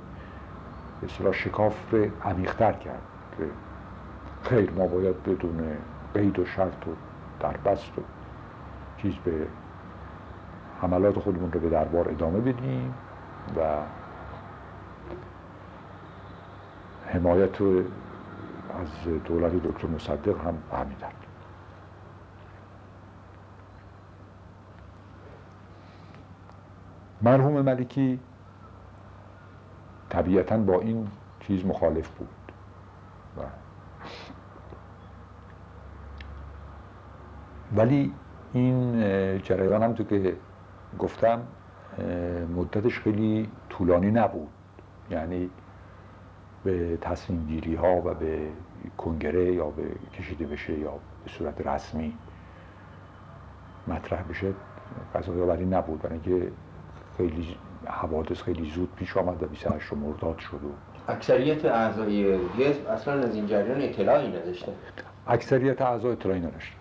به 1.22 1.32
شکاف 1.32 1.94
عمیقتر 2.24 2.72
کرد. 2.72 3.02
که 3.38 3.44
خیر 4.48 4.70
ما 4.70 4.86
باید 4.86 5.22
بدون 5.22 5.76
قید 6.14 6.38
و 6.38 6.44
شرط 6.44 6.88
و 6.88 6.90
دربست 7.40 7.98
و 7.98 8.02
چیز 8.96 9.14
به 9.14 9.46
حملات 10.80 11.18
خودمون 11.18 11.52
رو 11.52 11.60
به 11.60 11.68
دربار 11.68 12.08
ادامه 12.08 12.40
بدیم 12.40 12.94
و 13.56 13.60
حمایت 17.06 17.60
از 17.60 19.22
دولت 19.24 19.52
دکتر 19.52 19.86
مصدق 19.86 20.46
هم 20.46 20.54
همین 20.72 20.96
مرحوم 27.22 27.60
ملکی 27.60 28.20
طبیعتا 30.10 30.56
با 30.56 30.80
این 30.80 31.08
چیز 31.40 31.66
مخالف 31.66 32.08
بود 32.08 32.28
ولی 37.76 38.12
این 38.52 39.02
جریان 39.38 39.82
هم 39.82 39.92
تو 39.92 40.04
که 40.04 40.36
گفتم 40.98 41.42
مدتش 42.56 43.00
خیلی 43.00 43.48
طولانی 43.68 44.10
نبود. 44.10 44.48
یعنی 45.10 45.50
به 46.64 46.98
تصمیم 47.00 47.46
گیری 47.46 47.74
ها 47.74 47.96
و 47.96 48.14
به 48.14 48.38
کنگره 48.98 49.52
یا 49.52 49.70
به 49.70 49.82
کشیده 50.18 50.46
بشه 50.46 50.78
یا 50.78 50.92
به 51.24 51.30
صورت 51.30 51.66
رسمی 51.66 52.14
مطرح 53.88 54.22
بشه 54.22 54.52
قضایی 55.14 55.64
نبود. 55.64 56.02
برای 56.02 56.20
اینکه 56.24 56.52
خیلی 57.16 57.56
حوادث 57.86 58.42
خیلی 58.42 58.70
زود 58.70 58.94
پیش 58.96 59.16
آمد 59.16 59.42
و 59.42 59.46
28 59.46 59.92
مرداد 59.92 60.38
شد 60.38 60.60
و 60.64 61.10
اکثریت 61.12 61.64
اعضای 61.64 62.38
حزب 62.58 62.86
اصلا 62.88 63.14
از 63.14 63.34
این 63.34 63.46
جریان 63.46 63.82
اطلاعی 63.82 64.28
نداشته. 64.28 64.72
اکثریت 65.26 65.82
اعضای 65.82 66.12
اطلاعی 66.12 66.40
نداشته. 66.40 66.76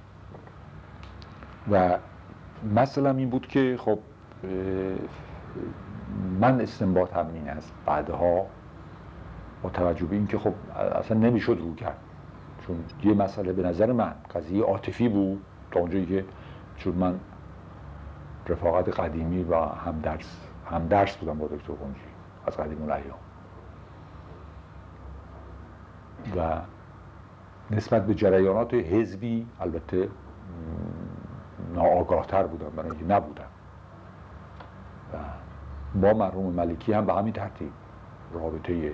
و 1.71 1.97
مثلا 2.63 3.11
این 3.11 3.29
بود 3.29 3.47
که 3.47 3.77
خب 3.79 3.99
من 6.39 6.61
استنباط 6.61 7.13
هم 7.13 7.27
این 7.33 7.49
است. 7.49 7.73
بعدها 7.85 8.45
با 9.63 9.69
توجه 9.69 10.05
به 10.05 10.15
اینکه 10.15 10.37
خب 10.37 10.53
اصلا 10.75 11.17
نمی‌شد 11.17 11.57
رو 11.61 11.75
کرد. 11.75 11.97
چون 12.67 12.83
یه 13.03 13.13
مسئله 13.13 13.53
به 13.53 13.63
نظر 13.63 13.91
من 13.91 14.13
قضیه 14.35 14.63
عاطفی 14.63 15.09
بود 15.09 15.41
تا 15.71 15.79
اونجایی 15.79 16.05
که 16.05 16.25
چون 16.77 16.95
من 16.95 17.19
رفاقت 18.47 18.99
قدیمی 18.99 19.43
و 19.43 19.55
هم 19.55 19.99
درس 20.03 20.37
هم 20.71 20.87
درس 20.87 21.17
بودم 21.17 21.37
با 21.37 21.47
دکتر 21.47 21.73
قنجی 21.73 21.99
از 22.47 22.57
قدیم 22.57 22.81
الایام. 22.83 23.17
و 26.37 26.61
نسبت 27.71 28.05
به 28.05 28.15
جریانات 28.15 28.73
حزبی 28.73 29.47
البته 29.59 30.09
ناآگاهتر 31.73 32.43
بودم 32.43 32.69
برای 32.75 32.89
اینکه 32.89 33.05
نبودم. 33.05 33.43
و 35.13 35.17
با 36.01 36.13
مرحوم 36.13 36.53
ملکی 36.53 36.93
هم 36.93 37.05
به 37.05 37.13
همین 37.13 37.33
ترتیب 37.33 37.71
رابطه 38.33 38.91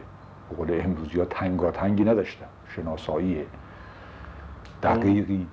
قول 0.57 0.81
امروزی 0.83 1.19
ها 1.19 1.25
تنگاتنگی 1.25 2.03
نداشتم. 2.03 2.45
شناسایی 2.67 3.45
دقیقی 4.83 5.47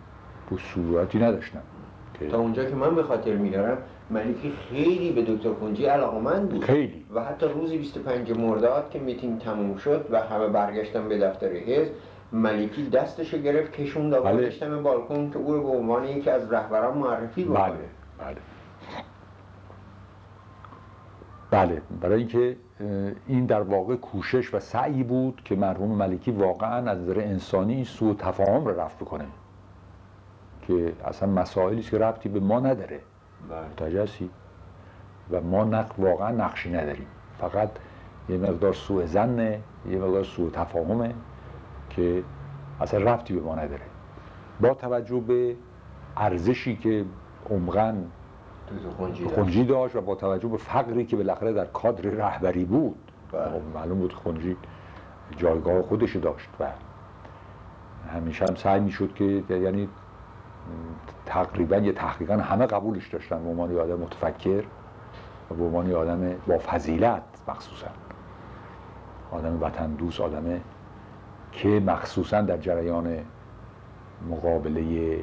به 0.51 0.57
صورتی 0.57 1.19
نداشتم 1.19 1.63
تا 2.31 2.39
اونجا 2.39 2.65
که 2.65 2.75
من 2.75 2.95
به 2.95 3.03
خاطر 3.03 3.37
میدارم 3.37 3.79
ملکی 4.11 4.53
خیلی 4.71 5.13
به 5.13 5.23
دکتر 5.23 5.53
کنجی 5.53 5.85
علاقمند 5.85 6.49
بود 6.49 6.65
خیلی. 6.65 7.07
و 7.15 7.25
حتی 7.25 7.47
روز 7.47 7.73
25 7.73 8.33
مرداد 8.33 8.91
که 8.91 8.99
میتینگ 8.99 9.41
تموم 9.41 9.77
شد 9.77 10.07
و 10.11 10.21
همه 10.21 10.49
برگشتن 10.49 11.09
به 11.09 11.19
دفتر 11.19 11.49
حزب 11.53 11.93
ملکی 12.33 12.89
دستشو 12.89 13.39
گرفت 13.39 13.72
کشوند 13.72 14.12
و 14.12 14.22
بله. 14.22 14.76
بالکن 14.83 15.30
که 15.30 15.39
او 15.39 15.55
رو 15.55 15.62
به 15.62 15.68
عنوان 15.68 16.05
یکی 16.05 16.30
از 16.30 16.53
رهبران 16.53 16.99
معرفی 16.99 17.45
بکنه. 17.45 17.59
بله 17.59 17.78
بله. 18.18 18.37
بله 21.51 21.83
برای 22.01 22.18
اینکه 22.18 22.57
این 23.26 23.47
در 23.47 23.61
واقع 23.61 23.97
کوشش 23.97 24.55
و 24.55 24.61
سعی 24.61 25.03
بود 25.03 25.43
که 25.45 25.57
مرحوم 25.57 25.91
ملکی 25.97 26.30
واقعا 26.30 26.91
از 26.91 26.99
نظر 26.99 27.20
انسانی 27.20 27.85
سوء 27.85 28.14
تفاهم 28.14 28.64
رو 28.64 28.80
رفت 28.80 28.99
بکنه. 28.99 29.24
که 30.62 30.93
اصلا 31.05 31.28
مسائلی 31.28 31.83
که 31.83 31.99
ربطی 31.99 32.28
به 32.28 32.41
ما 32.41 32.61
نداره. 32.61 33.01
بله. 33.51 33.99
و 35.30 35.41
ما 35.41 35.64
نق... 35.64 35.93
واقعا 35.99 36.30
نقشی 36.30 36.70
نداریم. 36.70 37.07
فقط 37.39 37.70
یه 38.28 38.37
مقدار 38.37 38.72
سوء 38.72 39.07
زنه 39.07 39.61
یه 39.91 39.99
مقدار 39.99 40.24
سوء 40.24 40.51
تفاهمه. 40.51 41.14
که 41.97 42.22
اصلا 42.80 43.12
ربطی 43.12 43.34
به 43.34 43.40
ما 43.40 43.55
نداره. 43.55 43.82
با 44.61 44.74
توجه 44.74 45.20
به 45.20 45.57
ارزشی 46.16 46.76
که 46.76 47.05
عمقا 47.51 47.95
خونجی 49.34 49.64
داشت. 49.64 49.97
و 49.97 50.01
با 50.01 50.14
توجه 50.14 50.49
به 50.49 50.57
فقری 50.57 51.05
که 51.05 51.16
بالاخره 51.16 51.53
در 51.53 51.64
کادر 51.64 52.11
رهبری 52.11 52.64
بود 52.64 53.12
بله. 53.32 53.45
خب 53.45 53.61
معلوم 53.74 53.99
بود 53.99 54.12
خونجی 54.12 54.57
جایگاه 55.36 55.82
خودش 55.82 56.16
داشت 56.16 56.49
و 56.61 56.66
همیشه 58.12 58.45
هم 58.45 58.55
سعی 58.55 58.80
می‌شد 58.80 59.14
که 59.14 59.45
یعنی 59.51 59.88
تقریبا 61.26 61.76
یه 61.76 61.93
تحقیقا 61.93 62.36
همه 62.36 62.66
قبولش 62.66 63.09
داشتن. 63.09 63.45
به 63.45 63.51
عنوان 63.51 63.78
آدم 63.78 63.99
متفکر 63.99 64.64
و 65.51 65.55
به 65.55 65.64
عنوان 65.64 65.93
آدم 65.93 66.34
با 66.47 66.59
فضیلت 66.59 67.22
مخصوصا. 67.49 67.86
آدم 69.32 69.62
وطن 69.62 69.93
دوست 69.93 70.20
آدم 70.20 70.61
که 71.53 71.69
مخصوصا 71.69 72.41
در 72.41 72.57
جریان 72.57 73.19
مقابله 74.31 75.19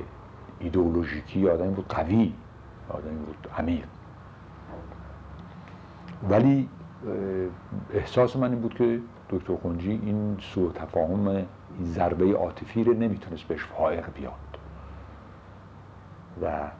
ایدئولوژیکی 0.60 1.50
آدمی 1.50 1.74
بود 1.74 1.88
قوی 1.88 2.34
آدمی 2.90 3.26
بود 3.26 3.48
عمیق. 3.58 3.86
ولی 6.30 6.70
احساس 7.94 8.36
من 8.36 8.50
این 8.50 8.62
بود 8.62 8.74
که 8.74 9.00
دکتر 9.30 9.56
خونجی 9.56 9.92
این 9.92 10.38
سوء 10.40 10.72
تفاهم 10.72 11.28
این 11.28 11.48
ضربه 11.84 12.34
عاطفی 12.34 12.84
رو 12.84 12.94
نمی‌تونست 12.94 13.44
بهش 13.44 13.66
فائق 13.66 14.14
بیاد. 14.14 14.34
و 16.42 16.72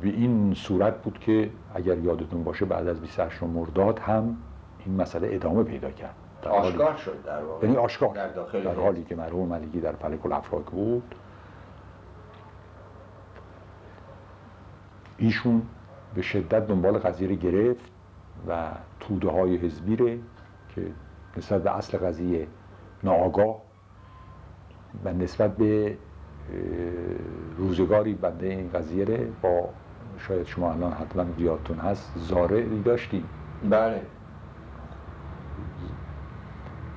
به 0.00 0.08
این 0.08 0.54
صورت 0.54 1.02
بود 1.02 1.18
که 1.18 1.50
اگر 1.74 1.98
یادتون 1.98 2.44
باشه 2.44 2.64
بعد 2.64 2.88
از 2.88 3.00
28 3.00 3.42
مرداد 3.42 3.98
هم 3.98 4.36
این 4.86 4.96
مسئله 4.96 5.28
ادامه 5.30 5.62
پیدا 5.62 5.90
کرد. 5.90 6.14
آشکار 6.50 6.96
شد 6.96 7.22
در 7.24 7.44
واقع. 7.44 7.66
یعنی 7.66 7.78
آشکار 7.78 8.14
در, 8.14 8.28
داخل 8.28 8.62
در 8.62 8.74
حالی 8.74 9.04
که 9.04 9.16
مرحوم 9.16 9.48
ملکی 9.48 9.80
در 9.80 9.92
فلک 9.92 10.26
الافراک 10.26 10.64
بود. 10.64 11.14
ایشون 15.18 15.62
به 16.14 16.22
شدت 16.22 16.66
دنبال 16.66 16.98
قضیه 16.98 17.34
گرفت 17.34 17.90
و 18.48 18.68
توده 19.00 19.30
های 19.30 19.56
حزبی 19.56 20.22
که 20.74 20.82
نسبت 21.36 21.62
به 21.62 21.76
اصل 21.76 21.98
قضیه 21.98 22.46
ناآگاه 23.04 23.62
و 25.04 25.12
نسبت 25.12 25.56
به 25.56 25.96
روزگاری 27.58 28.14
بنده 28.14 28.46
این 28.46 28.70
قضیه 28.74 29.04
ره 29.04 29.28
با 29.42 29.68
شاید 30.18 30.46
شما 30.46 30.72
الان 30.72 30.92
حتما 30.92 31.24
یادتون 31.38 31.78
هست 31.78 32.12
زاره 32.16 32.82
داشتیم. 32.84 33.24
بله. 33.70 34.02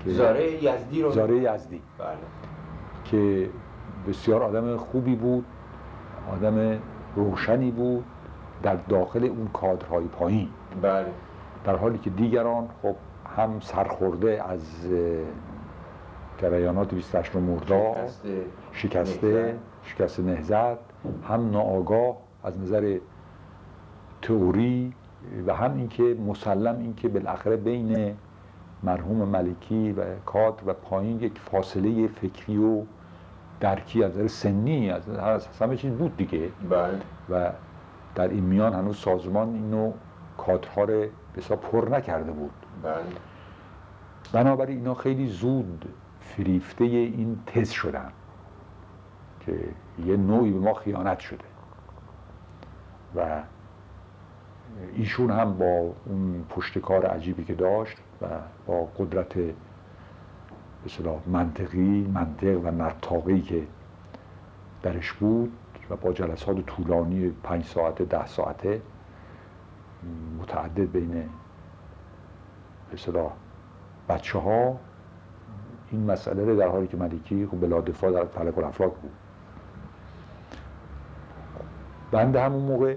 زاره 0.06 0.64
یزدی 0.64 1.02
رو 1.02 1.12
زاره 1.12 1.38
یزدی. 1.38 1.82
بله. 1.98 2.08
که 3.06 3.50
بسیار 4.08 4.44
آدم 4.44 4.78
خوبی 4.78 5.16
بود 5.16 5.46
آدم 6.34 6.80
روشنی 7.16 7.72
بود 7.72 8.06
در 8.64 8.76
داخل 8.76 9.24
اون 9.24 9.48
کادرهای 9.54 10.06
پایین. 10.06 10.50
بله. 10.82 11.06
در 11.64 11.76
حالی 11.76 11.98
که 11.98 12.10
دیگران 12.10 12.70
خب 12.82 12.96
هم 13.38 13.60
سرخورده 13.60 14.44
از 14.50 14.62
جریانات 16.38 16.94
28 16.94 17.36
مرداد 17.36 18.12
شکسته 18.72 19.56
شکست 19.84 20.20
نهزت 20.20 20.78
هم 21.28 21.52
ناآگاه 21.52 22.18
از 22.44 22.60
نظر 22.60 22.98
تئوری 24.22 24.94
و 25.48 25.54
هم 25.54 25.78
اینکه 25.78 26.04
مسلم 26.04 26.80
اینکه 26.80 27.10
بالاخره 27.10 27.56
بین 27.56 28.16
مرحوم 28.86 29.30
ملکی 29.30 29.92
و 29.92 30.16
کادر 30.26 30.64
و 30.66 30.74
پایین 30.74 31.20
یک 31.20 31.40
فاصله 31.40 32.08
فکری 32.08 32.58
و 32.58 32.84
درکی 33.60 34.04
از 34.04 34.12
نظر 34.12 34.28
سنی 34.28 34.92
از 34.92 35.48
همه 35.62 35.78
چیز 35.78 35.94
بود 35.94 36.18
دیگه 36.18 36.50
بله. 36.70 37.02
و 37.30 37.52
در 38.16 38.28
این 38.28 38.44
میان 38.44 38.74
هنوز 38.74 38.98
سازمان 38.98 39.54
اینو 39.54 39.92
کادرها 40.38 40.84
رو 40.84 41.06
بسا 41.36 41.56
پر 41.56 41.90
نکرده 41.90 42.32
بود 42.32 42.52
بله. 42.84 42.94
بنابراین 44.34 44.78
اینا 44.78 44.94
خیلی 44.94 45.28
زود 45.28 45.86
فریفته 46.20 46.84
این 46.84 47.40
تز 47.46 47.70
شدن 47.70 48.12
که 49.40 49.60
یه 50.06 50.18
نوعی 50.18 50.52
به 50.52 50.60
ما 50.60 50.74
خیانت 50.74 51.20
شده 51.20 51.46
و 53.16 53.42
ایشون 54.94 55.32
هم 55.32 55.58
با 55.58 55.94
اون 56.06 56.46
پشتکار 56.50 57.06
عجیبی 57.06 57.44
که 57.44 57.54
داشت 57.54 57.98
و 58.22 58.26
با 58.68 58.88
قدرت 59.00 59.34
به 59.34 61.20
منطقی 61.28 62.12
منطق 62.14 62.60
و 62.64 62.72
نطاقی 62.72 63.42
که 63.42 63.64
درش 64.84 65.14
بود 65.14 65.52
و 65.90 65.96
با 65.96 66.14
جلسات 66.14 66.66
طولانی 66.66 67.30
پنج 67.44 67.66
ساعته 67.66 68.06
ده 68.06 68.26
ساعته 68.26 68.82
متعدد 70.40 70.92
بین 70.92 71.30
به 72.92 72.98
بچه 74.10 74.40
ها 74.40 74.80
این 75.92 76.12
مسئله 76.12 76.56
در 76.56 76.68
حالی 76.68 76.88
که 76.88 76.98
ملکی 76.98 77.48
خب 77.48 77.62
بلا 77.62 77.82
دفاع 77.82 78.12
در 78.12 78.26
فلک 78.26 78.58
الافلاک 78.58 78.94
بود. 78.94 79.12
بنده 82.12 82.42
همون 82.42 82.62
موقع 82.62 82.96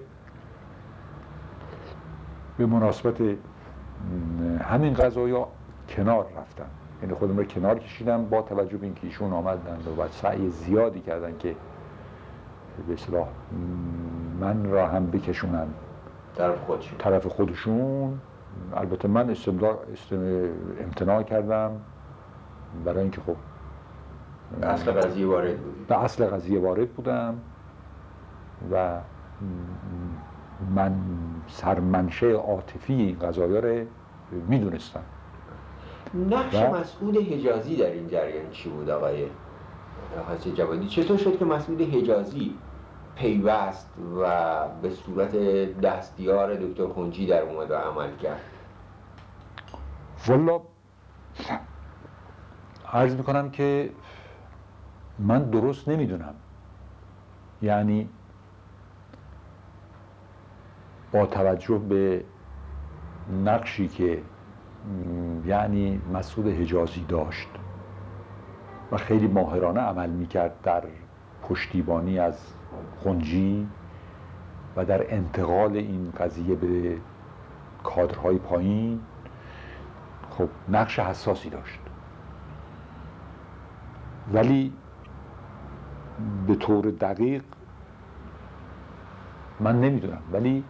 به 2.58 2.66
مناسبت 2.66 3.36
همین 4.60 4.96
ها 4.96 5.48
کنار 5.88 6.26
رفتم 6.36 6.66
یعنی 7.02 7.14
خودم 7.14 7.36
رو 7.36 7.44
کنار 7.44 7.78
کشیدم 7.78 8.24
با 8.24 8.42
توجه 8.42 8.76
به 8.76 8.84
اینکه 8.84 9.06
ایشون 9.06 9.32
آمدن 9.32 9.78
و 9.98 10.08
سعی 10.08 10.50
زیادی 10.50 11.00
کردن 11.00 11.38
که 11.38 11.56
به 12.86 12.92
اصلاح 12.92 13.28
من 14.40 14.70
را 14.70 14.88
هم 14.88 15.10
بکشونن. 15.10 15.66
طرف 16.36 16.64
خودشون. 16.64 16.98
طرف 16.98 17.26
خودشون. 17.26 18.20
البته 18.76 19.08
من 19.08 19.34
امتناع 20.80 21.22
کردم 21.22 21.70
برای 22.84 23.00
اینکه 23.00 23.20
خب 23.20 23.36
به 24.60 24.66
اصل 24.66 24.92
قضیه 24.92 25.26
وارد 25.26 25.58
بودی. 25.58 25.84
به 25.88 26.04
اصل 26.04 26.26
قضیه 26.26 26.60
وارد 26.60 26.90
بودم 26.90 27.34
و 28.72 28.98
من 30.74 30.94
سرمنشه 31.48 32.32
عاطفی 32.32 32.92
این 32.92 33.18
قضایا 33.18 33.60
رو 33.60 33.86
می‌دونستم. 34.48 35.02
نقش 36.14 36.54
مسئول 36.54 37.22
حجازی 37.22 37.76
در 37.76 37.90
این 37.90 38.08
جریان 38.08 38.50
چی 38.50 38.68
بود 38.68 38.90
آقای 38.90 39.26
حاجی 40.28 40.52
جوادی؟ 40.52 40.88
چطور 40.88 41.18
شد 41.18 41.38
که 41.38 41.44
مسئول 41.44 41.82
حجازی 41.82 42.54
پیوست 43.16 43.90
و 44.20 44.64
به 44.82 44.90
صورت 44.90 45.36
دستیار 45.80 46.54
دکتر 46.54 46.86
خونجی 46.86 47.26
در 47.26 47.42
اومد 47.42 47.70
و 47.70 47.74
عمل 47.74 48.16
کرد؟ 48.16 48.40
والا 50.26 50.60
عرض 52.92 53.14
می‌کنم 53.14 53.50
که 53.50 53.90
من 55.18 55.50
درست 55.50 55.88
نمی‌دونم. 55.88 56.34
یعنی 57.62 58.08
با 61.12 61.26
توجه 61.26 61.78
به 61.78 62.24
نقشی 63.44 63.88
که 63.88 64.22
یعنی 65.46 66.00
مسئول 66.14 66.50
حجازی 66.52 67.04
داشت 67.08 67.48
و 68.92 68.96
خیلی 68.96 69.26
ماهرانه 69.26 69.80
عمل 69.80 70.10
می‌کرد 70.10 70.62
در 70.62 70.82
پشتیبانی 71.42 72.18
از 72.18 72.52
خونجی 72.98 73.68
و 74.76 74.84
در 74.84 75.14
انتقال 75.14 75.76
این 75.76 76.12
قضیه 76.18 76.54
به 76.54 76.96
کادرهای 77.84 78.38
پایین 78.38 79.00
خب 80.30 80.48
نقش 80.68 80.98
حساسی 80.98 81.50
داشت. 81.50 81.80
ولی 84.32 84.72
به 86.46 86.54
طور 86.54 86.84
دقیق 86.90 87.42
من 89.60 89.80
نمی‌دونم. 89.80 90.22
ولی 90.32 90.64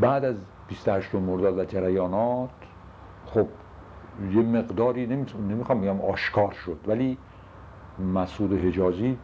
بعد 0.00 0.24
از 0.24 0.36
28 0.68 1.14
مرداد 1.14 1.58
و 1.58 1.64
جریانات 1.64 2.50
خب 3.26 3.46
یه 4.32 4.42
مقداری 4.42 5.06
نمی‌خوام 5.48 5.80
بگم 5.80 6.00
آشکار 6.00 6.52
شد 6.52 6.78
ولی 6.86 7.18
مسعود 8.14 8.52
حجازی 8.52 9.18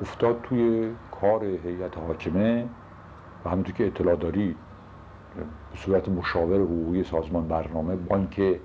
افتاد 0.00 0.40
توی 0.42 0.90
کار 1.20 1.44
هیئت 1.44 1.98
حاکمه 1.98 2.68
و 3.44 3.48
همونطور 3.48 3.74
که 3.74 3.86
اطلاع 3.86 4.16
داری 4.16 4.56
به 5.36 5.76
صورت 5.76 6.08
مشاور 6.08 6.60
حقوقی 6.60 7.04
سازمان 7.04 7.48
برنامه 7.48 7.96
با 7.96 8.16
اینکه 8.16 8.60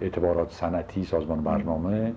اعتبارات 0.00 0.52
سنتی 0.52 1.04
سازمان 1.04 1.42
برنامه 1.42 2.14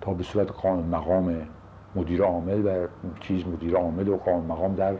تا 0.00 0.14
به 0.14 0.22
صورت 0.22 0.52
قانون 0.52 0.86
مقام 0.86 1.48
مدیر 1.94 2.22
عامل 2.22 2.66
و 2.66 2.86
چیز 3.20 3.46
مدیر 3.46 3.76
عامل 3.76 4.08
و 4.08 4.16
قانون 4.16 4.46
مقام 4.46 4.74
در 4.74 4.94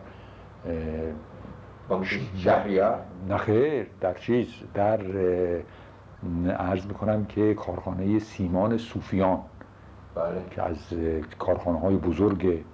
شهریار 2.37 2.99
نخیر 3.29 3.87
در 4.01 4.15
چیز 4.15 4.49
در 4.75 5.01
عرض 6.59 6.87
می‌کنم 6.87 7.25
که 7.25 7.55
کارخانه 7.55 8.19
سیمان 8.19 8.79
صوفیان 8.79 9.41
بله. 10.15 10.43
که 10.51 10.63
از 10.63 10.77
کارخانه 11.39 11.81
های 11.81 11.97
بزرگ 11.97 12.65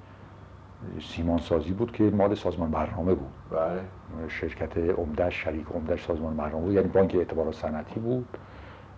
سیمان 1.01 1.39
سازی 1.39 1.73
بود 1.73 1.93
که 1.93 2.05
مال 2.05 2.35
سازمان 2.35 2.71
برنامه 2.71 3.15
بود 3.15 3.33
بله. 3.51 3.81
شرکت 4.29 4.79
عمدش 4.79 5.45
شریک 5.45 5.67
عمدش 5.75 6.05
سازمان 6.05 6.37
برنامه 6.37 6.65
بود 6.65 6.75
یعنی 6.75 6.89
بانک 6.89 7.15
اعتبارات 7.15 7.55
صنعتی 7.55 8.01
بود 8.01 8.39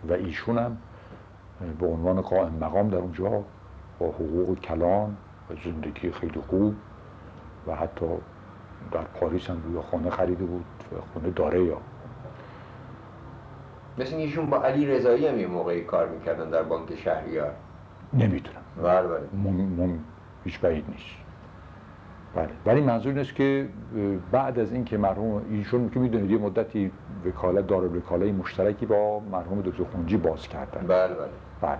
و 0.08 0.12
ایشون 0.12 0.58
هم 0.58 0.76
به 1.80 1.86
عنوان 1.86 2.20
قائم 2.20 2.54
مقام 2.60 2.88
در 2.88 2.98
اونجا 2.98 3.44
با 3.98 4.06
حقوق 4.06 4.58
کلان 4.58 5.16
و 5.50 5.54
زندگی 5.64 6.10
خیلی 6.10 6.40
خوب 6.40 6.74
و 7.66 7.74
حتی 7.74 8.06
در 8.92 9.02
پاریس 9.20 9.50
هم 9.50 9.62
روی 9.64 9.82
خانه 9.90 10.10
خریده 10.10 10.44
بود 10.44 10.64
خونه 11.12 11.30
داره 11.30 11.64
یا. 11.64 11.76
مثل 13.98 14.16
ایشون 14.16 14.46
با 14.46 14.62
علی 14.62 14.86
رضایی 14.86 15.26
هم 15.26 15.38
یه 15.38 15.46
موقعی 15.46 15.84
کار 15.84 16.08
می‌کردن 16.08 16.50
در 16.50 16.62
بانک 16.62 16.94
شهریار. 16.94 17.52
نمی‌تونم 18.12 18.60
بله 18.82 19.08
بله. 19.08 19.20
مم... 19.32 19.98
هیچ 20.44 20.60
بعید 20.60 20.84
نیست. 20.88 21.16
بله. 22.34 22.48
ولی 22.66 22.80
منظور 22.80 23.12
این 23.12 23.18
است 23.18 23.34
که 23.34 23.68
بعد 24.32 24.58
از 24.58 24.72
اینکه 24.72 24.98
مرحوم 24.98 25.42
ایشون 25.50 25.90
که 25.90 26.00
می‌دونید 26.00 26.30
یه 26.30 26.38
مدتی 26.38 26.92
وکالت 27.26 27.66
دار 27.66 27.96
وکاله 27.96 28.32
مشترکی 28.32 28.86
با 28.86 29.20
مرحوم 29.20 29.60
دکتر 29.60 29.84
خونجی 29.84 30.16
باز 30.16 30.48
کردن. 30.48 30.86
بله 30.86 31.14
بله. 31.14 31.28
بله. 31.60 31.78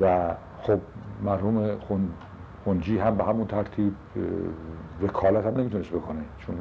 و 0.00 0.34
خب 0.62 0.78
مرحوم 1.22 1.78
خون 1.78 2.08
خونجی 2.64 2.98
هم 2.98 3.16
به 3.16 3.24
همون 3.24 3.46
ترتیب 3.46 3.94
وکالت 5.02 5.46
هم 5.46 5.60
نمی‌تونست 5.60 5.90
بکنه. 5.90 6.20
چون 6.38 6.56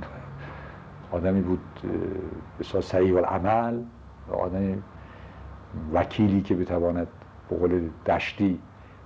آدمی 1.11 1.41
بود 1.41 1.59
بسیار 2.59 2.83
سریع 2.83 3.17
العمل 3.17 3.81
آدم 4.31 4.83
وکیلی 5.93 6.41
که 6.41 6.55
بتواند 6.55 7.07
به 7.49 7.57
قول 7.57 7.89
دشتی 8.05 8.59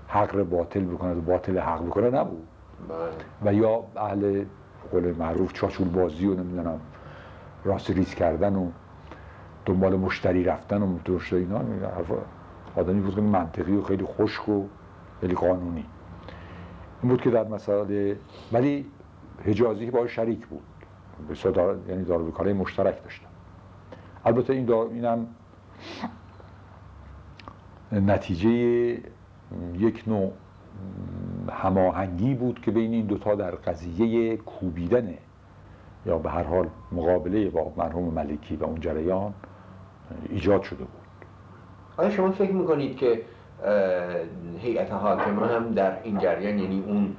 حق 0.07 0.43
باطل 0.43 0.83
بکنه 0.85 1.13
و 1.13 1.21
باطل 1.21 1.57
حق 1.57 1.85
بکنه 1.85 2.09
نبود. 2.09 2.47
بله. 2.89 3.51
و 3.51 3.53
یا 3.53 3.83
اهل 3.95 4.45
قول 4.91 5.15
معروف 5.19 5.53
چاچول 5.53 5.87
بازی 5.87 6.27
و 6.27 6.33
نمی‌دونم 6.33 6.79
راست 7.63 7.91
ریز 7.91 8.15
کردن 8.15 8.55
و 8.55 8.69
دنبال 9.65 9.95
مشتری 9.95 10.43
رفتن 10.43 10.81
و 10.81 10.97
درشت 11.05 11.33
اینا 11.33 11.61
آدمی 12.75 13.01
بود 13.01 13.15
که 13.15 13.21
منطقی 13.21 13.75
و 13.75 13.81
خیلی 13.81 14.05
خشک 14.05 14.49
و 14.49 14.65
خیلی 15.21 15.35
قانونی. 15.35 15.85
این 17.05 17.09
بود 17.09 17.21
که 17.21 17.29
در 17.29 17.47
مسائل 17.47 18.15
ولی 18.51 18.85
حجازی 19.45 19.91
باید 19.91 20.07
شریک 20.07 20.47
بود. 20.47 20.63
بسیار 21.29 21.53
دار... 21.53 21.77
یعنی 21.89 22.03
دار 22.03 22.53
مشترک 22.53 23.03
داشتن. 23.03 23.27
البته 24.25 24.53
این 24.53 24.65
دار... 24.65 24.87
اینم 24.87 25.27
نتیجه 27.91 28.49
یک 29.73 30.03
نوع 30.07 30.31
هماهنگی 31.51 32.33
بود 32.33 32.61
که 32.61 32.71
بین 32.71 32.93
این 32.93 33.05
دوتا 33.05 33.35
در 33.35 33.51
قضیه 33.51 34.37
کوبیدن 34.37 35.13
یا 36.05 36.17
به 36.17 36.29
هر 36.29 36.43
حال 36.43 36.69
مقابله 36.91 37.49
با 37.49 37.73
مرحوم 37.77 38.13
ملکی 38.13 38.55
و 38.55 38.63
اون 38.63 38.79
جریان 38.79 39.33
ایجاد 40.29 40.63
شده 40.63 40.83
بود. 40.83 41.25
آیا 41.97 42.09
شما 42.09 42.31
فکر 42.31 42.51
می‌کنید 42.51 42.97
که 42.97 43.21
هیئت 44.59 44.91
حاکمه 44.91 45.47
هم 45.47 45.73
در 45.73 45.97
این 46.03 46.17
جریان 46.17 46.59
یعنی 46.59 46.83
اون 46.87 47.15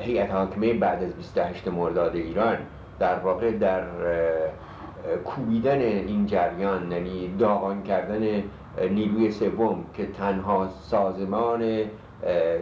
هیئت 0.00 0.30
حاکمه 0.30 0.74
بعد 0.74 1.02
از 1.02 1.14
28 1.14 1.68
مرداد 1.68 2.16
ایران 2.16 2.56
در 2.98 3.18
واقع 3.18 3.50
در 3.50 3.82
کوبیدن 5.24 5.80
این 5.80 6.26
جریان 6.26 6.92
یعنی 6.92 7.36
داغان 7.38 7.82
کردن 7.82 8.42
نیروی 8.90 9.30
سوم 9.30 9.84
که 9.94 10.06
تنها 10.06 10.68
سازمان 10.68 11.84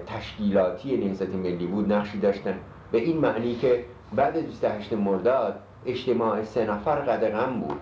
تشکیلاتی 0.06 0.96
نهضت 0.96 1.34
ملی 1.34 1.66
بود 1.66 1.92
نقشی 1.92 2.18
داشتن. 2.18 2.54
به 2.92 2.98
این 2.98 3.18
معنی 3.18 3.54
که 3.54 3.84
بعد 4.16 4.36
از 4.36 4.44
28 4.44 4.92
مرداد 4.92 5.54
اجتماع 5.86 6.42
سه 6.42 6.70
نفر 6.70 6.96
قدغن 6.96 7.60
بود. 7.60 7.80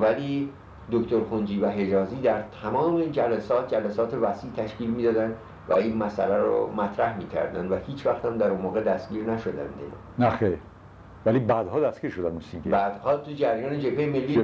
ولی 0.00 0.48
دکتر 0.92 1.20
خونجی 1.20 1.60
و 1.60 1.68
حجازی 1.68 2.20
در 2.20 2.42
تمام 2.62 3.02
جلسات 3.02 3.74
جلسات 3.74 4.14
وسیع 4.14 4.50
تشکیل 4.56 4.90
می‌دادن 4.90 5.34
و 5.68 5.74
این 5.74 5.96
مسئله 5.96 6.36
رو 6.36 6.70
مطرح 6.76 7.16
می‌کردن 7.16 7.68
و 7.68 7.76
هیچ 7.86 8.06
وقت 8.06 8.24
هم 8.24 8.38
در 8.38 8.50
اون 8.50 8.60
موقع 8.60 8.82
دستگیر 8.82 9.24
نشدن 9.24 9.68
نه 10.18 10.30
خیر. 10.30 10.58
ولی 11.26 11.38
بعدها 11.38 11.80
دستگیر 11.80 12.10
شدن 12.10 12.32
موسیقی 12.32 12.70
بعدها 12.70 13.16
تو 13.16 13.32
جریان 13.32 13.80
جبهه 13.80 14.06
ملی, 14.06 14.36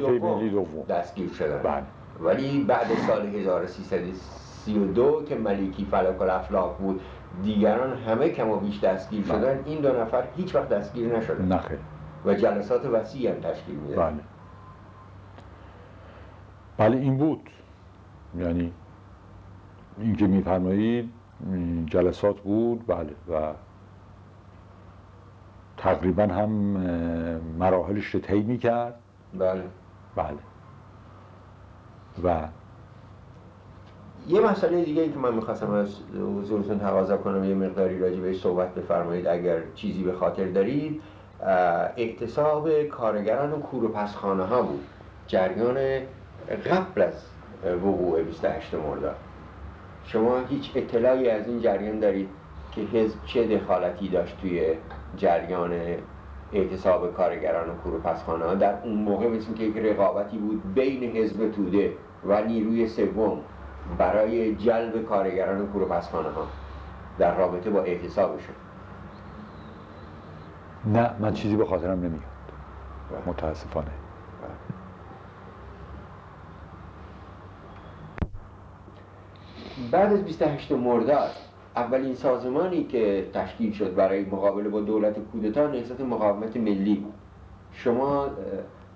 دوم, 0.50 0.84
دستگیر 0.88 1.30
شدن. 1.32 1.62
بله. 1.62 1.82
ولی 2.20 2.64
بعد 2.64 2.86
سال 3.06 3.26
1332 3.26 5.22
که 5.28 5.34
ملیکی 5.34 5.84
فلک 5.90 6.22
الافلاک 6.22 6.76
بود 6.76 7.00
دیگران 7.42 7.98
همه 7.98 8.28
کم 8.28 8.50
و 8.50 8.56
بیش 8.56 8.80
دستگیر 8.80 9.22
بله. 9.22 9.38
شدن. 9.38 9.60
این 9.64 9.80
دو 9.80 10.00
نفر 10.00 10.24
هیچ 10.36 10.54
وقت 10.54 10.68
دستگیر 10.68 11.16
نشدن. 11.16 11.44
نه 11.44 11.60
و 12.24 12.34
جلسات 12.34 12.86
وسیع 12.86 13.30
هم 13.30 13.40
تشکیل 13.40 13.74
میدن 13.74 13.96
بله. 13.96 14.33
بله 16.78 16.96
این 16.96 17.16
بود. 17.16 17.50
یعنی 18.38 18.72
این 19.98 20.16
که 20.16 20.26
میفرمایید 20.26 21.10
جلسات 21.86 22.40
بود 22.40 22.86
بله 22.86 23.12
و 23.30 23.52
تقریبا 25.76 26.22
هم 26.22 26.48
مراحلش 27.58 28.06
رو 28.06 28.20
طی 28.20 28.42
می‌کرد. 28.42 28.94
بله. 29.34 29.62
بله. 30.16 30.38
و 32.24 32.48
یه 34.28 34.40
مسئله 34.40 34.84
دیگه 34.84 35.02
ای 35.02 35.12
که 35.12 35.18
من 35.18 35.34
می‌خواستم 35.34 35.70
از 35.70 35.96
حضورتون 36.38 36.78
تقاضا 36.78 37.16
کنم 37.16 37.44
یه 37.44 37.54
مقداری 37.54 37.98
راجع 37.98 38.20
بهش 38.20 38.40
صحبت 38.40 38.74
بفرمایید 38.74 39.26
اگر 39.26 39.60
چیزی 39.74 40.02
به 40.02 40.12
خاطر 40.12 40.44
دارید. 40.44 41.00
اعتصاب 41.96 42.82
کارگران 42.82 43.52
و 43.52 43.58
کور 43.60 43.84
و 43.84 43.88
پسخانه 43.88 44.44
ها 44.44 44.62
بود. 44.62 44.84
جریان 45.26 45.76
قبل 46.48 47.02
از 47.02 47.26
وقوع 47.64 48.22
28 48.22 48.74
مرداد 48.74 49.16
شما 50.04 50.38
هیچ 50.48 50.70
اطلاعی 50.74 51.30
از 51.30 51.46
این 51.46 51.60
جریان 51.60 52.00
دارید 52.00 52.28
که 52.72 52.80
حزب 52.80 53.16
چه 53.26 53.58
دخالتی 53.58 54.08
داشت 54.08 54.40
توی 54.40 54.74
جریان 55.16 55.72
اعتصاب 56.52 57.14
کارگران 57.14 57.70
و 57.70 57.74
کور 57.74 57.94
و 57.94 58.00
پسخانه 58.00 58.44
ها 58.44 58.54
در 58.54 58.74
اون 58.82 58.94
موقع 58.94 59.28
مثل 59.28 59.54
که 59.54 59.64
یک 59.64 59.76
رقابتی 59.76 60.38
بود 60.38 60.74
بین 60.74 61.16
حزب 61.16 61.50
توده 61.50 61.92
و 62.24 62.42
نیروی 62.42 62.88
سوم 62.88 63.40
برای 63.98 64.54
جلب 64.54 65.04
کارگران 65.04 65.60
و 65.60 65.66
کور 65.66 65.82
و 65.82 65.86
پسخانه 65.86 66.28
ها 66.28 66.46
در 67.18 67.36
رابطه 67.36 67.70
با 67.70 67.82
اعتصابشون. 67.82 68.54
نه 70.86 71.10
من 71.18 71.32
چیزی 71.32 71.56
به 71.56 71.64
خاطرم 71.64 71.98
نمیاد. 71.98 72.20
بله. 73.10 73.28
متاسفانه. 73.28 74.03
بعد 79.90 80.12
از 80.12 80.24
28 80.24 80.72
مرداد 80.72 81.30
اولین 81.76 82.14
سازمانی 82.14 82.84
که 82.84 83.26
تشکیل 83.32 83.72
شد 83.72 83.94
برای 83.94 84.24
مقابله 84.24 84.68
با 84.68 84.80
دولت 84.80 85.18
کودتا 85.32 85.66
نهضت 85.66 86.00
مقاومت 86.00 86.56
ملی 86.56 86.94
بود. 86.94 87.14
شما 87.72 88.28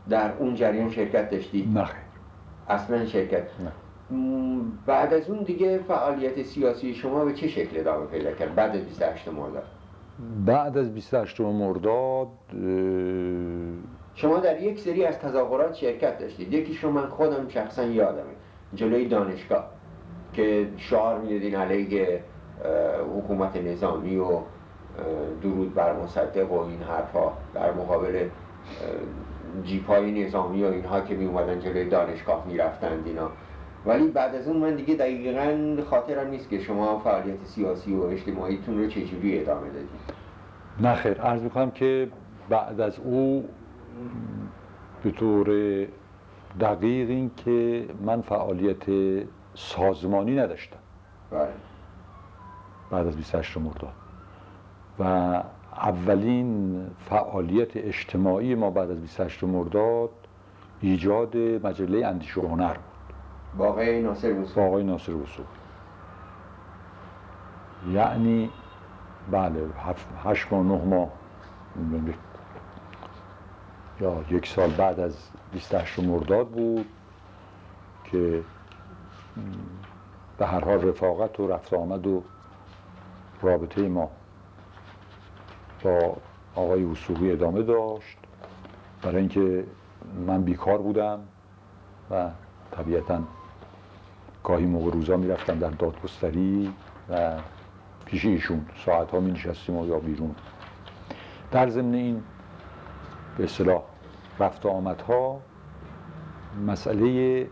در 0.08 0.32
اون 0.38 0.54
جریان 0.54 0.90
شرکت 0.90 1.30
داشتید؟ 1.30 1.78
نه. 1.78 1.88
اصلا 2.68 3.06
شرکت؟ 3.06 3.42
نه. 3.42 3.72
بعد 4.86 5.14
از 5.14 5.30
اون 5.30 5.42
دیگه 5.42 5.78
فعالیت 5.78 6.42
سیاسی 6.42 6.94
شما 6.94 7.24
به 7.24 7.32
چه 7.32 7.48
شکل 7.48 7.80
ادامه 7.80 8.06
پیدا 8.06 8.32
کرد 8.32 8.54
بعد 8.54 8.76
از 8.76 8.84
28 8.84 9.28
مرداد 9.28 9.64
بعد 10.46 10.78
از 10.78 10.94
28 10.94 11.40
مرداد 11.40 12.28
شما 14.14 14.38
در 14.38 14.62
یک 14.62 14.80
سری 14.80 15.04
از 15.04 15.18
تظاهرات 15.18 15.74
شرکت 15.74 16.18
داشتید. 16.18 16.52
یکی 16.52 16.74
شما 16.74 16.90
من 16.90 17.06
خودم 17.06 17.48
شخصا 17.48 17.84
یادمه 17.84 18.22
جلوی 18.74 19.08
دانشگاه. 19.08 19.77
که 20.32 20.68
شعار 20.76 21.18
می‌دادین 21.18 21.54
علیه 21.54 22.22
حکومت 23.16 23.56
نظامی 23.56 24.16
و 24.16 24.38
درود 25.42 25.74
بر 25.74 25.96
مصدق 25.96 26.52
و 26.52 26.58
این 26.58 26.82
حرفا 26.82 27.32
در 27.54 27.72
مقابل 27.72 28.28
جیپای 29.64 30.24
نظامی 30.24 30.64
و 30.64 30.66
اینها 30.66 31.00
که 31.00 31.14
می 31.14 31.24
اومدن 31.24 31.60
جلوی 31.60 31.88
دانشگاه 31.88 32.46
می‌رفتند 32.48 33.06
اینا. 33.06 33.30
ولی 33.86 34.08
بعد 34.08 34.34
از 34.34 34.48
اون 34.48 34.56
من 34.56 34.76
دیگه 34.76 34.94
دقیقا 34.94 35.76
خاطرم 35.90 36.30
نیست 36.30 36.50
که 36.50 36.60
شما 36.60 36.98
فعالیت 36.98 37.44
سیاسی 37.44 37.94
و 37.94 38.02
اجتماعیتون 38.02 38.78
رو 38.78 38.88
چجوری 38.88 39.40
ادامه 39.40 39.66
دادید. 39.68 39.88
نه 40.80 40.94
خیر. 40.94 41.20
عرض 41.20 41.42
می‌کنم 41.42 41.70
که 41.70 42.08
بعد 42.48 42.80
از 42.80 42.98
او 42.98 43.48
به 45.02 45.10
طور 45.10 45.46
دقیق 46.60 47.10
این 47.10 47.30
که 47.36 47.84
من 48.06 48.20
فعالیت 48.20 48.88
سازمانی 49.58 50.36
نداشتم. 50.36 50.76
بله. 51.30 51.48
بعد 52.90 53.06
از 53.06 53.16
28 53.16 53.56
مرداد. 53.56 53.92
و 54.98 55.02
اولین 55.72 56.86
فعالیت 57.10 57.76
اجتماعی 57.76 58.54
ما 58.54 58.70
بعد 58.70 58.90
از 58.90 59.00
28 59.00 59.44
مرداد 59.44 60.10
ایجاد 60.80 61.36
مجله 61.36 62.06
اندیشه 62.06 62.40
و 62.40 62.48
هنر 62.48 62.72
بود. 62.74 62.82
با 63.58 63.68
آقای 63.68 64.02
ناصر 64.02 64.32
با 64.56 64.62
آقای 64.62 64.84
ناصر 64.84 65.12
یعنی 67.92 68.50
بله 69.30 69.66
هشت 70.24 70.52
ماه 70.52 70.66
نه 70.66 70.84
ماه. 70.84 71.08
یا 74.00 74.24
یک 74.30 74.46
سال 74.46 74.70
بعد 74.70 75.00
از 75.00 75.16
28 75.52 75.98
مرداد 75.98 76.48
بود 76.48 76.86
که 78.04 78.42
به 80.38 80.46
هر 80.46 80.64
حال 80.64 80.88
رفاقت 80.88 81.40
و 81.40 81.48
رفت 81.48 81.74
آمد 81.74 82.06
و 82.06 82.22
رابطه 83.42 83.88
ما 83.88 84.10
با 85.84 86.16
آقای 86.54 86.84
وسوقی 86.84 87.32
ادامه 87.32 87.62
داشت. 87.62 88.18
برای 89.02 89.16
اینکه 89.16 89.64
من 90.26 90.42
بیکار 90.42 90.78
بودم 90.78 91.20
و 92.10 92.30
طبیعتا 92.70 93.22
گاهی 94.44 94.66
موقع 94.66 94.90
روزا 94.90 95.16
می‌رفتم 95.16 95.58
در 95.58 95.70
دادگستری 95.70 96.72
و 97.10 97.36
پیش 98.04 98.24
ایشون 98.24 98.66
ساعت 98.84 99.10
ها 99.10 99.20
می 99.20 99.32
نشستیم 99.32 99.76
و 99.76 99.86
یا 99.86 99.98
بیرون. 99.98 100.34
در 101.50 101.68
ضمن 101.68 101.94
این 101.94 102.22
به 103.38 103.44
اصطلاح 103.44 103.82
رفت 104.38 104.66
آمدها 104.66 105.40
مسئله 106.66 107.46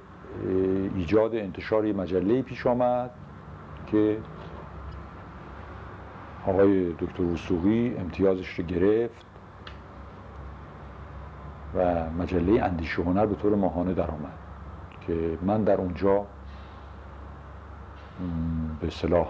ایجاد 0.95 1.35
انتشار 1.35 1.93
مجله 1.93 2.43
پیش 2.43 2.67
آمد 2.67 3.11
که 3.87 4.19
آقای 6.47 6.93
دکتر 6.93 7.23
وسوقی 7.23 7.97
امتیازش 7.99 8.49
رو 8.59 8.65
گرفت 8.65 9.27
و 11.75 12.11
مجله 12.11 12.63
اندیشه 12.63 13.03
هنر 13.03 13.27
به 13.27 13.35
طور 13.35 13.55
ماهانه 13.55 13.95
در 13.95 14.11
آمد 14.11 14.39
که 15.07 15.39
من 15.43 15.65
در 15.65 15.77
اونجا 15.77 16.27
به 18.81 18.91
صلاح 18.91 19.29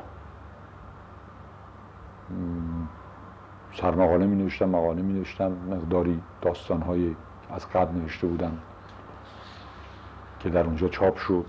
سرمقاله 3.72 4.26
می 4.26 4.36
نوشتم 4.36 4.68
مقاله 4.68 5.02
می 5.02 5.12
نوشتم 5.12 5.52
مقداری 5.70 6.22
داستان 6.42 6.82
های 6.82 7.16
از 7.50 7.68
قبل 7.68 7.98
نوشته 7.98 8.26
بودم 8.26 8.58
که 10.40 10.50
در 10.50 10.64
اونجا 10.64 10.88
چاپ 10.88 11.16
شد 11.16 11.46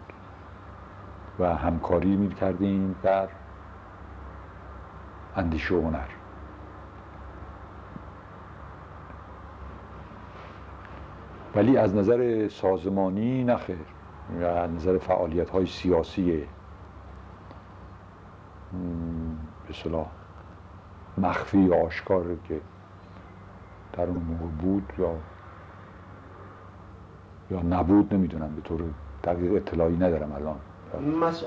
و 1.40 1.56
همکاری 1.56 2.16
می 2.16 2.30
کردیم 2.30 2.96
در 3.04 3.28
اندیشه 5.36 5.76
و 5.76 5.82
هنر. 5.82 6.08
ولی 11.56 11.78
از 11.78 11.96
نظر 11.96 12.48
سازمانی 12.48 13.44
نخیر. 13.44 13.78
از 14.42 14.72
نظر 14.72 14.98
فعالیت 14.98 15.50
های 15.50 15.66
سیاسی 15.66 16.48
به 19.68 19.74
صلاح 19.74 20.08
مخفی 21.18 21.60
یا 21.60 21.86
آشکاره 21.86 22.38
که 22.48 22.62
در 23.94 24.04
اون 24.04 24.38
بود 24.62 24.94
یا 24.98 25.16
یا 27.52 27.62
نبود 27.62 28.14
نمی‌دونم 28.14 28.56
به 28.56 28.62
طور 28.62 28.82
دقیق 29.24 29.54
اطلاعی 29.54 29.96
ندارم 29.96 30.32
الان. 30.32 30.56
مس... 31.20 31.44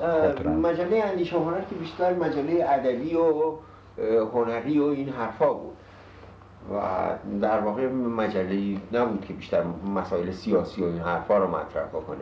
مجله 0.46 1.02
اندیشه 1.04 1.36
هنر 1.38 1.60
که 1.60 1.74
بیشتر 1.74 2.14
مجله 2.14 2.64
ادبی 2.68 3.14
و 3.14 3.52
هنری 4.34 4.78
و 4.78 4.84
این 4.84 5.08
حرفا 5.08 5.52
بود. 5.52 5.76
و 6.74 6.80
در 7.40 7.60
واقع 7.60 7.88
مجله 7.92 8.76
نبود 8.92 9.24
که 9.24 9.32
بیشتر 9.32 9.62
مسائل 9.94 10.30
سیاسی 10.30 10.82
و 10.82 10.84
این 10.84 10.98
حرفا 10.98 11.38
رو 11.38 11.46
مطرح 11.46 11.86
بکنه. 11.86 12.18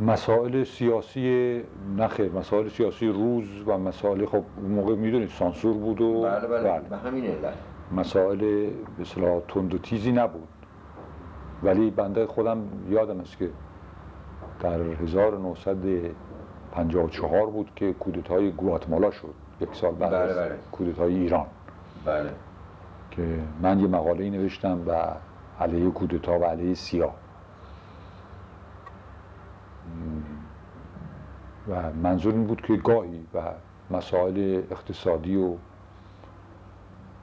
مسائل 0.00 0.64
سیاسی 0.64 1.62
نخیر 1.96 2.32
مسائل 2.32 2.68
سیاسی 2.68 3.08
روز 3.08 3.44
و 3.66 3.78
مسائل 3.78 4.26
خب 4.26 4.42
اون 4.56 4.70
موقع 4.70 4.94
می‌دونید 4.94 5.28
سانسور 5.28 5.74
بود 5.74 6.00
و 6.00 6.22
بله 6.22 6.48
بله, 6.48 6.62
بله. 6.62 6.80
به 6.80 6.96
همین 6.96 7.24
علت. 7.24 7.54
مسائل 7.92 8.38
به 8.38 8.70
اصطلاح 9.00 9.40
تند 9.48 9.74
و 9.74 9.78
تیزی 9.78 10.12
نبود. 10.12 10.48
ولی 11.66 11.90
بنده 11.90 12.26
خودم 12.26 12.58
یادم 12.88 13.20
است 13.20 13.38
که 13.38 13.50
در 14.60 14.80
1954 14.80 17.46
بود 17.46 17.70
که 17.76 17.92
کودتای 17.92 18.52
گواتمالا 18.52 19.10
شد. 19.10 19.34
یک 19.60 19.68
سال 19.72 19.94
بعد 19.94 20.10
بله 20.10 20.18
از 20.18 20.36
بله. 20.36 20.58
کودتای 20.72 21.14
ایران. 21.14 21.46
بله. 22.04 22.30
که 23.10 23.38
من 23.62 23.80
یه 23.80 23.86
مقاله 23.86 24.30
نوشتم 24.30 24.80
و 24.86 24.92
علیه 25.60 25.90
کودتا 25.90 26.38
و 26.38 26.44
علیه 26.44 26.74
سیاه. 26.74 27.14
و 31.68 31.92
منظور 32.02 32.32
این 32.32 32.46
بود 32.46 32.60
که 32.60 32.76
گاهی 32.76 33.26
و 33.34 33.40
مسائل 33.90 34.62
اقتصادی 34.70 35.36
و 35.36 35.54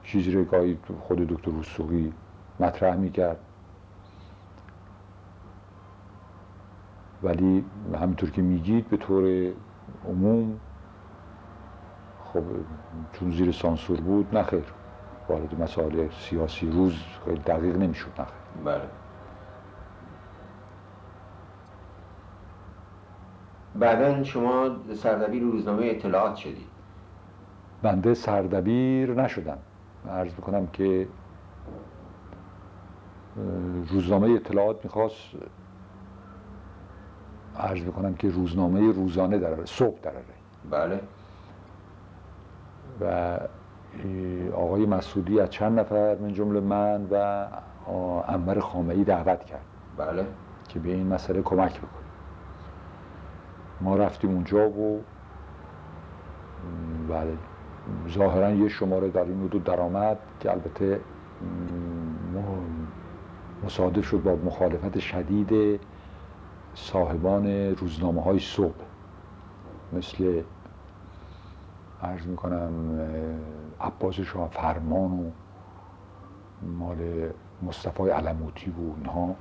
چیزی 0.04 0.32
رو 0.32 0.44
گاهی 0.44 0.78
خود 1.00 1.18
دکتر 1.18 1.50
وسوقی 1.50 2.12
مطرح 2.60 2.96
می‌کرد. 2.96 3.38
ولی 7.24 7.64
همینطور 7.94 8.30
که 8.30 8.42
میگید 8.42 8.88
به 8.88 8.96
طور 8.96 9.52
عموم 10.08 10.60
خب 12.24 12.42
چون 13.12 13.30
زیر 13.30 13.52
سانسور 13.52 14.00
بود 14.00 14.36
نخیر 14.36 14.64
وارد 15.28 15.60
مسائل 15.60 16.08
سیاسی 16.10 16.70
روز 16.70 16.94
خیلی 17.24 17.40
دقیق 17.40 17.76
نمی‌شد 17.76 18.10
نخیر 18.18 18.34
بله. 18.64 18.82
بعدا 23.74 24.24
شما 24.24 24.70
سردبیر 24.94 25.42
روزنامه 25.42 25.86
اطلاعات 25.86 26.36
شدید. 26.36 26.66
بنده 27.82 28.14
سردبیر 28.14 29.14
نشدم. 29.14 29.58
عرض 30.10 30.32
بکنم 30.34 30.66
که 30.66 31.08
روزنامه 33.90 34.30
اطلاعات 34.30 34.84
می‌خواست 34.84 35.36
عرض 37.58 37.82
بکنم 37.82 38.14
که 38.14 38.30
روزنامه 38.30 38.92
روزانه 38.92 39.38
دراره 39.38 39.64
صبح 39.64 39.98
دراره 40.02 40.24
بله. 40.70 41.00
و 43.00 43.38
آقای 44.54 44.86
مسعودی 44.86 45.40
از 45.40 45.50
چند 45.50 45.80
نفر 45.80 46.16
من 46.16 46.32
جمله 46.32 46.60
من 46.60 47.06
و 47.10 47.46
انور 48.28 48.60
خامعی 48.60 49.04
دعوت 49.04 49.44
کرد. 49.44 49.64
بله. 49.96 50.26
که 50.68 50.78
به 50.78 50.88
این 50.88 51.06
مسئله 51.06 51.42
کمک 51.42 51.78
بکنه 51.78 52.04
ما 53.80 53.96
رفتیم 53.96 54.30
اونجا 54.30 54.68
و 54.68 55.02
بله. 57.08 57.36
ظاهرا 58.08 58.50
یه 58.50 58.68
شماره 58.68 59.08
در 59.08 59.24
این 59.24 59.44
حدود 59.44 59.64
درآمد 59.64 60.18
که 60.40 60.50
البته 60.50 61.00
مصادف 63.64 64.04
شد 64.06 64.22
با 64.22 64.36
مخالفت 64.44 64.98
شدید 64.98 65.80
صاحبان 66.74 67.46
روزنامه 67.74 68.22
های 68.22 68.38
صبح. 68.38 68.84
مثل 69.92 70.42
عرض 72.02 72.26
می‌کنم 72.26 73.00
عباس 73.80 74.14
شاه 74.14 74.48
فرمان 74.48 75.12
و 75.12 75.30
مال 76.66 77.30
مصطفی 77.62 78.08
علموتی 78.08 78.70
و 78.70 78.94
اینها. 78.96 79.34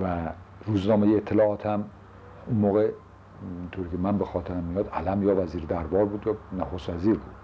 و 0.00 0.28
روزنامه 0.66 1.16
اطلاعات 1.16 1.66
هم 1.66 1.84
اون 2.46 2.56
موقع 2.56 2.90
طوری 3.72 3.90
که 3.90 3.96
من 3.96 4.18
به 4.18 4.24
خاطرم 4.24 4.64
میاد 4.64 4.88
علم 4.88 5.22
یا 5.22 5.42
وزیر 5.42 5.64
دربار 5.64 6.04
بود 6.04 6.26
یا 6.26 6.36
نخست 6.58 6.90
وزیر 6.90 7.14
بود. 7.14 7.34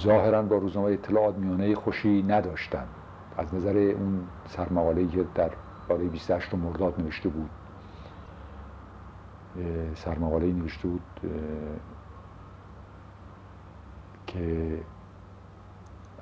ظاهرا 0.00 0.42
با 0.42 0.56
روزنامه 0.56 0.90
اطلاعات 0.90 1.34
میانه 1.36 1.74
خوشی 1.74 2.22
نداشتن 2.22 2.86
از 3.40 3.54
نظر 3.54 3.76
اون 3.76 4.26
سرمقاله‌ای 4.48 5.08
که 5.08 5.26
در 5.34 5.50
باره 5.88 6.04
28 6.04 6.54
مرداد 6.54 7.00
نوشته 7.00 7.28
بود 7.28 7.50
سرمقاله 9.94 10.52
نوشته 10.52 10.88
بود 10.88 11.02
که 14.26 14.78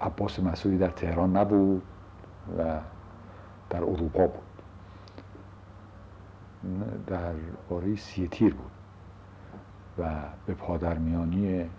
عباس 0.01 0.39
مسعودی 0.41 0.79
در 0.79 0.91
تهران 0.91 1.37
نبود 1.37 1.83
و 2.59 2.81
در 3.71 3.83
اروپا 3.83 4.27
بود. 4.27 4.43
در 7.07 7.35
باره 7.69 7.97
سی 7.97 8.29
تیر 8.29 8.55
بود 8.55 8.71
و 9.99 10.23
به 10.47 10.55
پادرمیانی 10.55 11.71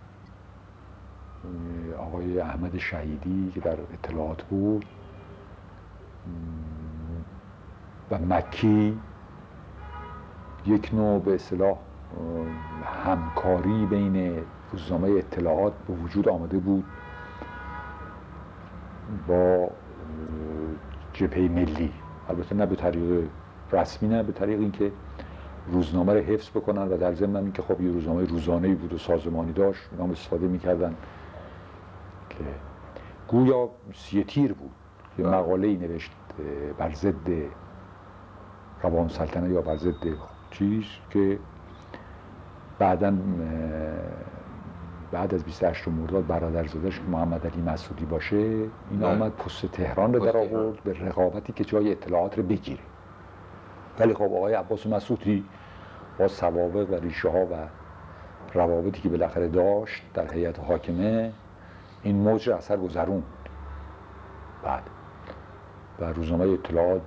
آقای 1.98 2.40
احمد 2.40 2.78
شهیدی 2.78 3.52
که 3.52 3.60
در 3.60 3.78
اطلاعات 3.94 4.44
بود 4.44 4.86
و 8.11 8.17
مکی 8.30 8.99
یک 10.65 10.93
نوع 10.93 11.20
به 11.20 11.36
اصطلاح 11.36 11.78
همکاری 13.05 13.86
بین 13.86 14.43
روزنامه 14.72 15.09
اطلاعات 15.09 15.74
به 15.88 15.93
وجود 15.93 16.30
آمده 16.30 16.57
بود 16.57 16.84
با 19.28 19.70
جبهه 21.13 21.39
ملی. 21.39 21.93
البته 22.30 22.55
نه 22.55 22.65
به 22.65 22.76
طریق 22.76 23.28
رسمی 23.72 24.09
نه 24.09 24.24
به 24.24 24.32
طریق 24.32 24.59
اینکه 24.59 24.91
روزنامه 25.67 26.13
رو 26.13 26.20
حفظ 26.20 26.49
بکنن 26.49 26.88
و 26.88 26.97
در 26.97 27.13
ضمن 27.13 27.36
اینکه 27.36 27.61
خب 27.61 27.82
یه 27.82 27.91
روزنامه 27.91 28.26
روزانه 28.26 28.76
بود 28.76 28.93
و 28.93 28.97
سازمانی 28.97 29.53
داشت 29.53 29.82
نام 29.97 30.11
استفاده 30.11 30.47
می‌کردن 30.47 30.95
که 32.30 32.43
گویا 33.28 33.70
سی 33.93 34.24
تیر 34.24 34.53
بود. 34.53 34.72
یه 35.20 35.28
مقاله 35.28 35.67
ای 35.67 35.78
نوشت 35.78 36.11
بر 36.78 36.91
ضد 36.93 37.30
روان 38.84 39.07
سلطنه 39.07 39.49
یا 39.49 39.61
بر 39.61 39.76
ضد 39.76 40.07
چیز 40.51 40.84
که 41.09 41.39
بعدا 42.80 43.13
بعد 45.11 45.34
از 45.34 45.43
28 45.43 45.88
مرداد 45.88 46.28
برادرزادش 46.28 46.99
که 46.99 47.05
محمد 47.05 47.47
علی 47.47 47.61
مسعودی 47.61 48.05
باشه 48.05 48.36
این 48.91 49.03
آمد 49.03 49.32
پست 49.32 49.65
تهران 49.65 50.13
رو 50.13 50.26
در 50.26 50.38
آورد 50.38 50.84
به 50.84 50.93
رقابتی 50.93 51.53
که 51.53 51.63
جای 51.63 51.91
اطلاعات 51.91 52.38
رو 52.38 52.43
بگیره. 52.43 52.82
ولی 53.99 54.13
خب 54.13 54.22
آقای 54.22 54.53
عباس 54.53 54.88
مسعودی 54.88 55.45
با 56.20 56.28
سوابق 56.28 56.89
و 56.89 56.95
ریشه 56.95 57.30
ها 57.30 57.45
و 57.45 57.67
روابطی 58.53 59.01
که 59.01 59.09
بالاخره 59.09 59.47
داشت 59.47 60.03
در 60.13 60.34
هیئت 60.34 60.59
حاکمه 60.59 61.32
این 62.03 62.15
موج 62.15 62.49
اثر 62.49 62.78
گذروند. 62.78 63.24
بعد 64.63 64.84
و 66.02 66.06
روزنامه 66.06 66.45
اطلاعات 66.45 67.02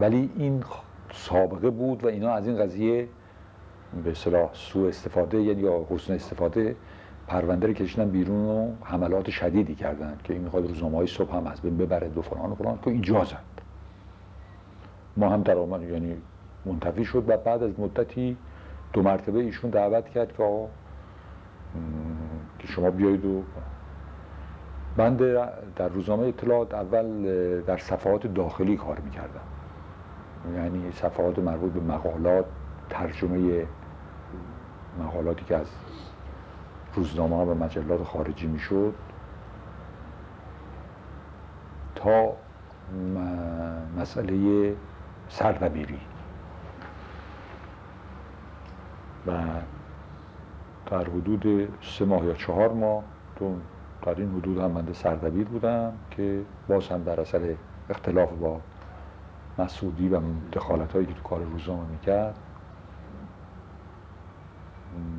ولی 0.00 0.30
این 0.36 0.64
سابقه 1.12 1.70
بود 1.70 2.04
و 2.04 2.06
اینا 2.06 2.30
از 2.30 2.46
این 2.46 2.58
قضیه 2.58 3.08
به 4.04 4.10
اصطلاح 4.10 4.50
سوء 4.52 4.88
استفاده 4.88 5.42
یعنی 5.42 5.62
یا 5.62 5.86
حسن 5.90 6.12
استفاده 6.14 6.76
پرونده 7.26 7.66
رو 7.66 7.72
کشیدن 7.72 8.10
بیرون 8.10 8.46
و 8.46 8.72
حملات 8.84 9.30
شدیدی 9.30 9.74
کردن 9.74 10.18
که 10.24 10.32
این 10.32 10.42
می‌خواد 10.42 10.66
روزنامه 10.66 10.96
های 10.96 11.06
صبح 11.06 11.36
هم 11.36 11.46
از 11.46 11.60
بین 11.60 11.76
ببره 11.76 12.08
دو 12.08 12.22
فلان 12.22 12.50
و 12.50 12.54
فلان. 12.54 12.78
که 12.84 12.90
اینجا 12.90 13.24
زد 13.24 13.44
ما 15.16 15.28
هم 15.28 15.42
در 15.42 15.58
آمد 15.58 15.82
یعنی 15.82 16.16
منتفی 16.66 17.04
شد 17.04 17.24
و 17.28 17.36
بعد 17.36 17.62
از 17.62 17.80
مدتی 17.80 18.36
دو 18.92 19.02
مرتبه 19.02 19.38
ایشون 19.38 19.70
دعوت 19.70 20.08
کرد 20.08 20.36
که 20.36 20.42
آقا 20.42 20.66
که 22.58 22.66
شما 22.66 22.90
بیایید 22.90 23.24
و 23.24 23.42
بنده 24.98 25.48
در 25.76 25.88
روزنامه 25.88 26.26
اطلاعات 26.26 26.74
اول 26.74 27.60
در 27.60 27.76
صفحات 27.76 28.26
داخلی 28.26 28.76
کار 28.76 28.98
می‌کردم. 29.00 29.40
یعنی 30.54 30.92
صفحات 30.92 31.38
مربوط 31.38 31.72
به 31.72 31.80
مقالات 31.80 32.44
ترجمه 32.90 33.66
مقالاتی 35.00 35.44
که 35.44 35.56
از 35.56 35.66
روزنامه 36.94 37.36
ها 37.36 37.46
و 37.46 37.54
مجلات 37.54 38.02
خارجی 38.02 38.46
می‌شد. 38.46 38.94
تا 41.94 42.32
مسئله 43.98 44.74
سردبیری. 45.28 46.00
و 49.26 49.32
در 50.90 51.04
حدود 51.04 51.68
سه 51.82 52.04
ماه 52.04 52.24
یا 52.24 52.34
چهار 52.34 52.72
ماه 52.72 53.02
تو 53.36 53.56
این 54.16 54.30
حدود 54.30 54.58
هم 54.58 54.70
منده 54.70 54.92
سردبیر 54.92 55.44
بودم 55.44 55.92
که 56.10 56.40
باز 56.68 56.88
هم 56.88 57.02
در 57.02 57.20
اصل 57.20 57.54
اختلاف 57.90 58.32
با 58.32 58.60
مسعودی 59.58 60.08
و 60.08 60.20
دخالت 60.52 60.92
هایی 60.92 61.06
که 61.06 61.14
تو 61.14 61.22
کار 61.22 61.40
روزنامه 61.42 61.88
می‌کرد 61.90 62.34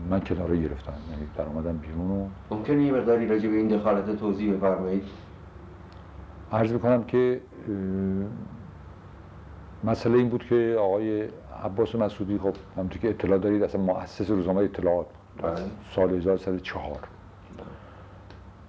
من 0.09 0.19
کناره 0.19 0.57
گرفتم. 0.61 0.93
یعنی 1.11 1.27
در 1.37 1.45
آمدم 1.45 1.77
بیرون 1.77 2.11
و 2.11 2.27
ممکنه 2.51 2.83
یه 2.83 2.91
مقداری 2.91 3.27
راجع 3.27 3.49
به 3.49 3.55
این 3.55 3.67
دخالت 3.67 4.15
توضیح 4.15 4.53
بفرمایید؟ 4.53 5.03
عرض 6.51 6.71
می‌کنم 6.71 7.03
که 7.03 7.41
مسئله 9.83 10.17
این 10.17 10.29
بود 10.29 10.43
که 10.43 10.75
آقای 10.79 11.29
عباس 11.63 11.95
مسعودی 11.95 12.37
خب 12.37 12.53
همونطور 12.77 13.01
که 13.01 13.09
اطلاع 13.09 13.37
دارید 13.37 13.63
اصلا 13.63 13.81
مؤسس 13.81 14.29
روزنامه 14.29 14.61
اطلاعات 14.61 15.07
بله. 15.41 15.55
سال 15.95 16.13
1304 16.13 16.99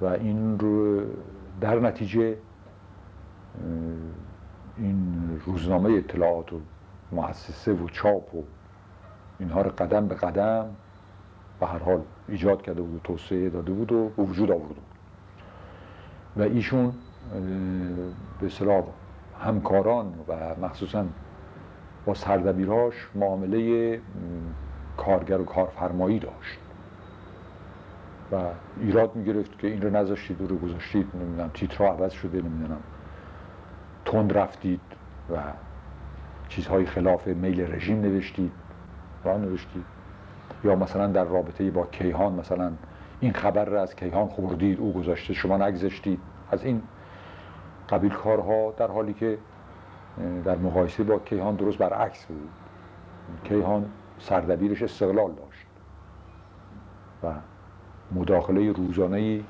و 0.00 0.04
این 0.04 0.58
رو 0.58 1.02
در 1.60 1.78
نتیجه 1.78 2.36
این 4.76 5.40
روزنامه 5.46 5.92
اطلاعات 5.92 6.52
و 6.52 6.60
مؤسسه 7.12 7.72
و 7.72 7.88
چاپ 7.88 8.34
و 8.34 8.42
اینها 9.38 9.62
رو 9.62 9.70
قدم 9.70 10.08
به 10.08 10.14
قدم 10.14 10.66
به 11.60 11.66
هر 11.66 11.78
حال 11.78 12.00
ایجاد 12.28 12.62
کرده 12.62 12.82
بود 12.82 12.94
و 12.94 12.98
توسعه 12.98 13.50
داده 13.50 13.72
بود 13.72 13.92
و 13.92 14.10
وجود 14.18 14.50
آورده 14.50 14.80
و 16.36 16.42
ایشون 16.42 16.92
به 18.40 18.46
اصطلاح 18.46 18.84
همکاران 19.40 20.14
و 20.28 20.54
مخصوصا 20.60 21.04
با 22.06 22.14
سردبیراش 22.14 22.94
معامله 23.14 24.00
کارگر 24.96 25.40
و 25.40 25.44
کارفرمایی 25.44 26.18
داشت. 26.18 26.58
و 28.32 28.36
ایراد 28.80 29.16
می‌گرفت 29.16 29.58
که 29.58 29.66
این 29.66 29.82
رو 29.82 29.90
نذاشتید 29.90 30.40
و 30.40 30.46
رو 30.46 30.56
گذاشتید 30.56 31.06
نمی‌دونم 31.14 31.50
تیترا 31.54 31.92
عوض 31.92 32.12
شده 32.12 32.42
نمی‌دونم. 32.42 32.80
تند 34.04 34.38
رفتید 34.38 34.80
و 35.30 35.36
چیزهای 36.48 36.86
خلاف 36.86 37.26
میل 37.26 37.74
رژیم 37.74 38.00
نوشتید 38.00 38.52
را 39.24 39.36
نوشتید. 39.36 39.84
یا 40.64 40.74
مثلا 40.74 41.06
در 41.06 41.24
رابطه 41.24 41.70
با 41.70 41.86
کیهان 41.86 42.32
مثلا 42.32 42.72
این 43.20 43.32
خبر 43.32 43.64
را 43.64 43.82
از 43.82 43.96
کیهان 43.96 44.28
خوردید 44.28 44.80
او 44.80 44.92
گذاشته 44.92 45.34
شما 45.34 45.56
نگذاشتید. 45.56 46.20
از 46.50 46.64
این 46.64 46.82
قبیل 47.88 48.12
کارها 48.12 48.74
در 48.76 48.90
حالی 48.90 49.12
که 49.12 49.38
در 50.44 50.56
مقایسه 50.56 51.02
با 51.02 51.18
کیهان 51.18 51.54
درست 51.56 51.78
برعکس 51.78 52.26
بود. 52.26 52.50
کیهان 53.44 53.90
سردبیرش 54.18 54.82
استقلال 54.82 55.32
داشت. 55.32 55.66
و 57.22 57.26
مداخله 58.12 58.72
روزانه 58.72 59.40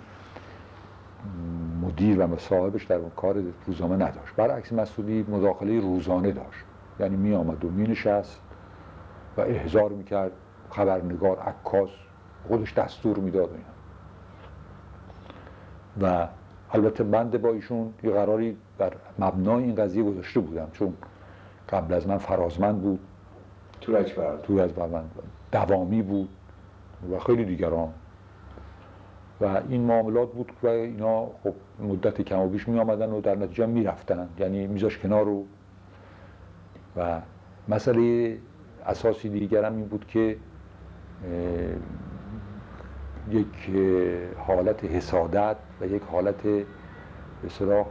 مدیر 1.82 2.26
و 2.26 2.36
صاحبش 2.38 2.84
در 2.84 2.96
اون 2.96 3.11
کار 3.16 3.42
روزانه 3.66 3.94
نداشت. 3.94 4.34
برعکس 4.36 4.72
مسئولی 4.72 5.26
مداخله 5.28 5.80
روزانه 5.80 6.32
داشت. 6.32 6.64
یعنی 7.00 7.16
می 7.16 7.34
آمد 7.34 7.64
و 7.64 7.70
می 7.70 7.88
نشست 7.88 8.40
و 9.36 9.40
احضار 9.40 9.90
می 9.90 10.04
کرد 10.04 10.32
خبرنگار 10.70 11.38
عکاس 11.38 11.90
خودش 12.48 12.74
دستور 12.74 13.18
می‌داد 13.18 13.50
و 16.02 16.28
البته 16.72 17.04
بنده 17.04 17.38
با 17.38 17.48
ایشون 17.48 17.94
یه 18.02 18.11
قراری 18.11 18.56
بر 18.78 18.92
مبنای 19.18 19.64
این 19.64 19.74
قضیه 19.74 20.02
گذاشته 20.02 20.40
بودم. 20.40 20.68
چون 20.72 20.94
قبل 21.68 21.94
از 21.94 22.08
من 22.08 22.18
فرازمند 22.18 22.82
بود. 22.82 23.00
تورج 23.80 24.12
تورج 24.42 24.70
دوامی 25.52 26.02
بود. 26.02 26.28
و 27.12 27.18
خیلی 27.18 27.44
دیگران. 27.44 27.92
و 29.41 29.62
این 29.68 29.80
معاملات 29.80 30.32
بود 30.32 30.53
و 30.62 30.66
اینا 30.66 31.26
خب 31.26 31.55
مدت 31.80 32.22
کم 32.22 32.38
و 32.38 32.49
بیش 32.49 32.68
می 32.68 32.78
آمدن 32.78 33.11
و 33.11 33.20
در 33.20 33.34
نتیجه 33.34 33.66
می 33.66 33.84
رفتن 33.84 34.28
یعنی 34.38 34.66
میذاش 34.66 34.99
کنار 34.99 35.24
رو. 35.24 35.45
و 36.97 37.20
مسئله 37.68 38.38
اساسی 38.86 39.28
دیگرم 39.28 39.76
این 39.76 39.84
بود 39.86 40.07
که 40.07 40.36
یک 43.30 43.70
حالت 44.38 44.84
حسادت 44.84 45.57
و 45.80 45.86
یک 45.86 46.03
حالت 46.03 46.43
به 46.43 47.86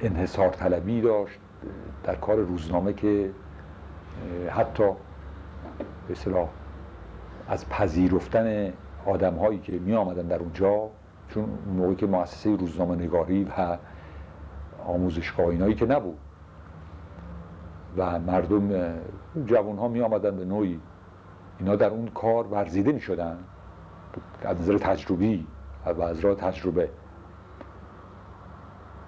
انحصار 0.00 0.48
طلبی 0.48 1.00
داشت 1.00 1.38
در 2.04 2.14
کار 2.14 2.36
روزنامه 2.36 2.92
که 2.92 3.30
حتی 4.50 4.84
به 6.08 6.14
از 7.48 7.68
پذیرفتن 7.68 8.72
آدم 9.06 9.34
هایی 9.34 9.58
که 9.58 9.72
می 9.72 9.94
آمدن 9.94 10.26
در 10.26 10.38
اونجا 10.38 10.90
چون 11.28 11.44
موقعی 11.76 11.94
که 11.94 12.06
مؤسسه 12.06 12.56
روزنامه 12.56 12.96
نگاری 12.96 13.44
و 13.44 13.76
آموزشگاه 14.86 15.46
اینایی 15.46 15.74
که 15.74 15.86
نبود 15.86 16.18
و 17.96 18.20
مردم 18.20 18.94
جوان 19.46 19.78
ها 19.78 19.88
می 19.88 20.00
آمدن 20.00 20.36
به 20.36 20.44
نوعی 20.44 20.80
اینا 21.58 21.76
در 21.76 21.90
اون 21.90 22.08
کار 22.08 22.46
ورزیده 22.46 22.92
می 22.92 23.00
شدن 23.00 23.38
از 24.42 24.60
نظر 24.60 24.78
تجربی 24.78 25.46
و 25.86 26.02
از 26.02 26.20
راه 26.20 26.34
تجربه. 26.34 26.88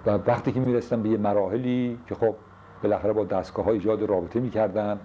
و 0.05 0.09
وقتی 0.09 0.51
که 0.51 0.59
می‌رسن 0.59 1.03
به 1.03 1.09
یه 1.09 1.17
مراحلی 1.17 1.99
که 2.07 2.15
خب 2.15 2.35
بالاخره 2.83 3.13
با 3.13 3.23
دستگاه 3.23 3.65
های 3.65 3.73
ایجاد 3.73 4.03
رابطه 4.03 4.39
می‌کردن 4.39 4.99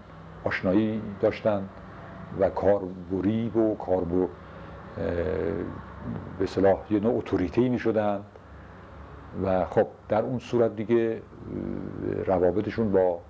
آشنایی 0.44 1.02
داشتن 1.20 1.68
و 2.40 2.50
کاربری 2.50 3.48
و 3.48 3.74
کاربر 3.74 4.28
به 6.38 6.46
صلاح 6.46 6.78
یه 6.90 7.00
نوع 7.00 7.16
اتوریتی 7.18 7.68
می 7.68 7.78
شدن 7.78 8.20
و 9.44 9.64
خب 9.64 9.86
در 10.08 10.22
اون 10.22 10.38
صورت 10.38 10.76
دیگه 10.76 11.22
روابطشون 12.26 12.92
با 12.92 13.20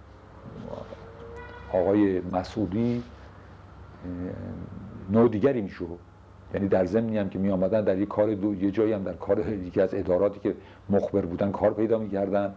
آقای 1.73 2.21
مسعودی 2.33 3.03
نوع 5.11 5.29
دیگری 5.29 5.61
می‌شد. 5.61 5.99
یعنی 6.55 6.69
در 6.69 6.85
ضمنی 6.85 7.19
هم 7.19 7.29
که 7.29 7.39
می 7.39 7.51
آمدن 7.51 7.85
در 7.85 7.99
یه 7.99 8.07
کار 8.07 8.35
دو 8.35 8.55
یه 8.55 8.71
جایی 8.71 8.93
هم 8.93 9.03
در 9.03 9.13
کار 9.13 9.49
یکی 9.49 9.81
از 9.81 9.95
اداراتی 9.95 10.41
که 10.41 10.55
مخبر 10.91 11.21
بودن 11.21 11.51
کار 11.51 11.75
پیدا 11.75 11.99
می‌کردن 11.99 12.55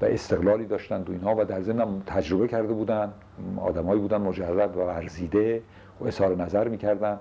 و 0.00 0.04
استقلالی 0.04 0.66
داشتن 0.66 1.02
دو 1.02 1.12
اینها 1.12 1.34
و 1.38 1.44
در 1.44 1.60
ضمن 1.60 1.80
هم 1.80 2.02
تجربه 2.06 2.48
کرده 2.48 2.72
بودن. 2.72 3.12
آدمایی 3.56 4.00
بودن 4.00 4.16
مجرد 4.16 4.76
و 4.76 4.80
ورزیده 4.80 5.62
و 6.00 6.06
اظهار 6.06 6.36
نظر 6.36 6.68
می‌کردن. 6.68 7.18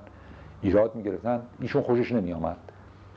ایراد 0.61 0.95
می‌گرفتن 0.95 1.41
ایشون 1.59 1.81
خوشش 1.81 2.11
نمی 2.11 2.33
آمد 2.33 2.66